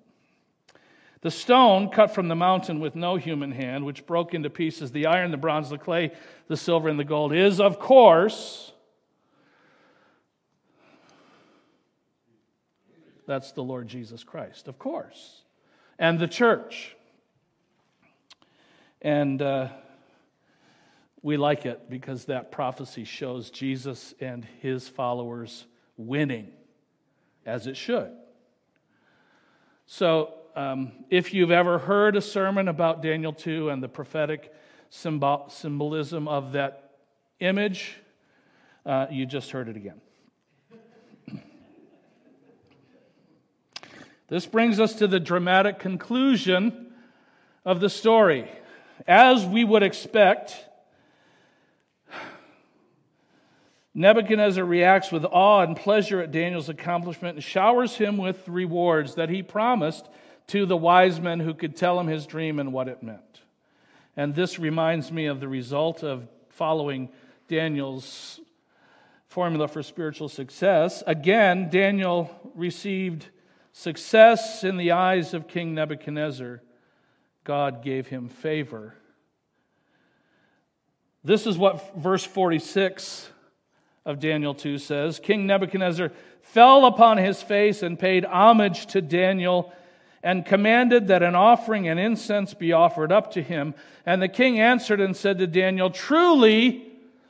The 1.23 1.31
stone 1.31 1.89
cut 1.89 2.15
from 2.15 2.29
the 2.29 2.37
mountain 2.37 2.79
with 2.79 2.95
no 2.95 3.17
human 3.17 3.51
hand, 3.51 3.85
which 3.85 4.07
broke 4.07 4.35
into 4.35 4.49
pieces 4.49 4.93
the 4.93 5.07
iron, 5.07 5.31
the 5.31 5.37
bronze, 5.37 5.71
the 5.71 5.79
clay, 5.79 6.13
the 6.47 6.57
silver, 6.57 6.89
and 6.89 6.99
the 7.01 7.05
gold, 7.05 7.35
is, 7.35 7.61
of 7.61 7.79
course, 7.79 8.73
that's 13.27 13.53
the 13.53 13.63
Lord 13.63 13.89
Jesus 13.89 14.25
Christ, 14.25 14.69
of 14.69 14.79
course, 14.79 15.43
and 15.99 16.19
the 16.19 16.29
church. 16.29 16.97
And 19.03 19.43
uh, 19.43 19.69
we 21.23 21.37
like 21.37 21.67
it 21.67 21.91
because 21.91 22.27
that 22.27 22.51
prophecy 22.51 23.05
shows 23.05 23.51
Jesus 23.51 24.15
and 24.21 24.47
his 24.61 24.89
followers 24.89 25.67
winning, 25.97 26.53
as 27.45 27.67
it 27.67 27.77
should. 27.77 28.13
So, 29.87 30.35
um, 30.57 30.93
if 31.11 31.35
you've 31.35 31.51
ever 31.51 31.79
heard 31.79 32.17
a 32.17 32.21
sermon 32.21 32.69
about 32.69 33.03
Daniel 33.03 33.33
2 33.33 33.69
and 33.69 33.83
the 33.83 33.89
prophetic 33.89 34.53
symbol- 34.89 35.47
symbolism 35.49 36.29
of 36.29 36.53
that 36.53 36.93
image, 37.41 37.97
uh, 38.87 39.07
you 39.11 39.27
just 39.27 39.51
heard 39.51 39.69
it 39.69 39.77
again. 39.77 40.01
This 44.29 44.47
brings 44.47 44.81
us 44.81 44.95
to 44.95 45.07
the 45.07 45.21
dramatic 45.21 45.79
conclusion 45.79 46.93
of 47.65 47.81
the 47.81 47.91
story. 47.91 48.51
As 49.07 49.45
we 49.45 49.65
would 49.65 49.83
expect, 49.83 50.57
Nebuchadnezzar 53.95 54.65
reacts 54.65 55.11
with 55.11 55.25
awe 55.25 55.63
and 55.63 55.77
pleasure 55.77 56.21
at 56.21 56.31
Daniel's 56.31 56.69
accomplishment 56.69 57.37
and 57.37 57.45
showers 57.45 57.97
him 57.97 58.17
with 58.19 58.47
rewards 58.49 59.15
that 59.15 59.31
he 59.31 59.43
promised 59.43 60.07
to 60.49 60.67
the 60.67 60.77
wise 60.77 61.21
men 61.21 61.41
who 61.41 61.55
could 61.55 61.77
tell 61.77 61.99
him 61.99 62.07
his 62.07 62.27
dream 62.27 62.59
and 62.59 62.73
what 62.73 62.89
it 62.89 63.03
meant. 63.03 63.21
And 64.17 64.35
this 64.35 64.59
reminds 64.59 65.11
me 65.11 65.27
of 65.27 65.41
the 65.41 65.49
result 65.49 66.03
of 66.03 66.29
following 66.51 67.11
Daniel's 67.49 68.41
formula 69.29 69.69
for 69.69 69.83
spiritual 69.83 70.29
success. 70.29 71.03
Again, 71.07 71.69
Daniel 71.71 72.31
received 72.55 73.29
success 73.77 74.65
in 74.65 74.79
the 74.79 74.93
eyes 74.93 75.35
of 75.35 75.47
King 75.47 75.75
Nebuchadnezzar. 75.75 76.63
God 77.45 77.83
gave 77.83 78.07
him 78.07 78.31
favor. 78.31 78.95
This 81.23 81.47
is 81.47 81.59
what 81.59 81.95
verse 81.95 82.25
46 82.25 83.29
of 84.07 84.19
Daniel 84.19 84.55
2 84.55 84.79
says 84.79 85.21
King 85.21 85.47
Nebuchadnezzar 85.47 86.11
fell 86.41 86.87
upon 86.87 87.19
his 87.19 87.43
face 87.43 87.83
and 87.83 87.99
paid 87.99 88.25
homage 88.25 88.87
to 88.87 89.03
Daniel 89.03 89.71
and 90.23 90.47
commanded 90.47 91.09
that 91.09 91.23
an 91.23 91.35
offering 91.35 91.87
and 91.87 92.01
incense 92.01 92.55
be 92.55 92.73
offered 92.73 93.13
up 93.13 93.33
to 93.33 93.43
him. 93.43 93.75
And 94.07 94.23
the 94.23 94.29
king 94.29 94.59
answered 94.59 95.03
and 95.03 95.15
said 95.15 95.37
to 95.39 95.47
Daniel, 95.47 95.91
Truly, 95.91 96.83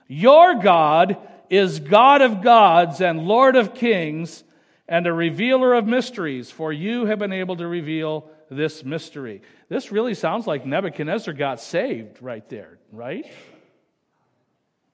your 0.06 0.54
God 0.54 1.16
is 1.50 1.80
God 1.80 2.22
of 2.22 2.40
gods 2.40 3.00
and 3.00 3.26
Lord 3.26 3.56
of 3.56 3.74
kings 3.74 4.44
and 4.88 5.06
a 5.06 5.12
revealer 5.12 5.74
of 5.74 5.86
mysteries, 5.86 6.50
for 6.50 6.72
you 6.72 7.06
have 7.06 7.18
been 7.18 7.32
able 7.32 7.56
to 7.56 7.66
reveal 7.66 8.28
this 8.50 8.84
mystery. 8.84 9.42
This 9.68 9.90
really 9.90 10.14
sounds 10.14 10.46
like 10.46 10.64
Nebuchadnezzar 10.64 11.34
got 11.34 11.60
saved 11.60 12.22
right 12.22 12.48
there, 12.48 12.78
right? 12.92 13.26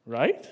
Right? 0.07 0.47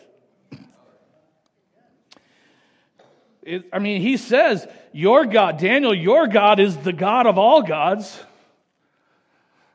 It, 3.42 3.64
I 3.72 3.78
mean, 3.78 4.02
he 4.02 4.16
says, 4.16 4.68
Your 4.92 5.24
God, 5.24 5.58
Daniel, 5.58 5.94
your 5.94 6.26
God 6.26 6.60
is 6.60 6.76
the 6.76 6.92
God 6.92 7.26
of 7.26 7.38
all 7.38 7.62
gods. 7.62 8.22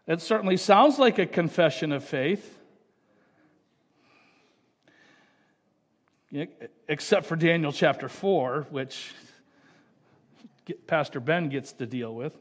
It 0.07 0.21
certainly 0.21 0.57
sounds 0.57 0.99
like 0.99 1.17
a 1.17 1.25
confession 1.25 1.91
of 1.91 2.03
faith. 2.03 2.51
Except 6.87 7.25
for 7.25 7.35
Daniel 7.35 7.71
chapter 7.71 8.07
4, 8.07 8.67
which 8.69 9.13
Pastor 10.87 11.19
Ben 11.19 11.49
gets 11.49 11.73
to 11.73 11.85
deal 11.85 12.13
with. 12.13 12.33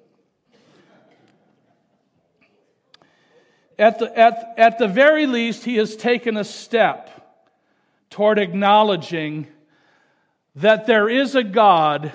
At 3.79 3.99
the, 3.99 4.19
at, 4.19 4.55
at 4.57 4.79
the 4.79 4.87
very 4.87 5.27
least, 5.27 5.65
he 5.65 5.77
has 5.77 5.97
taken 5.97 6.37
a 6.37 6.45
step 6.45 7.11
toward 8.09 8.39
acknowledging 8.39 9.49
that 10.55 10.87
there 10.87 11.09
is 11.09 11.35
a 11.35 11.43
God 11.43 12.13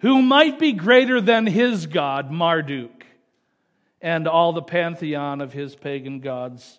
who 0.00 0.20
might 0.20 0.58
be 0.58 0.72
greater 0.72 1.20
than 1.20 1.46
his 1.46 1.86
God, 1.86 2.30
Marduk, 2.30 3.06
and 4.02 4.28
all 4.28 4.52
the 4.52 4.62
pantheon 4.62 5.40
of 5.40 5.54
his 5.54 5.74
pagan 5.74 6.20
gods. 6.20 6.78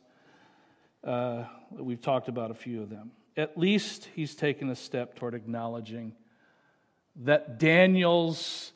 Uh, 1.04 1.46
we've 1.72 2.02
talked 2.02 2.28
about 2.28 2.52
a 2.52 2.54
few 2.54 2.84
of 2.84 2.90
them. 2.92 3.12
At 3.36 3.58
least 3.58 4.08
he's 4.16 4.36
taken 4.36 4.70
a 4.70 4.76
step 4.76 5.16
toward 5.16 5.34
acknowledging 5.34 6.14
that 7.24 7.60
Daniel's 7.60 8.72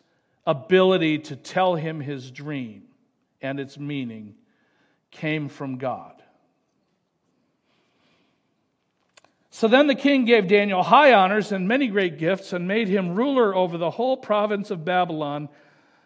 ability 0.45 1.19
to 1.19 1.35
tell 1.35 1.75
him 1.75 1.99
his 1.99 2.31
dream 2.31 2.83
and 3.41 3.59
its 3.59 3.77
meaning 3.77 4.35
came 5.11 5.49
from 5.49 5.77
God. 5.77 6.21
So 9.53 9.67
then 9.67 9.87
the 9.87 9.95
king 9.95 10.25
gave 10.25 10.47
Daniel 10.47 10.81
high 10.81 11.13
honors 11.13 11.51
and 11.51 11.67
many 11.67 11.87
great 11.87 12.17
gifts 12.17 12.53
and 12.53 12.67
made 12.67 12.87
him 12.87 13.15
ruler 13.15 13.53
over 13.53 13.77
the 13.77 13.91
whole 13.91 14.15
province 14.15 14.71
of 14.71 14.85
Babylon 14.85 15.49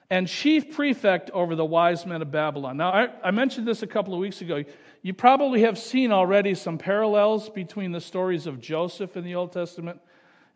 and 0.09 0.27
chief 0.27 0.75
prefect 0.75 1.29
over 1.31 1.55
the 1.55 1.65
wise 1.65 2.05
men 2.05 2.21
of 2.21 2.31
Babylon. 2.31 2.77
Now, 2.77 2.89
I, 2.89 3.09
I, 3.23 3.31
mentioned 3.31 3.67
this 3.67 3.81
a 3.81 3.87
couple 3.87 4.13
of 4.13 4.19
weeks 4.19 4.41
ago. 4.41 4.63
You 5.01 5.13
probably 5.13 5.61
have 5.61 5.79
seen 5.79 6.11
already 6.11 6.53
some 6.55 6.77
parallels 6.77 7.49
between 7.49 7.91
the 7.91 8.01
stories 8.01 8.45
of 8.45 8.59
Joseph 8.59 9.17
in 9.17 9.23
the 9.23 9.35
Old 9.35 9.51
Testament 9.51 9.99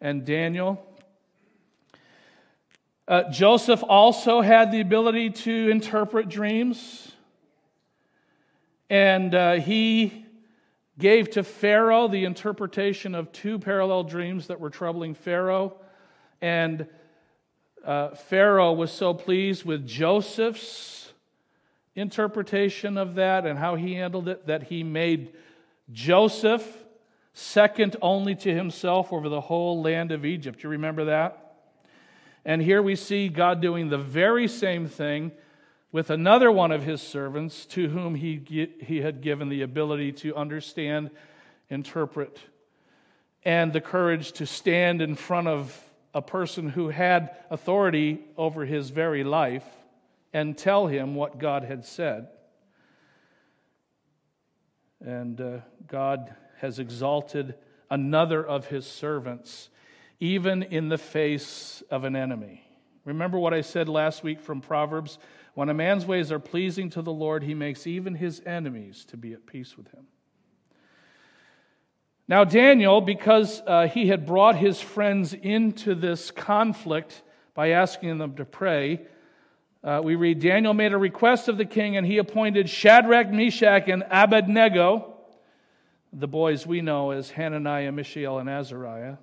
and 0.02 0.26
Daniel. 0.26 0.86
Uh, 3.10 3.28
Joseph 3.32 3.84
also 3.90 4.40
had 4.40 4.72
the 4.72 4.82
ability 4.82 5.32
to 5.32 5.70
interpret 5.72 6.30
dreams. 6.30 7.12
And 8.88 9.34
uh, 9.34 9.54
he 9.54 10.28
gave 11.00 11.32
to 11.32 11.44
Pharaoh 11.44 12.08
the 12.08 12.26
interpretation 12.26 13.16
of 13.16 13.32
two 13.32 13.58
parallel 13.58 14.04
dreams 14.04 14.46
that 14.46 14.60
were 14.60 14.70
troubling 14.70 15.16
Pharaoh. 15.16 15.74
And 16.40 16.86
uh, 17.84 18.10
Pharaoh 18.10 18.74
was 18.74 18.92
so 18.92 19.16
pleased 19.16 19.66
with 19.66 19.88
Joseph's 19.88 21.12
interpretation 21.96 22.96
of 22.96 23.16
that 23.16 23.48
and 23.48 23.58
how 23.58 23.74
he 23.74 23.96
handled 23.96 24.28
it 24.28 24.46
that 24.46 24.62
he 24.62 24.84
made 24.84 25.34
Joseph 25.92 26.64
second 27.34 27.96
only 28.04 28.36
to 28.36 28.54
himself 28.54 29.12
over 29.12 29.30
the 29.30 29.42
whole 29.42 29.82
land 29.82 30.12
of 30.12 30.26
Egypt. 30.26 30.62
You 30.62 30.70
remember 30.70 31.06
that? 31.06 31.49
And 32.46 32.62
here 32.62 32.82
we 32.82 32.96
see 32.96 33.30
God 33.30 33.62
doing 33.62 33.90
the 33.90 33.98
very 33.98 34.48
same 34.48 34.88
thing 34.88 35.32
with 35.92 36.10
another 36.10 36.52
one 36.52 36.72
of 36.72 36.84
his 36.84 37.02
servants 37.02 37.66
to 37.68 37.90
whom 37.90 38.16
he, 38.16 38.70
he 38.82 39.02
had 39.02 39.22
given 39.22 39.50
the 39.50 39.64
ability 39.64 40.12
to 40.12 40.36
understand, 40.36 41.10
interpret, 41.70 42.40
and 43.44 43.74
the 43.74 43.82
courage 43.82 44.32
to 44.34 44.46
stand 44.46 45.02
in 45.02 45.16
front 45.16 45.48
of 45.48 45.80
a 46.14 46.22
person 46.22 46.70
who 46.70 46.90
had 46.90 47.36
authority 47.50 48.20
over 48.38 48.66
his 48.66 48.90
very 48.90 49.24
life 49.24 49.66
and 50.34 50.58
tell 50.58 50.88
him 50.88 51.16
what 51.16 51.40
God 51.40 51.64
had 51.64 51.86
said. 51.86 52.28
And 55.00 55.40
uh, 55.40 55.60
God 55.88 56.36
has 56.58 56.78
exalted 56.78 57.56
another 57.90 58.46
of 58.46 58.68
his 58.68 58.86
servants, 58.86 59.70
even 60.20 60.64
in 60.64 60.90
the 60.90 60.98
face 60.98 61.82
of 61.90 62.04
an 62.04 62.16
enemy. 62.16 62.64
Remember 63.06 63.40
what 63.40 63.54
I 63.54 63.62
said 63.62 63.88
last 63.88 64.24
week 64.24 64.42
from 64.42 64.62
Proverbs? 64.62 65.18
When 65.54 65.70
a 65.70 65.74
man's 65.74 66.06
ways 66.06 66.32
are 66.32 66.40
pleasing 66.40 66.90
to 66.92 67.02
the 67.02 67.12
Lord, 67.12 67.44
he 67.44 67.54
makes 67.54 67.88
even 67.88 68.16
his 68.16 68.42
enemies 68.46 69.06
to 69.06 69.18
be 69.18 69.34
at 69.34 69.46
peace 69.46 69.78
with 69.78 69.92
him. 69.92 70.08
Now, 72.28 72.44
Daniel, 72.44 73.02
because 73.02 73.62
uh, 73.66 73.88
he 73.88 74.08
had 74.08 74.28
brought 74.28 74.56
his 74.56 74.80
friends 74.80 75.34
into 75.34 75.96
this 75.96 76.30
conflict 76.30 77.24
by 77.56 77.70
asking 77.70 78.20
them 78.20 78.36
to 78.36 78.46
pray, 78.46 79.02
uh, 79.84 80.02
we 80.04 80.16
read 80.16 80.40
Daniel 80.40 80.74
made 80.74 80.94
a 80.94 80.98
request 80.98 81.48
of 81.48 81.58
the 81.58 81.66
king, 81.66 81.98
and 81.98 82.06
he 82.06 82.18
appointed 82.18 82.70
Shadrach, 82.70 83.32
Meshach, 83.32 83.88
and 83.88 84.04
Abednego, 84.12 85.16
the 86.12 86.28
boys 86.28 86.68
we 86.68 86.82
know 86.82 87.12
as 87.12 87.32
Hananiah, 87.32 87.92
Mishael, 87.92 88.40
and 88.40 88.50
Azariah, 88.50 89.16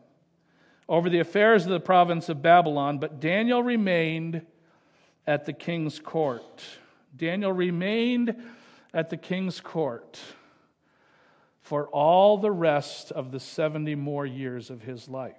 over 0.88 1.10
the 1.10 1.18
affairs 1.18 1.64
of 1.64 1.70
the 1.70 1.80
province 1.80 2.28
of 2.28 2.42
Babylon. 2.42 2.98
But 2.98 3.20
Daniel 3.20 3.62
remained 3.62 4.42
at 5.26 5.44
the 5.44 5.52
king's 5.52 5.98
court. 5.98 6.62
Daniel 7.16 7.52
remained 7.52 8.36
at 8.94 9.10
the 9.10 9.16
king's 9.16 9.60
court 9.60 10.18
for 11.60 11.88
all 11.88 12.38
the 12.38 12.50
rest 12.50 13.10
of 13.10 13.32
the 13.32 13.40
70 13.40 13.94
more 13.96 14.24
years 14.24 14.70
of 14.70 14.82
his 14.82 15.08
life. 15.08 15.34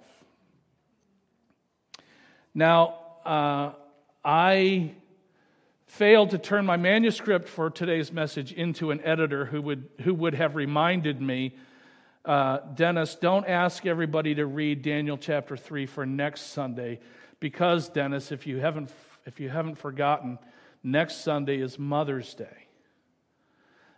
Now, 2.54 2.98
uh, 3.24 3.72
I 4.24 4.92
failed 5.86 6.30
to 6.30 6.38
turn 6.38 6.66
my 6.66 6.76
manuscript 6.76 7.48
for 7.48 7.70
today's 7.70 8.12
message 8.12 8.52
into 8.52 8.90
an 8.90 9.00
editor 9.02 9.46
who 9.46 9.62
would, 9.62 9.88
who 10.02 10.12
would 10.12 10.34
have 10.34 10.54
reminded 10.54 11.20
me 11.20 11.56
uh, 12.28 12.60
Dennis, 12.74 13.14
don't 13.14 13.46
ask 13.46 13.86
everybody 13.86 14.34
to 14.34 14.44
read 14.44 14.82
Daniel 14.82 15.16
chapter 15.16 15.56
3 15.56 15.86
for 15.86 16.04
next 16.04 16.52
Sunday 16.52 17.00
because, 17.40 17.88
Dennis, 17.88 18.30
if 18.30 18.46
you 18.46 18.58
haven't 18.58 18.90
if 19.24 19.40
you 19.40 19.48
haven't 19.48 19.76
forgotten, 19.76 20.38
next 20.82 21.22
Sunday 21.22 21.58
is 21.58 21.78
Mother's 21.78 22.34
Day. 22.34 22.66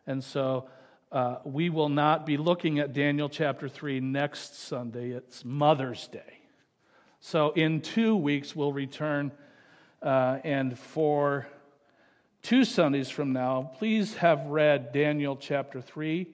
And 0.06 0.22
so 0.22 0.68
uh, 1.10 1.36
we 1.44 1.70
will 1.70 1.88
not 1.88 2.24
be 2.24 2.36
looking 2.36 2.78
at 2.78 2.92
Daniel 2.92 3.28
chapter 3.28 3.68
3 3.68 3.98
next 3.98 4.60
Sunday. 4.60 5.10
It's 5.10 5.44
Mother's 5.44 6.06
Day. 6.06 6.40
So 7.18 7.50
in 7.50 7.80
two 7.80 8.14
weeks, 8.14 8.54
we'll 8.54 8.72
return. 8.72 9.32
Uh, 10.00 10.38
and 10.44 10.78
for 10.78 11.48
two 12.42 12.64
Sundays 12.64 13.10
from 13.10 13.32
now, 13.32 13.72
please 13.76 14.14
have 14.14 14.46
read 14.46 14.92
Daniel 14.92 15.36
chapter 15.36 15.80
3 15.80 16.28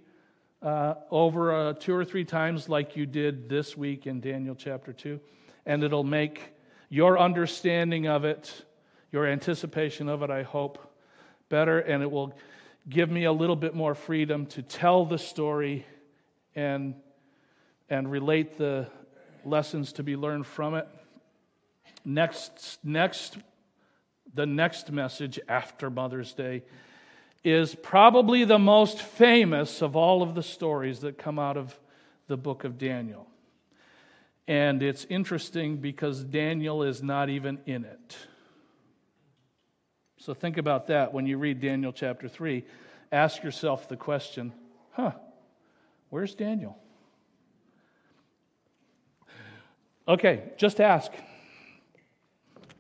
uh, 0.62 0.94
over 1.10 1.54
uh, 1.54 1.72
two 1.74 1.94
or 1.94 2.04
three 2.04 2.24
times, 2.24 2.68
like 2.68 2.96
you 2.96 3.06
did 3.06 3.48
this 3.48 3.76
week 3.76 4.06
in 4.06 4.20
Daniel 4.20 4.54
chapter 4.54 4.92
2. 4.92 5.20
And 5.64 5.82
it'll 5.82 6.04
make 6.04 6.54
your 6.88 7.18
understanding 7.18 8.06
of 8.06 8.24
it 8.24 8.64
your 9.12 9.26
anticipation 9.26 10.08
of 10.08 10.22
it, 10.22 10.30
I 10.30 10.42
hope, 10.42 10.78
better, 11.48 11.78
and 11.78 12.02
it 12.02 12.10
will 12.10 12.34
give 12.88 13.10
me 13.10 13.24
a 13.24 13.32
little 13.32 13.56
bit 13.56 13.74
more 13.74 13.94
freedom 13.94 14.46
to 14.46 14.62
tell 14.62 15.06
the 15.06 15.18
story 15.18 15.86
and, 16.54 16.94
and 17.88 18.10
relate 18.10 18.58
the 18.58 18.88
lessons 19.44 19.94
to 19.94 20.02
be 20.02 20.16
learned 20.16 20.46
from 20.46 20.74
it. 20.74 20.86
Next, 22.04 22.78
next, 22.84 23.38
the 24.34 24.46
next 24.46 24.92
message 24.92 25.40
after 25.48 25.88
Mother's 25.88 26.32
Day 26.34 26.62
is 27.46 27.76
probably 27.76 28.42
the 28.42 28.58
most 28.58 29.00
famous 29.00 29.80
of 29.80 29.94
all 29.94 30.20
of 30.20 30.34
the 30.34 30.42
stories 30.42 30.98
that 30.98 31.16
come 31.16 31.38
out 31.38 31.56
of 31.56 31.78
the 32.26 32.36
book 32.36 32.64
of 32.64 32.76
Daniel. 32.76 33.28
And 34.48 34.82
it's 34.82 35.04
interesting 35.08 35.76
because 35.76 36.24
Daniel 36.24 36.82
is 36.82 37.04
not 37.04 37.28
even 37.30 37.60
in 37.64 37.84
it. 37.84 38.16
So 40.18 40.34
think 40.34 40.58
about 40.58 40.88
that 40.88 41.14
when 41.14 41.24
you 41.24 41.38
read 41.38 41.60
Daniel 41.60 41.92
chapter 41.92 42.28
3. 42.28 42.64
Ask 43.12 43.44
yourself 43.44 43.88
the 43.88 43.96
question 43.96 44.52
huh, 44.90 45.12
where's 46.10 46.34
Daniel? 46.34 46.76
Okay, 50.08 50.42
just 50.56 50.80
ask. 50.80 51.12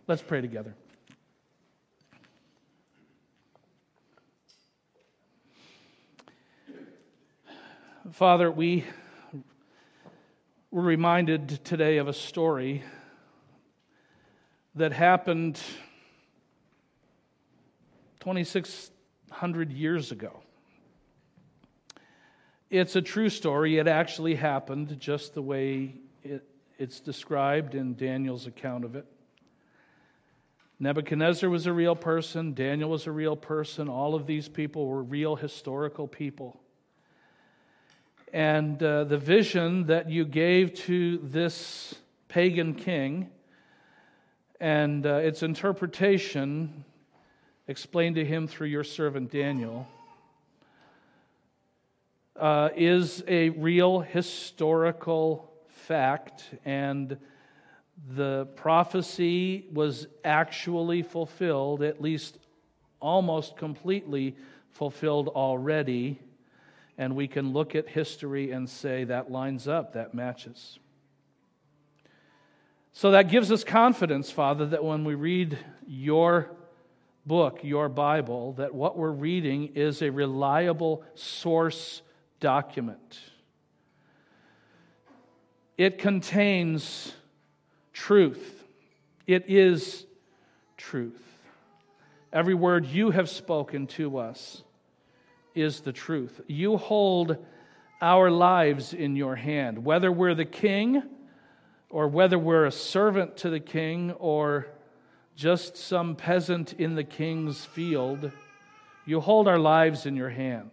Let's 0.08 0.22
pray 0.22 0.40
together. 0.40 0.74
Father, 8.12 8.52
we 8.52 8.84
were 10.70 10.82
reminded 10.82 11.64
today 11.64 11.96
of 11.96 12.06
a 12.06 12.12
story 12.12 12.84
that 14.76 14.92
happened 14.92 15.60
2,600 18.20 19.72
years 19.72 20.12
ago. 20.12 20.40
It's 22.70 22.94
a 22.94 23.02
true 23.02 23.28
story. 23.28 23.78
It 23.78 23.88
actually 23.88 24.36
happened 24.36 25.00
just 25.00 25.34
the 25.34 25.42
way 25.42 25.94
it, 26.22 26.44
it's 26.78 27.00
described 27.00 27.74
in 27.74 27.96
Daniel's 27.96 28.46
account 28.46 28.84
of 28.84 28.94
it. 28.94 29.06
Nebuchadnezzar 30.78 31.50
was 31.50 31.66
a 31.66 31.72
real 31.72 31.96
person, 31.96 32.54
Daniel 32.54 32.90
was 32.90 33.06
a 33.06 33.12
real 33.12 33.34
person, 33.34 33.88
all 33.88 34.14
of 34.14 34.26
these 34.26 34.48
people 34.48 34.86
were 34.86 35.02
real 35.02 35.34
historical 35.34 36.06
people. 36.06 36.60
And 38.32 38.82
uh, 38.82 39.04
the 39.04 39.18
vision 39.18 39.86
that 39.86 40.10
you 40.10 40.24
gave 40.24 40.74
to 40.74 41.18
this 41.18 41.94
pagan 42.28 42.74
king 42.74 43.30
and 44.60 45.06
uh, 45.06 45.14
its 45.16 45.42
interpretation 45.42 46.84
explained 47.68 48.16
to 48.16 48.24
him 48.24 48.46
through 48.46 48.68
your 48.68 48.84
servant 48.84 49.30
Daniel, 49.30 49.86
uh, 52.38 52.68
is 52.76 53.24
a 53.26 53.48
real 53.50 54.00
historical 54.00 55.50
fact, 55.68 56.44
and 56.64 57.16
the 58.14 58.46
prophecy 58.56 59.66
was 59.72 60.06
actually 60.24 61.02
fulfilled, 61.02 61.82
at 61.82 62.00
least 62.00 62.38
almost 63.00 63.56
completely 63.56 64.36
fulfilled 64.70 65.28
already. 65.28 66.18
And 66.98 67.14
we 67.14 67.28
can 67.28 67.52
look 67.52 67.74
at 67.74 67.88
history 67.88 68.52
and 68.52 68.68
say 68.68 69.04
that 69.04 69.30
lines 69.30 69.68
up, 69.68 69.92
that 69.92 70.14
matches. 70.14 70.78
So 72.92 73.10
that 73.10 73.28
gives 73.28 73.52
us 73.52 73.62
confidence, 73.62 74.30
Father, 74.30 74.66
that 74.66 74.82
when 74.82 75.04
we 75.04 75.14
read 75.14 75.58
your 75.86 76.50
book, 77.26 77.60
your 77.62 77.90
Bible, 77.90 78.54
that 78.54 78.74
what 78.74 78.96
we're 78.96 79.10
reading 79.10 79.72
is 79.74 80.00
a 80.00 80.08
reliable 80.10 81.04
source 81.14 82.00
document. 82.40 83.18
It 85.76 85.98
contains 85.98 87.12
truth. 87.92 88.64
It 89.26 89.44
is 89.48 90.06
truth. 90.76 91.22
Every 92.32 92.54
word 92.54 92.86
you 92.86 93.10
have 93.10 93.28
spoken 93.28 93.86
to 93.88 94.18
us 94.18 94.62
is 95.56 95.80
the 95.80 95.92
truth. 95.92 96.40
You 96.46 96.76
hold 96.76 97.36
our 98.00 98.30
lives 98.30 98.92
in 98.92 99.16
your 99.16 99.36
hand, 99.36 99.84
whether 99.84 100.12
we're 100.12 100.34
the 100.34 100.44
king 100.44 101.02
or 101.90 102.08
whether 102.08 102.38
we're 102.38 102.66
a 102.66 102.72
servant 102.72 103.38
to 103.38 103.50
the 103.50 103.60
king 103.60 104.12
or 104.12 104.66
just 105.34 105.76
some 105.76 106.14
peasant 106.14 106.74
in 106.74 106.94
the 106.94 107.04
king's 107.04 107.64
field. 107.64 108.30
You 109.04 109.20
hold 109.20 109.48
our 109.48 109.58
lives 109.58 110.06
in 110.06 110.16
your 110.16 110.30
hand. 110.30 110.70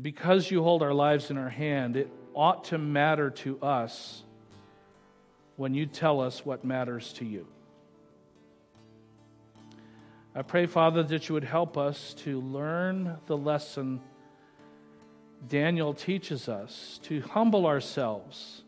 Because 0.00 0.50
you 0.50 0.62
hold 0.62 0.82
our 0.82 0.94
lives 0.94 1.30
in 1.30 1.36
our 1.36 1.48
hand, 1.48 1.96
it 1.96 2.10
ought 2.34 2.64
to 2.64 2.78
matter 2.78 3.30
to 3.30 3.60
us 3.60 4.22
when 5.56 5.74
you 5.74 5.84
tell 5.84 6.20
us 6.20 6.44
what 6.44 6.64
matters 6.64 7.12
to 7.14 7.24
you. 7.24 7.46
I 10.32 10.42
pray, 10.42 10.66
Father, 10.66 11.02
that 11.02 11.28
you 11.28 11.32
would 11.34 11.44
help 11.44 11.76
us 11.76 12.14
to 12.18 12.40
learn 12.40 13.18
the 13.26 13.36
lesson 13.36 14.00
Daniel 15.48 15.92
teaches 15.92 16.48
us 16.48 17.00
to 17.04 17.20
humble 17.22 17.66
ourselves. 17.66 18.62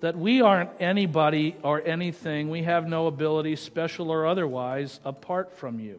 That 0.00 0.16
we 0.16 0.40
aren't 0.40 0.70
anybody 0.78 1.56
or 1.64 1.82
anything, 1.84 2.50
we 2.50 2.62
have 2.62 2.86
no 2.86 3.08
ability, 3.08 3.56
special 3.56 4.10
or 4.10 4.26
otherwise, 4.26 5.00
apart 5.04 5.56
from 5.56 5.80
you. 5.80 5.98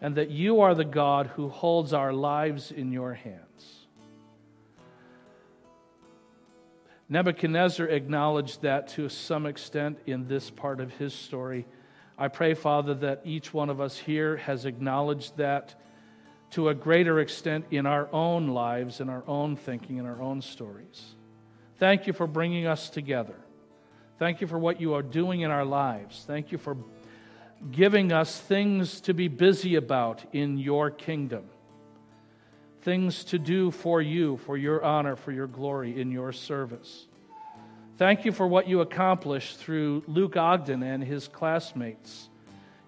And 0.00 0.16
that 0.16 0.30
you 0.30 0.62
are 0.62 0.74
the 0.74 0.84
God 0.84 1.28
who 1.28 1.48
holds 1.50 1.92
our 1.92 2.12
lives 2.12 2.72
in 2.72 2.90
your 2.90 3.14
hands. 3.14 3.86
Nebuchadnezzar 7.08 7.86
acknowledged 7.86 8.62
that 8.62 8.88
to 8.88 9.08
some 9.08 9.46
extent 9.46 9.98
in 10.04 10.26
this 10.26 10.50
part 10.50 10.80
of 10.80 10.94
his 10.94 11.14
story. 11.14 11.66
I 12.22 12.28
pray, 12.28 12.54
Father, 12.54 12.94
that 12.94 13.22
each 13.24 13.52
one 13.52 13.68
of 13.68 13.80
us 13.80 13.98
here 13.98 14.36
has 14.36 14.64
acknowledged 14.64 15.38
that 15.38 15.74
to 16.52 16.68
a 16.68 16.74
greater 16.74 17.18
extent 17.18 17.64
in 17.72 17.84
our 17.84 18.08
own 18.12 18.46
lives, 18.46 19.00
in 19.00 19.08
our 19.08 19.24
own 19.26 19.56
thinking, 19.56 19.96
in 19.96 20.06
our 20.06 20.22
own 20.22 20.40
stories. 20.40 21.16
Thank 21.78 22.06
you 22.06 22.12
for 22.12 22.28
bringing 22.28 22.64
us 22.64 22.90
together. 22.90 23.34
Thank 24.20 24.40
you 24.40 24.46
for 24.46 24.56
what 24.56 24.80
you 24.80 24.94
are 24.94 25.02
doing 25.02 25.40
in 25.40 25.50
our 25.50 25.64
lives. 25.64 26.22
Thank 26.24 26.52
you 26.52 26.58
for 26.58 26.76
giving 27.72 28.12
us 28.12 28.38
things 28.38 29.00
to 29.00 29.14
be 29.14 29.26
busy 29.26 29.74
about 29.74 30.24
in 30.32 30.58
your 30.58 30.92
kingdom, 30.92 31.46
things 32.82 33.24
to 33.24 33.38
do 33.40 33.72
for 33.72 34.00
you, 34.00 34.36
for 34.46 34.56
your 34.56 34.84
honor, 34.84 35.16
for 35.16 35.32
your 35.32 35.48
glory, 35.48 36.00
in 36.00 36.12
your 36.12 36.30
service. 36.30 37.08
Thank 37.98 38.24
you 38.24 38.32
for 38.32 38.48
what 38.48 38.68
you 38.68 38.80
accomplished 38.80 39.58
through 39.58 40.04
Luke 40.06 40.34
Ogden 40.34 40.82
and 40.82 41.04
his 41.04 41.28
classmates 41.28 42.30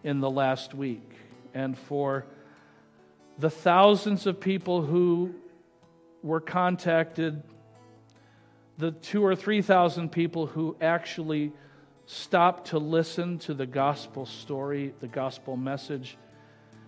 in 0.03 0.21
the 0.21 0.31
last 0.31 0.73
week, 0.73 1.13
and 1.53 1.77
for 1.77 2.25
the 3.39 3.51
thousands 3.51 4.27
of 4.27 4.41
people 4.41 4.81
who 4.81 5.35
were 6.23 6.41
contacted, 6.41 7.43
the 8.79 8.93
two 8.93 9.23
or 9.23 9.37
three 9.37 9.61
thousand 9.61 10.11
people 10.11 10.47
who 10.47 10.75
actually 10.81 11.53
stopped 12.07 12.69
to 12.69 12.79
listen 12.79 13.39
to 13.41 13.53
the 13.53 13.67
gospel 13.67 14.25
story, 14.25 14.95
the 15.01 15.09
gospel 15.09 15.55
message, 15.55 16.17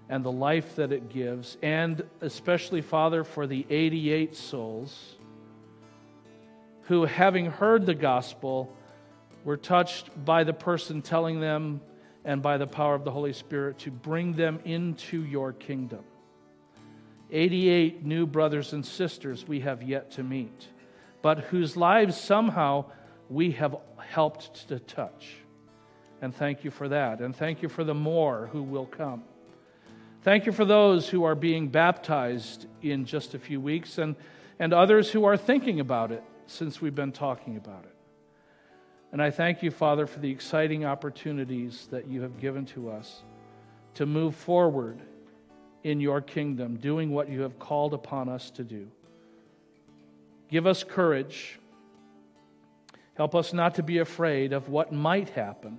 and 0.08 0.24
the 0.24 0.32
life 0.32 0.76
that 0.76 0.90
it 0.90 1.10
gives, 1.10 1.58
and 1.62 2.02
especially, 2.22 2.80
Father, 2.80 3.24
for 3.24 3.46
the 3.46 3.66
88 3.68 4.34
souls 4.34 5.15
who, 6.86 7.04
having 7.04 7.46
heard 7.46 7.86
the 7.86 7.94
gospel, 7.94 8.72
were 9.44 9.56
touched 9.56 10.10
by 10.24 10.44
the 10.44 10.52
person 10.52 11.02
telling 11.02 11.40
them 11.40 11.80
and 12.24 12.42
by 12.42 12.58
the 12.58 12.66
power 12.66 12.94
of 12.94 13.04
the 13.04 13.10
Holy 13.10 13.32
Spirit 13.32 13.78
to 13.78 13.90
bring 13.90 14.32
them 14.32 14.60
into 14.64 15.24
your 15.24 15.52
kingdom. 15.52 16.04
88 17.30 18.04
new 18.04 18.26
brothers 18.26 18.72
and 18.72 18.84
sisters 18.84 19.46
we 19.46 19.60
have 19.60 19.82
yet 19.82 20.12
to 20.12 20.22
meet, 20.22 20.68
but 21.22 21.40
whose 21.40 21.76
lives 21.76 22.20
somehow 22.20 22.84
we 23.28 23.52
have 23.52 23.76
helped 23.98 24.68
to 24.68 24.78
touch. 24.78 25.36
And 26.22 26.34
thank 26.34 26.64
you 26.64 26.70
for 26.70 26.88
that. 26.88 27.20
And 27.20 27.34
thank 27.34 27.62
you 27.62 27.68
for 27.68 27.84
the 27.84 27.94
more 27.94 28.48
who 28.52 28.62
will 28.62 28.86
come. 28.86 29.24
Thank 30.22 30.46
you 30.46 30.52
for 30.52 30.64
those 30.64 31.08
who 31.08 31.24
are 31.24 31.34
being 31.34 31.68
baptized 31.68 32.66
in 32.82 33.04
just 33.04 33.34
a 33.34 33.38
few 33.38 33.60
weeks 33.60 33.98
and, 33.98 34.16
and 34.58 34.72
others 34.72 35.10
who 35.10 35.24
are 35.24 35.36
thinking 35.36 35.78
about 35.80 36.10
it 36.10 36.22
since 36.46 36.80
we've 36.80 36.94
been 36.94 37.12
talking 37.12 37.56
about 37.56 37.84
it. 37.84 37.94
And 39.12 39.22
I 39.22 39.30
thank 39.30 39.62
you, 39.62 39.70
Father, 39.70 40.06
for 40.06 40.18
the 40.18 40.30
exciting 40.30 40.84
opportunities 40.84 41.88
that 41.90 42.06
you 42.06 42.22
have 42.22 42.38
given 42.40 42.66
to 42.66 42.90
us 42.90 43.22
to 43.94 44.06
move 44.06 44.34
forward 44.34 45.00
in 45.82 46.00
your 46.00 46.20
kingdom, 46.20 46.76
doing 46.76 47.12
what 47.12 47.28
you 47.28 47.42
have 47.42 47.58
called 47.58 47.94
upon 47.94 48.28
us 48.28 48.50
to 48.50 48.64
do. 48.64 48.88
Give 50.50 50.66
us 50.66 50.84
courage. 50.84 51.58
Help 53.14 53.34
us 53.34 53.52
not 53.52 53.76
to 53.76 53.82
be 53.82 53.98
afraid 53.98 54.52
of 54.52 54.68
what 54.68 54.92
might 54.92 55.30
happen, 55.30 55.78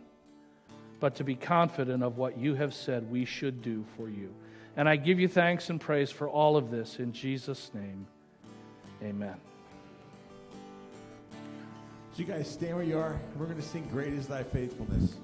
but 0.99 1.15
to 1.15 1.23
be 1.23 1.35
confident 1.35 2.03
of 2.03 2.17
what 2.17 2.37
you 2.37 2.55
have 2.55 2.73
said 2.73 3.11
we 3.11 3.25
should 3.25 3.61
do 3.61 3.85
for 3.95 4.09
you. 4.09 4.33
And 4.75 4.87
I 4.87 4.95
give 4.95 5.19
you 5.19 5.27
thanks 5.27 5.69
and 5.69 5.79
praise 5.79 6.09
for 6.09 6.27
all 6.27 6.57
of 6.57 6.71
this 6.71 6.97
in 6.99 7.11
Jesus' 7.11 7.71
name. 7.73 8.07
Amen. 9.03 9.35
So, 12.17 12.23
you 12.23 12.29
guys 12.29 12.49
stand 12.49 12.75
where 12.75 12.83
you 12.83 12.97
are. 12.97 13.21
We're 13.35 13.45
going 13.45 13.61
to 13.61 13.63
sing 13.63 13.87
Great 13.91 14.11
is 14.11 14.25
Thy 14.25 14.41
Faithfulness. 14.41 15.17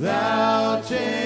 Thou 0.00 0.82
changest 0.82 1.23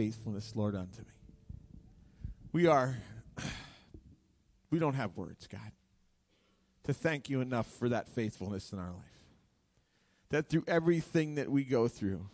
faithfulness, 0.00 0.56
Lord, 0.56 0.74
unto 0.74 1.02
me. 1.02 1.12
We 2.52 2.66
are, 2.66 2.96
we 4.70 4.78
don't 4.78 4.94
have 4.94 5.14
words, 5.14 5.46
God, 5.46 5.72
to 6.84 6.94
thank 6.94 7.28
you 7.28 7.42
enough 7.42 7.66
for 7.66 7.90
that 7.90 8.08
faithfulness 8.08 8.72
in 8.72 8.78
our 8.78 8.92
life. 8.92 9.26
That 10.30 10.48
through 10.48 10.64
everything 10.66 11.34
that 11.34 11.50
we 11.50 11.64
go 11.64 11.86
through, 11.86 12.30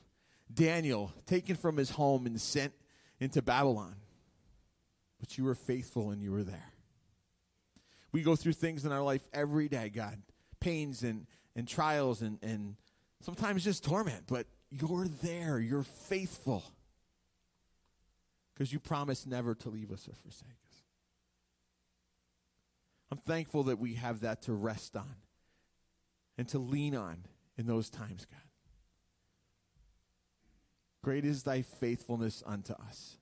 Daniel, 0.54 1.12
taken 1.26 1.56
from 1.56 1.76
his 1.76 1.90
home 1.90 2.24
and 2.24 2.40
sent 2.40 2.72
into 3.18 3.42
Babylon, 3.42 3.96
but 5.18 5.36
you 5.36 5.42
were 5.42 5.56
faithful 5.56 6.12
and 6.12 6.22
you 6.22 6.30
were 6.30 6.44
there. 6.44 6.72
We 8.12 8.22
go 8.22 8.36
through 8.36 8.52
things 8.52 8.84
in 8.84 8.92
our 8.92 9.02
life 9.02 9.26
every 9.32 9.68
day, 9.68 9.88
God, 9.88 10.22
pains 10.60 11.02
and, 11.02 11.26
and 11.56 11.66
trials 11.66 12.22
and, 12.22 12.38
and 12.44 12.76
sometimes 13.22 13.64
just 13.64 13.82
torment, 13.82 14.22
but 14.28 14.46
you're 14.70 15.08
there. 15.08 15.58
You're 15.58 15.82
faithful 15.82 16.62
because 18.56 18.72
you 18.72 18.80
promised 18.80 19.26
never 19.26 19.54
to 19.54 19.68
leave 19.68 19.92
us 19.92 20.08
or 20.08 20.14
forsake 20.14 20.48
us. 20.48 20.82
I'm 23.10 23.18
thankful 23.18 23.64
that 23.64 23.78
we 23.78 23.94
have 23.94 24.20
that 24.20 24.42
to 24.42 24.54
rest 24.54 24.96
on 24.96 25.16
and 26.38 26.48
to 26.48 26.58
lean 26.58 26.96
on 26.96 27.24
in 27.58 27.66
those 27.66 27.90
times, 27.90 28.24
God. 28.24 28.40
Great 31.04 31.24
is 31.24 31.42
thy 31.42 31.62
faithfulness 31.62 32.42
unto 32.46 32.72
us. 32.72 33.18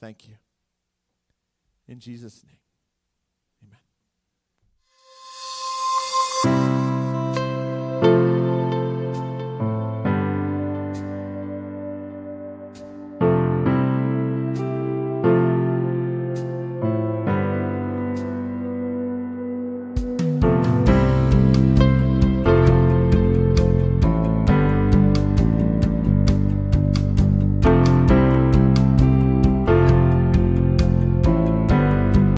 Thank 0.00 0.28
you. 0.28 0.34
In 1.88 2.00
Jesus' 2.00 2.42
name. 2.44 2.59